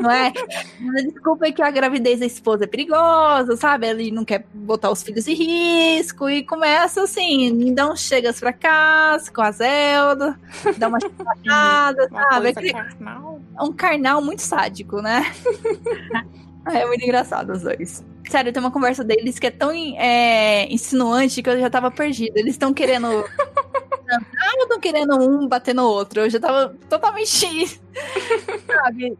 [0.00, 0.32] não é?
[0.78, 3.86] Dando a desculpa que a gravidez da esposa é perigosa, sabe?
[3.88, 9.32] Ele não quer botar os filhos em risco e começa assim, uns chegas pra casa
[9.32, 10.38] com a Zelda,
[10.76, 12.48] dá uma chapada, sabe?
[12.48, 13.40] É carnal.
[13.60, 15.24] um carnal muito sádico, né?
[16.72, 18.04] é muito engraçado os dois.
[18.28, 22.38] Sério, tem uma conversa deles que é tão é, insinuante que eu já tava perdida.
[22.38, 23.06] Eles estão querendo.
[24.10, 26.20] ah, estão querendo um bater no outro.
[26.20, 27.80] Eu já tava totalmente.
[28.66, 29.16] sabe?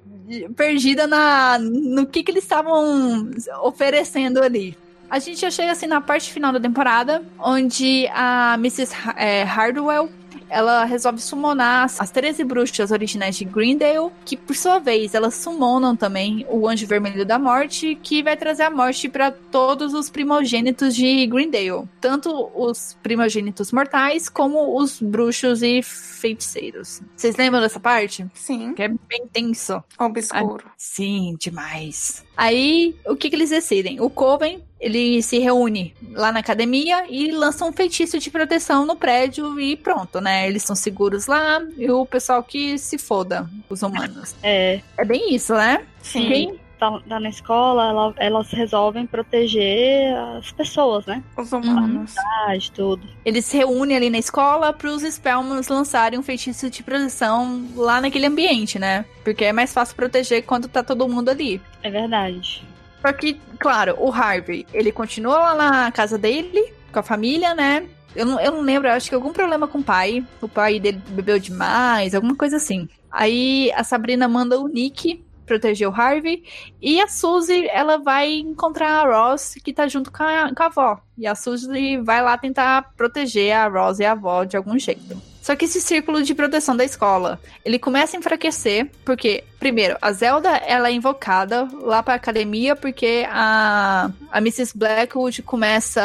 [0.57, 3.31] Perdida na, no que, que eles estavam
[3.63, 4.77] oferecendo ali.
[5.09, 8.93] A gente já chega assim na parte final da temporada, onde a Mrs.
[9.17, 10.11] É, Hardwell
[10.49, 15.97] ela resolve summonar as 13 bruxas originais de Greendale, que por sua vez elas summonam
[15.97, 20.95] também o Anjo Vermelho da Morte, que vai trazer a morte para todos os primogênitos
[20.95, 27.01] de Greendale, tanto os primogênitos mortais como os bruxos e feiticeiros.
[27.17, 28.27] Vocês lembram dessa parte?
[28.35, 28.75] Sim.
[28.75, 29.83] Que é bem tenso.
[29.99, 30.65] Obscuro.
[30.67, 32.26] Ah, sim, demais.
[32.37, 34.01] Aí, o que, que eles decidem?
[34.01, 38.95] O Coven ele se reúne lá na academia e lança um feitiço de proteção no
[38.95, 40.47] prédio e pronto, né?
[40.47, 44.35] Eles estão seguros lá e o pessoal que se foda, os humanos.
[44.43, 44.81] É.
[44.99, 45.83] É bem isso, né?
[46.03, 46.29] Sim.
[46.29, 51.23] Quem tá, tá na escola, ela, elas resolvem proteger as pessoas, né?
[51.37, 52.15] Os humanos.
[52.15, 52.59] Uhum.
[52.75, 53.09] tudo.
[53.25, 58.01] Eles se reúnem ali na escola para os Spellmans lançarem um feitiço de proteção lá
[58.01, 59.05] naquele ambiente, né?
[59.25, 61.61] Porque é mais fácil proteger quando tá todo mundo ali.
[61.83, 62.65] É verdade.
[63.01, 67.87] Só que, claro, o Harvey, ele continua lá na casa dele, com a família, né?
[68.15, 70.25] Eu não, eu não lembro, acho que algum problema com o pai.
[70.41, 72.89] O pai dele bebeu demais, alguma coisa assim.
[73.11, 76.45] Aí a Sabrina manda o Nick proteger o Harvey.
[76.83, 80.67] E a Suzy, ela vai encontrar a Ross, que tá junto com a, com a
[80.67, 81.01] avó.
[81.17, 85.36] E a Suzy vai lá tentar proteger a Ross e a avó de algum jeito.
[85.47, 90.11] Só que esse círculo de proteção da escola, ele começa a enfraquecer, porque, primeiro, a
[90.11, 94.77] Zelda, ela é invocada lá pra academia, porque a, a Mrs.
[94.77, 96.03] Blackwood começa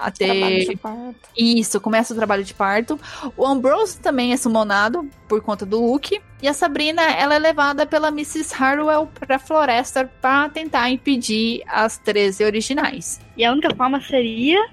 [0.00, 0.78] a ter...
[1.36, 2.98] Isso, começa o trabalho de parto.
[3.36, 6.18] O Ambrose também é summonado por conta do Luke.
[6.40, 8.54] E a Sabrina, ela é levada pela Mrs.
[8.54, 13.20] Harwell pra floresta para tentar impedir as 13 originais.
[13.36, 14.66] E a única forma seria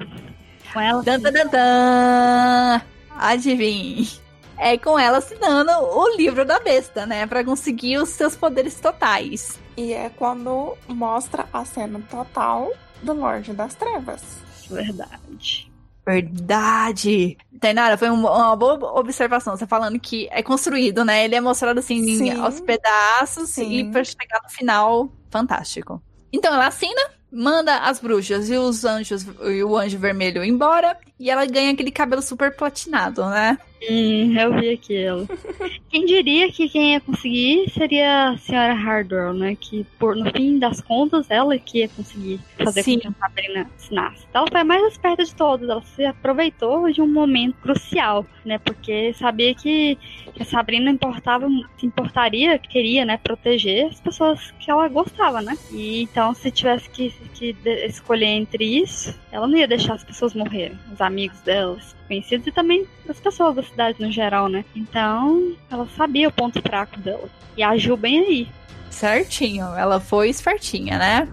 [0.72, 1.04] com ela...
[1.04, 2.95] Dan, dan, dan, dan.
[3.18, 4.10] Adivinhe.
[4.58, 7.28] É com ela assinando o livro da besta, né?
[7.28, 9.60] Para conseguir os seus poderes totais.
[9.76, 12.72] E é quando mostra a cena total
[13.04, 14.22] do Lorde das Trevas.
[14.70, 15.70] Verdade.
[16.06, 17.38] Verdade.
[17.60, 19.58] Tainara, foi uma boa observação.
[19.58, 21.26] Você falando que é construído, né?
[21.26, 22.40] Ele é mostrado assim Sim.
[22.40, 23.80] aos pedaços Sim.
[23.80, 26.02] e para chegar no final, fantástico.
[26.32, 31.30] Então ela assina, manda as bruxas e os anjos e o anjo vermelho embora e
[31.30, 33.58] ela ganha aquele cabelo super platinado, né?
[33.90, 35.28] Hum, eu vi aquilo.
[35.90, 39.56] quem diria que quem ia conseguir seria a senhora Hardwell, né?
[39.56, 42.96] Que por, no fim das contas, ela que ia conseguir fazer Sim.
[42.96, 44.26] com que a Sabrina assinasse.
[44.34, 45.70] Ela foi a mais esperta de todas.
[45.70, 48.58] Ela se aproveitou de um momento crucial, né?
[48.58, 49.98] Porque sabia que
[50.40, 51.48] a Sabrina importava,
[51.78, 53.18] se importaria, queria, né?
[53.18, 55.58] Proteger as pessoas que ela gostava, né?
[55.72, 60.34] E então, se tivesse que, que escolher entre isso, ela não ia deixar as pessoas
[60.34, 60.78] morrerem.
[60.92, 64.64] Os amigos delas, conhecidos e também as pessoas da cidade no geral, né?
[64.76, 67.30] Então, ela sabia o ponto fraco dela.
[67.58, 68.48] E agiu bem aí.
[68.90, 71.28] Certinho, ela foi espertinha, né?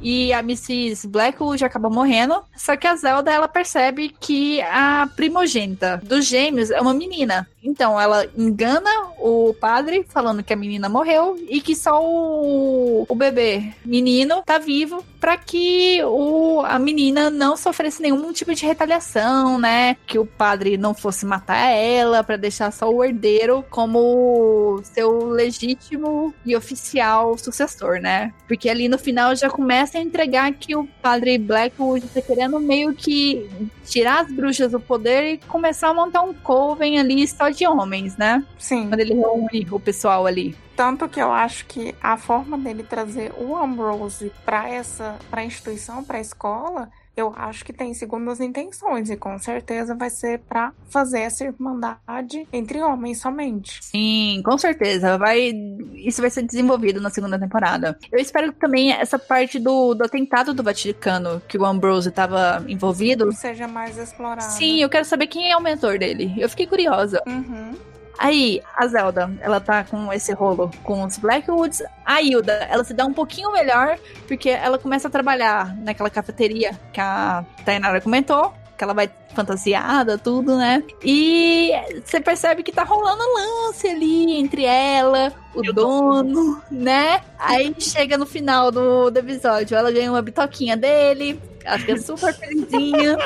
[0.00, 1.06] E a Mrs.
[1.08, 2.42] Blackwood acaba morrendo.
[2.56, 7.48] Só que a Zelda ela percebe que a primogênita dos gêmeos é uma menina.
[7.62, 13.14] Então ela engana o padre falando que a menina morreu e que só o, o
[13.14, 19.58] bebê menino tá vivo para que o, a menina não sofresse nenhum tipo de retaliação,
[19.58, 19.96] né?
[20.06, 26.34] Que o padre não fosse matar ela para deixar só o herdeiro como seu legítimo
[26.46, 28.32] e oficial sucessor, né?
[28.48, 32.94] Porque ali no final já começa a entregar que o padre Blackwood tá querendo meio
[32.94, 33.48] que
[33.84, 38.16] tirar as bruxas do poder e começar a montar um coven ali só de homens,
[38.16, 38.44] né?
[38.58, 38.88] Sim.
[38.88, 40.56] Quando ele reúne o pessoal ali.
[40.76, 45.44] Tanto que eu acho que a forma dele trazer o Ambrose para essa, para a
[45.44, 50.40] instituição, para a escola, eu acho que tem segundas intenções e com certeza vai ser
[50.40, 53.78] para fazer essa irmandade entre homens somente.
[53.82, 55.18] Sim, com certeza.
[55.18, 55.52] Vai,
[55.94, 57.98] isso vai ser desenvolvido na segunda temporada.
[58.10, 62.64] Eu espero que também essa parte do, do atentado do Vaticano, que o Ambrose estava
[62.68, 64.42] envolvido, seja mais explorada.
[64.42, 66.34] Sim, eu quero saber quem é o mentor dele.
[66.38, 67.22] Eu fiquei curiosa.
[67.26, 67.74] Uhum.
[68.20, 71.82] Aí, a Zelda, ela tá com esse rolo com os Blackwoods.
[72.04, 73.98] A Hilda, ela se dá um pouquinho melhor,
[74.28, 78.52] porque ela começa a trabalhar naquela cafeteria que a Tainara comentou.
[78.76, 80.82] Que ela vai fantasiada, tudo, né?
[81.02, 81.70] E
[82.04, 87.22] você percebe que tá rolando lance ali entre ela, o dono, né?
[87.38, 92.34] Aí chega no final do, do episódio, ela ganha uma bitoquinha dele, ela fica super
[92.34, 93.16] felizinha,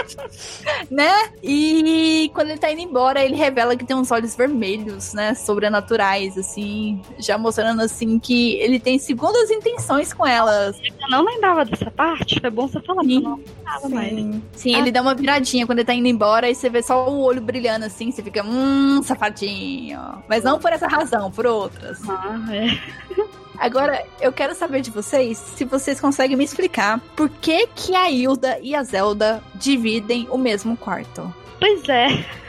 [0.91, 1.13] né?
[1.43, 5.35] E quando ele tá indo embora, ele revela que tem uns olhos vermelhos, né?
[5.35, 10.77] Sobrenaturais, assim, já mostrando assim que ele tem segundas intenções com elas.
[10.83, 13.21] Eu não lembrava dessa parte, foi bom você falar, Sim.
[13.21, 14.11] não lembrava mais.
[14.11, 14.43] Sim.
[14.53, 14.79] Sim, Ah.
[14.79, 17.41] ele dá uma viradinha quando ele tá indo embora e você vê só o olho
[17.41, 20.01] brilhando assim, você fica, hum, safadinho.
[20.29, 21.99] Mas não por essa razão, por outras.
[22.09, 23.35] Ah, é.
[23.59, 28.11] Agora, eu quero saber de vocês se vocês conseguem me explicar por que que a
[28.11, 31.33] Hilda e a Zelda dividem o mesmo quarto.
[31.61, 32.09] Pois é.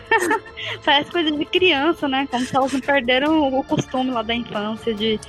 [0.83, 2.27] Parece coisa de criança, né?
[2.29, 5.19] Como se elas não perderam o costume lá da infância de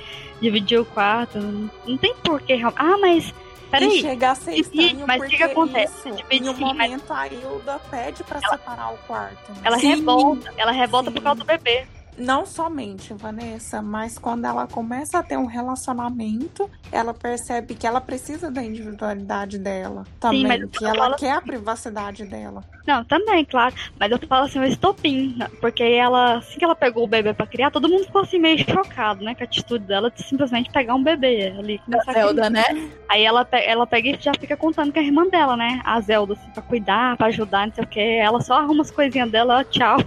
[0.41, 1.37] dividir o quarto.
[1.85, 2.59] Não tem porquê.
[2.75, 3.27] Ah, mas.
[3.29, 3.99] E Peraí.
[4.01, 6.07] chega a ser Divide, estranho mas o que acontece?
[6.07, 9.51] isso, Divide em um sim, mas- momento a Hilda pede pra separar o quarto.
[9.51, 9.57] né?
[9.65, 9.89] Ela Sim.
[9.95, 10.53] revolta.
[10.57, 11.23] Ela revolta por Sim.
[11.25, 11.85] causa do bebê.
[12.17, 18.01] Não somente, Vanessa, mas quando ela começa a ter um relacionamento, ela percebe que ela
[18.01, 22.63] precisa da individualidade dela também, mas eu que falo- ela quer a privacidade dela.
[22.87, 23.75] Não, também, claro.
[23.99, 25.35] Mas eu falo assim, o estopim.
[25.37, 25.47] né?
[25.61, 28.57] Porque ela, assim que ela pegou o bebê pra criar, todo mundo ficou assim meio
[28.59, 29.35] chocado, né?
[29.35, 31.81] Com a atitude dela de simplesmente pegar um bebê ali.
[32.07, 32.13] a.
[32.13, 32.63] Zelda, né?
[33.09, 35.81] Aí ela, ela pega e já fica contando com a irmã dela, né?
[35.83, 37.99] A Zelda, assim, pra cuidar, pra ajudar, não sei o que.
[37.99, 39.97] Ela só arruma as coisinhas dela, ó, tchau.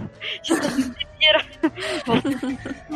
[1.21, 1.45] Vira.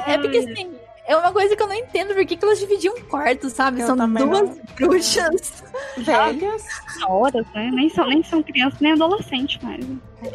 [0.07, 0.75] É porque assim.
[1.07, 3.81] É uma coisa que eu não entendo por que, que elas dividiam um quarto, sabe?
[3.81, 5.63] Eu São duas bruxas.
[5.97, 6.65] Velhas,
[7.07, 7.69] horas, né?
[7.71, 9.85] Nem são, nem são crianças, nem adolescentes mais.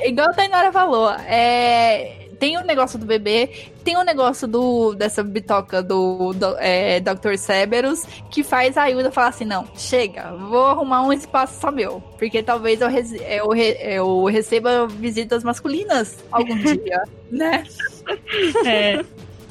[0.04, 5.22] Igual a Tainara falou, é, tem o negócio do bebê, tem o negócio do, dessa
[5.22, 7.36] bitoca do, do é, Dr.
[7.36, 12.02] Cerberus, que faz a Hilda falar assim, não, chega, vou arrumar um espaço só meu,
[12.18, 17.64] porque talvez eu, eu, eu receba visitas masculinas algum dia, né?
[18.64, 19.04] É,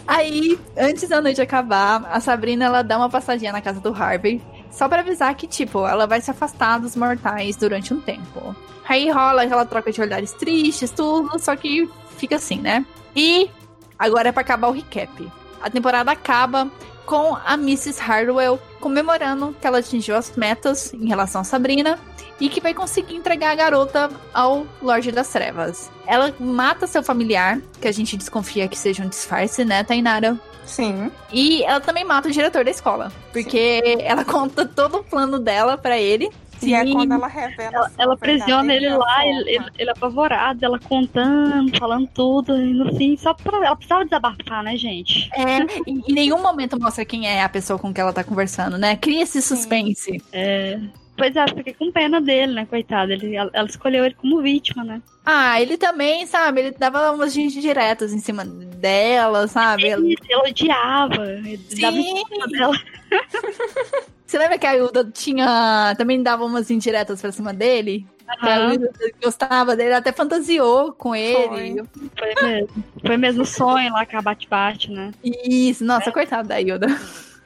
[0.08, 4.42] Aí, antes da noite acabar, a Sabrina, ela dá uma passadinha na casa do Harvey,
[4.72, 8.56] só pra avisar que, tipo, ela vai se afastar dos mortais durante um tempo.
[8.88, 11.88] Aí rola aquela troca de olhares tristes, tudo, só que
[12.20, 12.86] fica assim, né?
[13.16, 13.50] E
[13.98, 15.32] agora é pra acabar o recap.
[15.62, 16.70] A temporada acaba
[17.06, 18.00] com a Mrs.
[18.00, 21.98] Hardwell comemorando que ela atingiu as metas em relação a Sabrina
[22.40, 25.92] e que vai conseguir entregar a garota ao Lorde das Trevas.
[26.06, 30.40] Ela mata seu familiar, que a gente desconfia que seja um disfarce, né, Tainara?
[30.66, 31.12] sim.
[31.34, 35.78] E ela também mata o diretor da escola, porque ela conta todo o plano dela
[35.78, 36.30] pra ele.
[36.62, 36.94] E é Sim.
[36.94, 42.08] quando ela revela ela, ela aprisiona ele lá, ele, ele, ele apavorado, ela contando, falando
[42.14, 43.58] tudo, e no fim, só pra.
[43.66, 45.30] Ela precisava desabafar, né, gente?
[45.34, 48.78] É, e em nenhum momento mostra quem é a pessoa com que ela tá conversando,
[48.78, 48.96] né?
[48.96, 50.22] Cria esse suspense.
[50.32, 50.80] É.
[51.20, 53.12] Pois é, fiquei com pena dele, né, coitado.
[53.12, 55.02] Ele, ela, ela escolheu ele como vítima, né?
[55.26, 56.62] Ah, ele também, sabe?
[56.62, 59.88] Ele dava umas diretas em cima dela, sabe?
[59.90, 62.24] Ela- Ele, ela odiava, ele dava em Sim.
[62.28, 62.76] cima dela.
[64.26, 65.96] Você lembra que a Hilda tinha.
[65.98, 68.06] Também dava umas indiretas pra cima dele?
[68.40, 68.72] Que a.
[68.74, 68.92] Hilda
[69.22, 71.84] gostava dele, até fantasiou com ele.
[72.16, 72.70] Foi mesmo.
[73.06, 75.12] Foi mesmo sonho lá com a bate-bate, né?
[75.24, 76.88] Isso, nossa, coitada da Hilda.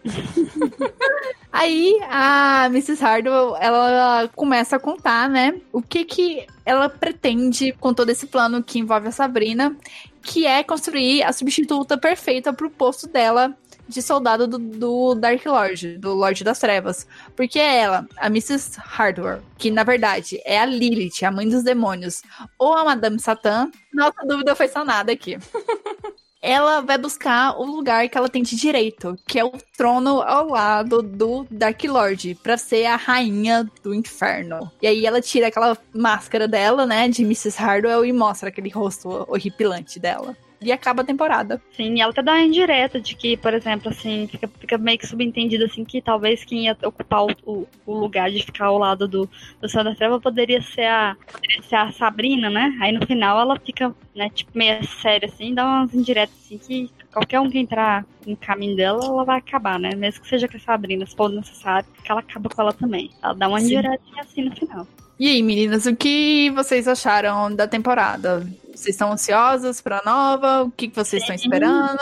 [1.51, 3.01] Aí a Mrs.
[3.01, 8.63] Hardwell, ela começa a contar, né, o que que ela pretende com todo esse plano
[8.63, 9.75] que envolve a Sabrina,
[10.21, 13.55] que é construir a substituta perfeita pro posto dela
[13.87, 17.05] de soldado do, do Dark Lord, do Lorde das Trevas.
[17.35, 18.77] Porque é ela, a Mrs.
[18.77, 22.21] Hardwell, que na verdade é a Lilith, a mãe dos demônios,
[22.57, 23.69] ou a Madame Satã.
[23.93, 25.37] Nossa dúvida foi sanada aqui.
[26.43, 30.49] ela vai buscar o lugar que ela tem de direito, que é o trono ao
[30.49, 34.69] lado do Dark Lord, pra ser a rainha do inferno.
[34.81, 37.57] E aí ela tira aquela máscara dela, né, de Mrs.
[37.57, 41.61] Hardwell e mostra aquele rosto horripilante dela e acaba a temporada.
[41.71, 44.97] Sim, e ela até dá uma indireta de que, por exemplo, assim, fica, fica meio
[44.97, 49.07] que subentendido assim que talvez quem ia ocupar o, o lugar de ficar ao lado
[49.07, 49.29] do,
[49.61, 52.77] do da Treva poderia ser a poderia ser a Sabrina, né?
[52.81, 56.91] Aí no final ela fica, né, tipo, meio séria assim, dá umas indiretas assim que
[57.11, 59.91] qualquer um que entrar no caminho dela, ela vai acabar, né?
[59.95, 63.11] Mesmo que seja com a Sabrina, se for necessário, que ela acaba com ela também.
[63.21, 64.87] Ela dá uma indireta assim no final.
[65.23, 68.45] E aí, meninas, o que vocês acharam da temporada?
[68.75, 70.63] Vocês estão ansiosas pra nova?
[70.63, 71.97] O que, que vocês estão esperando?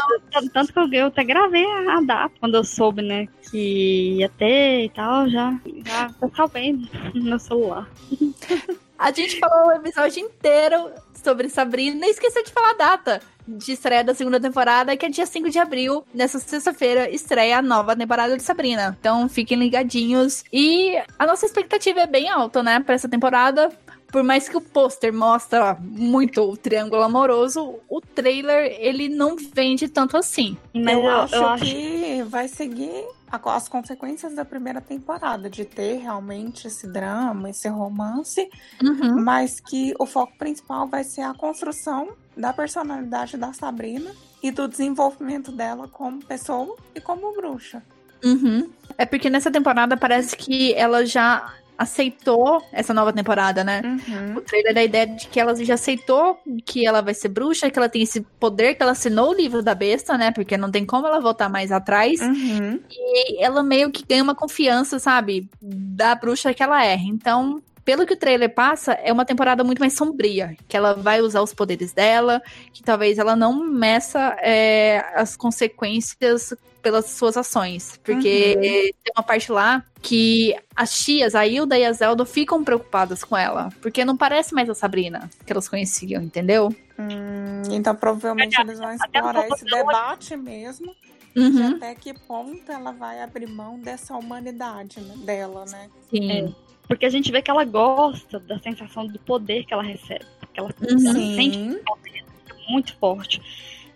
[0.51, 4.89] Tanto que eu até gravei a data quando eu soube, né, que ia ter e
[4.89, 6.73] tal, já, já salvei
[7.13, 7.87] no meu celular.
[8.97, 10.89] A gente falou o episódio inteiro
[11.23, 15.09] sobre Sabrina e esqueceu de falar a data de estreia da segunda temporada, que é
[15.09, 16.05] dia 5 de abril.
[16.13, 18.95] Nessa sexta-feira estreia a nova temporada de Sabrina.
[18.99, 20.43] Então fiquem ligadinhos.
[20.51, 23.69] E a nossa expectativa é bem alta, né, pra essa temporada
[24.11, 29.87] por mais que o pôster mostra muito o triângulo amoroso, o trailer ele não vende
[29.87, 30.57] tanto assim.
[30.73, 33.05] Mas eu, eu, acho, eu acho que vai seguir
[33.45, 38.49] as consequências da primeira temporada, de ter realmente esse drama, esse romance,
[38.83, 39.21] uhum.
[39.23, 44.11] mas que o foco principal vai ser a construção da personalidade da Sabrina
[44.43, 47.81] e do desenvolvimento dela como pessoa e como bruxa.
[48.23, 48.69] Uhum.
[48.97, 53.81] É porque nessa temporada parece que ela já aceitou essa nova temporada, né?
[53.83, 54.37] Uhum.
[54.37, 57.79] O trailer da ideia de que ela já aceitou que ela vai ser bruxa, que
[57.79, 60.31] ela tem esse poder, que ela assinou o livro da besta, né?
[60.31, 62.21] Porque não tem como ela voltar mais atrás.
[62.21, 62.79] Uhum.
[62.89, 65.49] E ela meio que ganha uma confiança, sabe?
[65.61, 66.95] Da bruxa que ela é.
[66.95, 70.55] Então, pelo que o trailer passa, é uma temporada muito mais sombria.
[70.67, 72.41] Que ela vai usar os poderes dela,
[72.73, 77.99] que talvez ela não meça é, as consequências pelas suas ações.
[78.03, 78.61] Porque uhum.
[78.61, 83.37] tem uma parte lá que as tias, a Hilda e a Zelda, ficam preocupadas com
[83.37, 83.69] ela.
[83.81, 86.69] Porque não parece mais a Sabrina que elas conheciam, entendeu?
[86.97, 90.95] Hum, então provavelmente eles vão explorar esse debate mesmo.
[91.35, 91.51] Uhum.
[91.51, 95.89] De até que ponto ela vai abrir mão dessa humanidade né, dela, né?
[96.09, 96.31] Sim.
[96.31, 96.49] É,
[96.91, 100.25] porque a gente vê que ela gosta da sensação do poder que ela recebe.
[100.53, 101.07] Que ela, uhum.
[101.07, 102.25] ela sente poder
[102.67, 103.41] muito forte.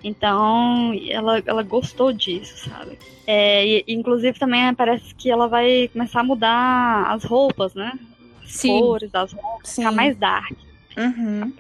[0.02, 2.98] Então, ela, ela gostou disso, sabe?
[3.28, 8.00] É, e, inclusive, também parece que ela vai começar a mudar as roupas, né?
[8.42, 8.80] As Sim.
[8.80, 9.82] cores das roupas, Sim.
[9.82, 10.58] ficar mais dark.
[10.96, 11.52] Uhum.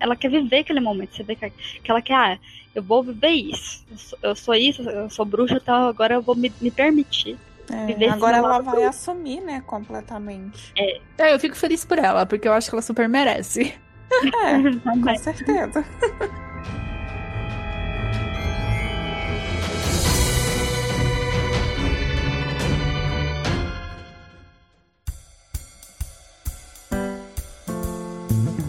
[0.00, 1.14] Ela quer viver aquele momento.
[1.14, 2.38] Você vê que, que ela quer, ah,
[2.74, 3.84] eu vou viver isso.
[3.88, 7.38] Eu sou, eu sou isso, eu sou bruxa, então agora eu vou me, me permitir.
[7.70, 10.72] É, agora ela vai assumir, né, completamente.
[10.76, 11.00] É.
[11.18, 11.34] é.
[11.34, 13.74] Eu fico feliz por ela, porque eu acho que ela super merece.
[14.12, 15.84] É, com certeza.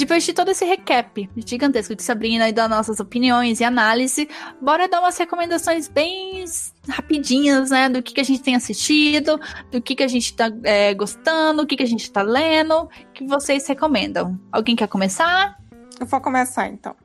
[0.00, 4.26] Depois de todo esse recap gigantesco de Sabrina e das nossas opiniões e análise,
[4.60, 6.42] bora dar umas recomendações bem
[6.88, 7.86] rapidinhas, né?
[7.88, 9.38] Do que, que a gente tem assistido,
[9.70, 12.88] do que, que a gente tá é, gostando, o que, que a gente tá lendo,
[13.12, 14.40] que vocês recomendam.
[14.50, 15.58] Alguém quer começar?
[16.00, 16.96] Eu vou começar então.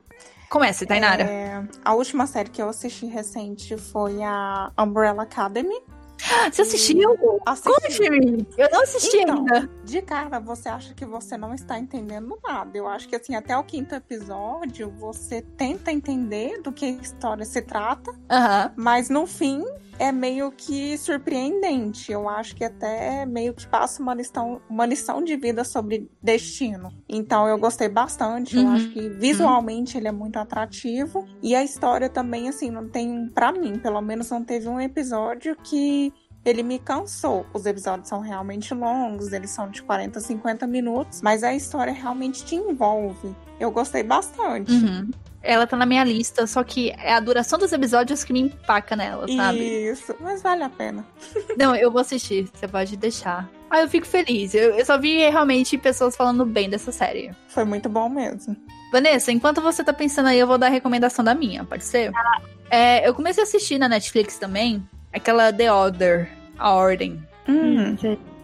[0.48, 1.24] Comece, Tainara.
[1.24, 5.82] É, a última série que eu assisti recente foi a Umbrella Academy.
[6.50, 7.16] Você assistiu?
[7.18, 8.46] Conte-me!
[8.56, 9.70] Eu não assisti então, ainda.
[9.84, 12.76] De cara, você acha que você não está entendendo nada.
[12.76, 17.44] Eu acho que, assim, até o quinto episódio, você tenta entender do que a história
[17.44, 18.10] se trata.
[18.10, 18.72] Uhum.
[18.76, 19.64] Mas no fim,
[19.98, 22.12] é meio que surpreendente.
[22.12, 26.92] Eu acho que até meio que passa uma lição, uma lição de vida sobre destino.
[27.08, 28.56] Então eu gostei bastante.
[28.56, 28.64] Uhum.
[28.64, 30.00] Eu acho que visualmente uhum.
[30.00, 31.26] ele é muito atrativo.
[31.42, 33.28] E a história também, assim, não tem.
[33.28, 36.12] para mim, pelo menos, não teve um episódio que
[36.44, 37.44] ele me cansou.
[37.52, 42.44] Os episódios são realmente longos, eles são de 40, 50 minutos, mas a história realmente
[42.44, 43.34] te envolve.
[43.58, 44.72] Eu gostei bastante.
[44.72, 45.10] Uhum.
[45.46, 48.96] Ela tá na minha lista, só que é a duração dos episódios que me empaca
[48.96, 49.58] nela, sabe?
[49.58, 51.06] Isso, mas vale a pena.
[51.56, 53.48] Não, eu vou assistir, você pode deixar.
[53.70, 54.54] Ah, eu fico feliz.
[54.54, 57.30] Eu, eu só vi realmente pessoas falando bem dessa série.
[57.48, 58.56] Foi muito bom mesmo.
[58.92, 62.10] Vanessa, enquanto você tá pensando aí, eu vou dar a recomendação da minha, pode ser?
[62.14, 62.40] Ah.
[62.70, 66.28] É, eu comecei a assistir na Netflix também, aquela The Order,
[66.58, 67.22] a Ordem.
[67.48, 67.96] Hum.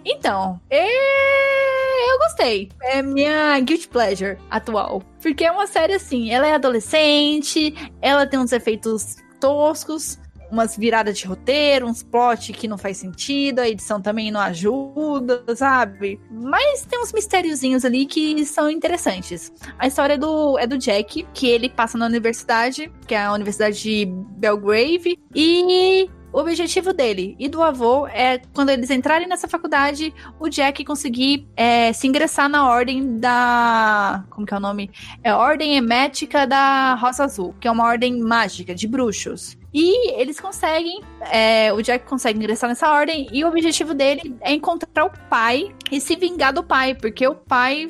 [0.04, 2.70] Então, eu gostei.
[2.82, 5.02] É minha guilty pleasure atual.
[5.20, 10.18] Porque é uma série assim, ela é adolescente, ela tem uns efeitos toscos,
[10.52, 15.42] umas viradas de roteiro, uns plot que não faz sentido, a edição também não ajuda,
[15.56, 16.20] sabe?
[16.30, 19.50] Mas tem uns mistériozinhos ali que são interessantes.
[19.78, 23.32] A história é do, é do Jack, que ele passa na universidade, que é a
[23.32, 29.46] Universidade de Belgrave, e o objetivo dele e do avô é, quando eles entrarem nessa
[29.46, 34.24] faculdade, o Jack conseguir é, se ingressar na ordem da.
[34.30, 34.90] Como que é o nome?
[35.22, 39.58] É Ordem Emética da Rosa Azul, que é uma ordem mágica de bruxos.
[39.74, 41.00] E eles conseguem,
[41.30, 45.74] é, o Jack consegue ingressar nessa ordem, e o objetivo dele é encontrar o pai
[45.90, 47.88] e se vingar do pai, porque o pai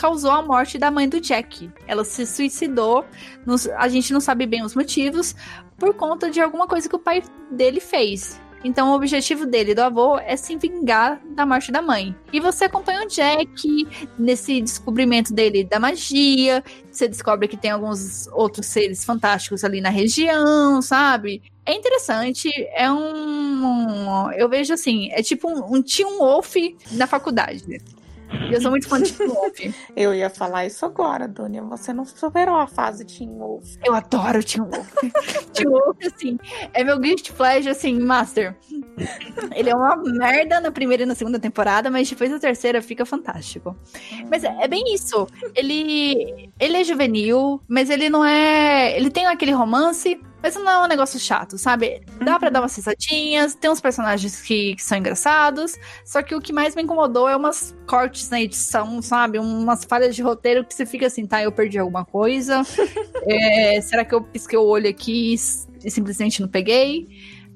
[0.00, 1.70] causou a morte da mãe do Jack.
[1.86, 3.04] Ela se suicidou,
[3.44, 5.36] nos, a gente não sabe bem os motivos,
[5.80, 8.38] por conta de alguma coisa que o pai dele fez.
[8.62, 12.14] Então, o objetivo dele, do avô, é se vingar da morte da mãe.
[12.30, 13.88] E você acompanha o Jack
[14.18, 16.62] nesse descobrimento dele da magia.
[16.90, 21.42] Você descobre que tem alguns outros seres fantásticos ali na região, sabe?
[21.64, 22.50] É interessante.
[22.74, 24.30] É um.
[24.32, 26.54] Eu vejo assim: é tipo um, um Teen Wolf
[26.92, 27.80] na faculdade.
[28.48, 29.58] E eu sou muito fã de Teen Wolf.
[29.96, 31.62] Eu ia falar isso agora, Dunia.
[31.62, 33.76] Você não superou a fase Teen Wolf.
[33.84, 34.92] Eu adoro Teen Wolf.
[35.52, 36.38] Teen Wolf, assim,
[36.72, 38.56] é meu Guilty Pleasure, assim, Master.
[39.54, 43.04] Ele é uma merda na primeira e na segunda temporada, mas depois da terceira fica
[43.04, 43.76] fantástico.
[44.30, 45.26] Mas é, é bem isso.
[45.54, 48.96] Ele, ele é juvenil, mas ele não é...
[48.96, 52.02] Ele tem aquele romance, mas não é um negócio chato, sabe?
[52.22, 56.40] Dá pra dar umas risadinhas, tem uns personagens que, que, são engraçados, só que o
[56.40, 59.38] que mais me incomodou é umas cortes na edição, sabe?
[59.38, 62.62] Umas falhas de roteiro que você fica assim, tá, eu perdi alguma coisa.
[63.26, 67.08] é, será que eu pisquei o olho aqui e simplesmente não peguei?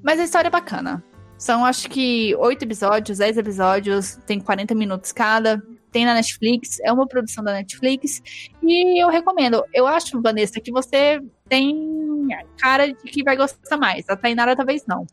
[0.03, 1.03] Mas a história é bacana.
[1.37, 5.61] São, acho que, oito episódios, dez episódios, tem 40 minutos cada
[5.95, 8.21] tem na Netflix, é uma produção da Netflix,
[8.61, 9.63] e eu recomendo.
[9.73, 14.03] Eu acho, Vanessa, que você tem cara de que vai gostar mais.
[14.09, 15.07] A Tainara talvez não.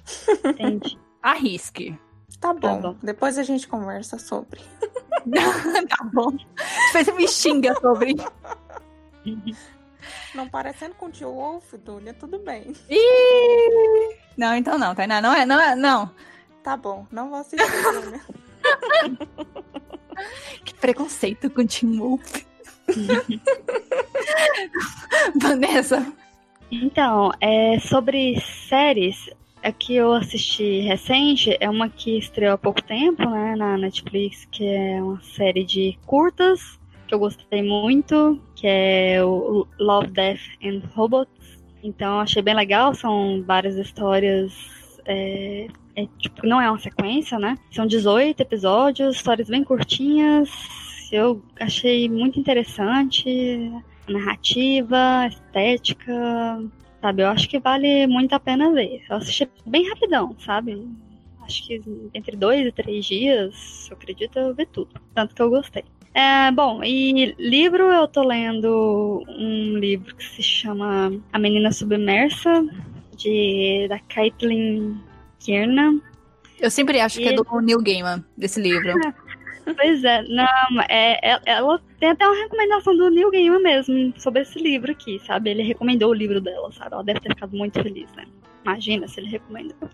[0.44, 0.98] Entendi.
[1.22, 1.96] Arrisque.
[2.40, 2.60] Tá bom.
[2.60, 2.96] tá bom.
[3.00, 4.60] Depois a gente conversa sobre.
[5.88, 6.32] tá bom.
[6.32, 8.16] Depois você me xinga sobre.
[10.34, 12.72] Não parecendo com o tio Wolf, Dulia, tudo bem.
[12.88, 14.16] Ih!
[14.36, 15.20] Não, então não, Tainá.
[15.20, 16.10] Não é, não é, não.
[16.62, 18.20] Tá bom, não vou assistir, Dulia.
[20.64, 22.44] que preconceito com o Tim Wolf.
[25.40, 26.12] Vanessa.
[26.70, 29.28] Então, é, sobre séries,
[29.62, 34.46] a que eu assisti recente é uma que estreou há pouco tempo, né, na Netflix,
[34.50, 40.38] que é uma série de curtas que eu gostei muito, que é o Love, Death
[40.62, 41.58] and Robots.
[41.82, 44.52] Então, achei bem legal, são várias histórias
[45.04, 45.66] é,
[45.96, 47.58] é, tipo, não é uma sequência, né?
[47.72, 50.48] São 18 episódios, histórias bem curtinhas.
[51.10, 53.28] Eu achei muito interessante
[54.08, 56.62] a narrativa, a estética,
[57.00, 57.22] sabe?
[57.24, 59.02] Eu acho que vale muito a pena ver.
[59.10, 60.88] Eu assisti bem rapidão, sabe?
[61.42, 61.82] Acho que
[62.14, 64.92] entre dois e três dias, eu acredito, eu vi tudo.
[65.12, 65.84] Tanto que eu gostei.
[66.14, 72.64] É, bom, e livro eu tô lendo um livro que se chama A Menina Submersa,
[73.16, 75.00] de da Caitlin
[75.40, 76.00] Kiernan.
[76.60, 77.22] Eu sempre acho e...
[77.22, 78.92] que é do Neil Gaiman, desse livro.
[79.76, 84.42] pois é, não, é, é, ela tem até uma recomendação do Neil Gaiman mesmo sobre
[84.42, 85.50] esse livro aqui, sabe?
[85.50, 86.92] Ele recomendou o livro dela, sabe?
[86.92, 88.24] Ela deve ter ficado muito feliz, né?
[88.64, 89.88] Imagina se ele recomendou.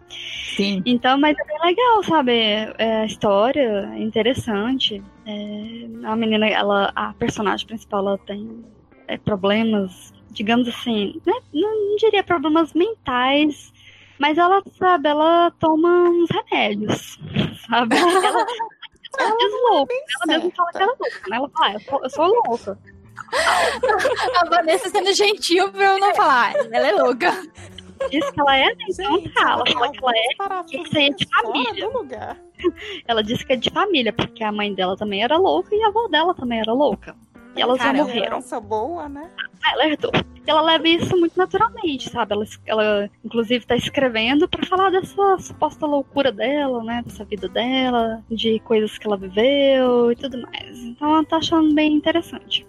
[0.57, 0.82] Sim.
[0.85, 2.32] Então, mas é bem legal, sabe?
[2.78, 5.03] É, a história é interessante.
[5.27, 8.65] É, a menina, ela, a personagem principal, ela tem
[9.07, 11.32] é, problemas, digamos assim, né?
[11.53, 13.73] não, não diria problemas mentais,
[14.19, 17.19] mas ela, sabe, ela toma uns remédios,
[17.69, 17.97] sabe?
[17.97, 18.47] Ela,
[19.19, 19.95] ela, é louca.
[19.95, 21.36] Ela mesmo fala que ela é louca, né?
[21.36, 22.78] Ela fala, ah, eu, sou, eu sou louca.
[24.40, 27.32] A Vanessa sendo gentil pra eu não falar, ela é louca.
[28.11, 29.53] Diz que ela é, então tá.
[29.53, 32.37] Ela fala que ela é, que isso aí é de família.
[33.07, 35.89] Ela disse que é de família, porque a mãe dela também era louca e a
[35.89, 37.15] avó dela também era louca.
[37.57, 38.41] E elas Cara, já morreram.
[38.62, 39.31] boa, né?
[39.73, 40.12] Ela herdou.
[40.47, 42.33] E ela leva isso muito naturalmente, sabe?
[42.33, 47.03] Ela, ela inclusive, tá escrevendo para falar dessa suposta loucura dela, né?
[47.05, 50.79] Dessa vida dela, de coisas que ela viveu e tudo mais.
[50.85, 52.66] Então ela tá achando bem interessante.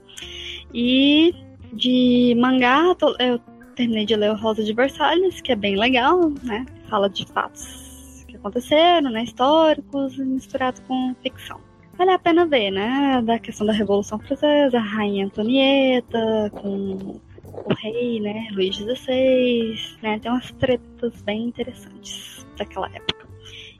[0.73, 1.33] E
[1.71, 3.39] de mangá, eu
[3.79, 6.65] terminei de ler o Rosa de Versalhes, que é bem legal, né?
[6.89, 9.23] Fala de fatos que aconteceram, né?
[9.23, 11.61] Históricos, misturado com ficção
[11.97, 13.21] vale a pena ver, né?
[13.21, 18.47] Da questão da Revolução Francesa, a Rainha Antonieta, com o rei, né?
[18.53, 20.17] Luís XVI, né?
[20.19, 23.18] Tem umas tretas bem interessantes daquela época.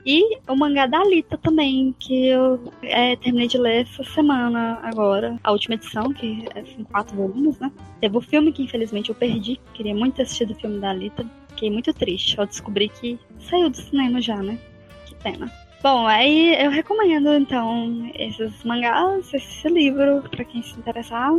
[0.04, 5.38] E o mangá da Alita também, que eu é, terminei de ler essa semana agora.
[5.44, 7.70] A última edição, que é em quatro volumes, né?
[8.00, 9.60] Teve o filme que infelizmente eu perdi.
[9.74, 11.26] Queria muito assistir o filme da Alita
[11.60, 14.58] fiquei muito triste ao descobrir que saiu do cinema já, né?
[15.04, 15.52] Que pena.
[15.82, 21.30] Bom, aí eu recomendo então esses mangás, esse livro, para quem se interessar,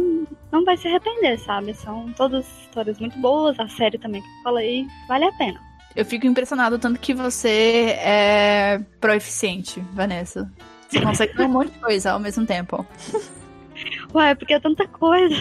[0.51, 1.73] não vai se arrepender, sabe?
[1.73, 5.59] São todas histórias muito boas, a série também que eu falei, vale a pena.
[5.95, 10.51] Eu fico impressionado tanto que você é proeficiente, Vanessa.
[10.87, 12.85] Você consegue fazer um monte de coisa ao mesmo tempo.
[14.13, 15.35] Ué, porque é tanta coisa.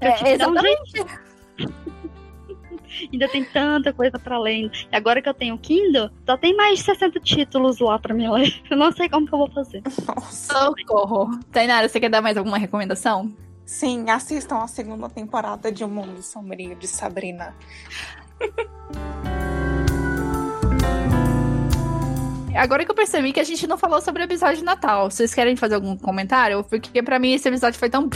[0.00, 1.04] É, exatamente.
[3.12, 4.70] Ainda tem tanta coisa para ler.
[4.92, 8.28] E agora que eu tenho Kindle, só tem mais de 60 títulos lá para me
[8.28, 8.60] ler.
[8.68, 9.82] Eu não sei como que eu vou fazer.
[10.06, 10.54] Nossa.
[10.54, 11.38] Socorro.
[11.52, 13.32] Tainara, você quer dar mais alguma recomendação?
[13.64, 17.54] Sim, assistam a segunda temporada de O Mundo Sombrio de Sabrina.
[22.54, 25.34] Agora que eu percebi que a gente não falou sobre o episódio de Natal, vocês
[25.34, 26.62] querem fazer algum comentário?
[26.64, 28.08] Porque para mim esse episódio foi tão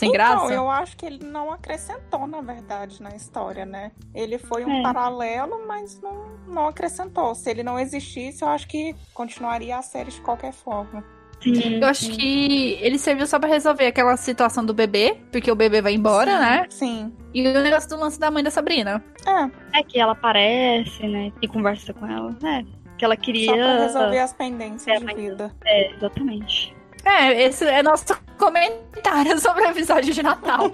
[0.00, 0.52] sem então, graça.
[0.52, 3.92] eu acho que ele não acrescentou, na verdade, na história, né?
[4.14, 4.82] Ele foi um é.
[4.82, 7.34] paralelo, mas não, não acrescentou.
[7.34, 11.04] Se ele não existisse, eu acho que continuaria a série de qualquer forma.
[11.42, 15.56] Sim, eu acho que ele serviu só para resolver aquela situação do bebê, porque o
[15.56, 16.66] bebê vai embora, sim, né?
[16.68, 17.12] Sim.
[17.32, 19.02] E o negócio do lance da mãe da Sabrina.
[19.26, 19.80] É.
[19.80, 21.32] É que ela aparece, né?
[21.40, 22.36] E conversa com ela.
[22.44, 22.79] É.
[23.00, 23.46] Que ela queria.
[23.46, 25.50] Só pra resolver as pendências é, de vida.
[25.64, 26.76] É, exatamente.
[27.02, 28.04] É, esse é nosso
[28.36, 30.70] comentário sobre o episódio de Natal.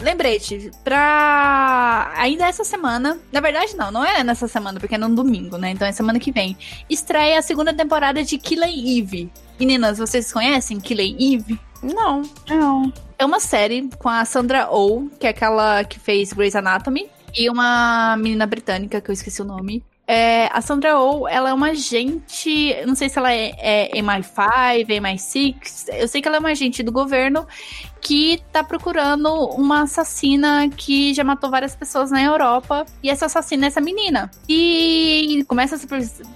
[0.00, 2.12] Lembrete, pra.
[2.16, 3.20] Ainda essa semana.
[3.30, 5.70] Na verdade, não, não é nessa semana, porque é no domingo, né?
[5.70, 6.58] Então é semana que vem.
[6.90, 9.30] Estreia a segunda temporada de Killing Eve.
[9.60, 11.71] Meninas, vocês conhecem Killing Eve?
[11.82, 12.22] Não.
[12.48, 12.92] Não.
[13.18, 17.48] É uma série com a Sandra Oh, que é aquela que fez Grey's Anatomy, e
[17.48, 19.84] uma menina britânica, que eu esqueci o nome.
[20.06, 24.86] É, a Sandra Oh, ela é uma agente, não sei se ela é, é MI5,
[24.86, 25.54] MI6,
[25.94, 27.46] eu sei que ela é uma agente do governo
[28.00, 32.84] que tá procurando uma assassina que já matou várias pessoas na Europa.
[33.00, 34.28] E essa assassina é essa menina.
[34.48, 35.86] E começa essa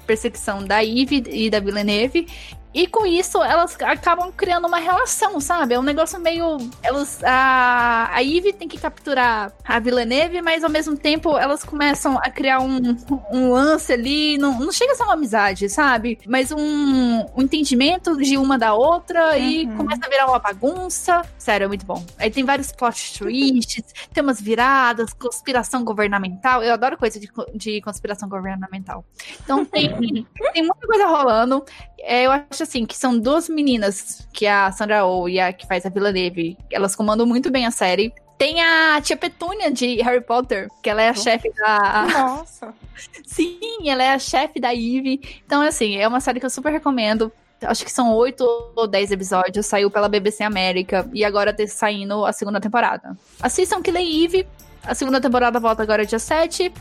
[0.07, 2.29] perseguição da Eve e da Villeneuve.
[2.77, 5.73] E com isso, elas acabam criando uma relação, sabe?
[5.73, 6.59] É um negócio meio.
[6.83, 12.19] Elas, a, a Eve tem que capturar a Villeneuve, mas ao mesmo tempo elas começam
[12.19, 12.95] a criar um,
[13.33, 14.37] um lance ali.
[14.37, 16.19] Não, não chega a ser uma amizade, sabe?
[16.27, 19.43] Mas um, um entendimento de uma da outra uhum.
[19.43, 21.23] e começa a virar uma bagunça.
[21.39, 22.05] Sério, é muito bom.
[22.19, 26.63] Aí tem vários plot twists, tem umas viradas, conspiração governamental.
[26.63, 29.03] Eu adoro coisa de, de conspiração governamental.
[29.43, 29.89] Então tem,
[30.53, 31.65] tem muita coisa rolando.
[32.09, 35.53] É, eu acho assim que são duas meninas, que é a Sandra Oh e a
[35.53, 36.57] que faz a Vila Neve.
[36.71, 38.15] Elas comandam muito bem a série.
[38.39, 42.07] Tem a tia Petúnia de Harry Potter, que ela é a chefe da.
[42.07, 42.73] Nossa!
[43.27, 43.59] Sim,
[43.89, 45.21] ela é a chefe da Eve.
[45.45, 47.33] Então, assim, é uma série que eu super recomendo.
[47.63, 48.45] Acho que são oito
[48.77, 49.67] ou dez episódios.
[49.67, 51.09] Saiu pela BBC América.
[51.13, 53.17] E agora tá saindo a segunda temporada.
[53.41, 54.47] Assistam que Eve.
[54.85, 56.73] A segunda temporada volta agora dia 7.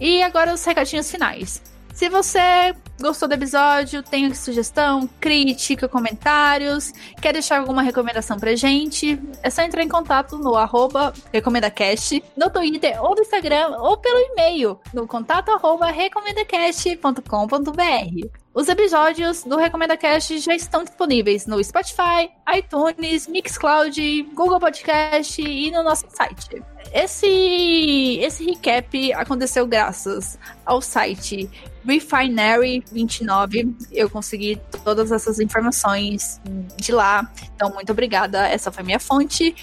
[0.00, 1.60] E agora os recadinhos finais.
[2.00, 9.20] Se você gostou do episódio, tem sugestão, crítica, comentários, quer deixar alguma recomendação pra gente,
[9.42, 14.18] é só entrar em contato no arroba recomendacast, no Twitter ou no Instagram, ou pelo
[14.18, 18.40] e-mail, no contato arroba recomendacast.com.br.
[18.52, 25.70] Os episódios do Recomenda Cast já estão disponíveis no Spotify, iTunes, Mixcloud, Google Podcast e
[25.70, 26.60] no nosso site.
[26.92, 30.36] Esse, esse recap aconteceu graças
[30.66, 31.48] ao site
[31.86, 33.74] Refinery29.
[33.92, 36.40] Eu consegui todas essas informações
[36.76, 37.30] de lá.
[37.54, 38.46] Então, muito obrigada.
[38.46, 39.54] Essa foi minha fonte.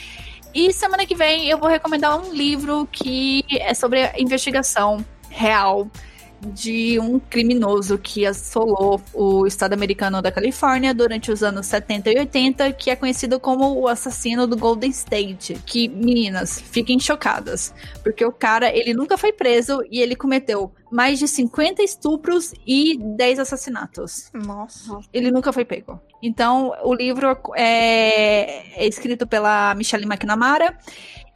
[0.53, 5.87] E semana que vem eu vou recomendar um livro que é sobre investigação real
[6.41, 12.19] de um criminoso que assolou o estado americano da Califórnia durante os anos 70 e
[12.19, 15.55] 80, que é conhecido como o assassino do Golden State.
[15.65, 17.73] Que, meninas, fiquem chocadas,
[18.03, 22.97] porque o cara, ele nunca foi preso e ele cometeu mais de 50 estupros e
[22.97, 24.29] 10 assassinatos.
[24.33, 24.99] Nossa.
[25.13, 25.99] Ele nunca foi pego.
[26.21, 30.77] Então, o livro é, é escrito pela Michelle McNamara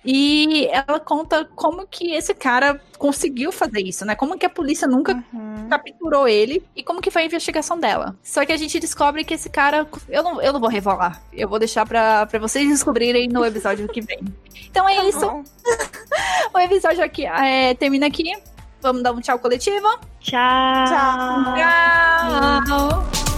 [0.03, 4.15] e ela conta como que esse cara conseguiu fazer isso, né?
[4.15, 5.67] Como que a polícia nunca uhum.
[5.69, 8.15] capturou ele e como que foi a investigação dela.
[8.23, 9.87] Só que a gente descobre que esse cara.
[10.09, 11.21] Eu não, eu não vou revelar.
[11.31, 14.19] Eu vou deixar pra, pra vocês descobrirem no episódio que vem.
[14.69, 15.25] Então é tá isso.
[16.53, 18.33] o episódio aqui é, termina aqui.
[18.81, 19.87] Vamos dar um tchau coletivo.
[20.19, 20.85] Tchau.
[20.87, 21.53] Tchau.
[22.65, 23.30] Tchau.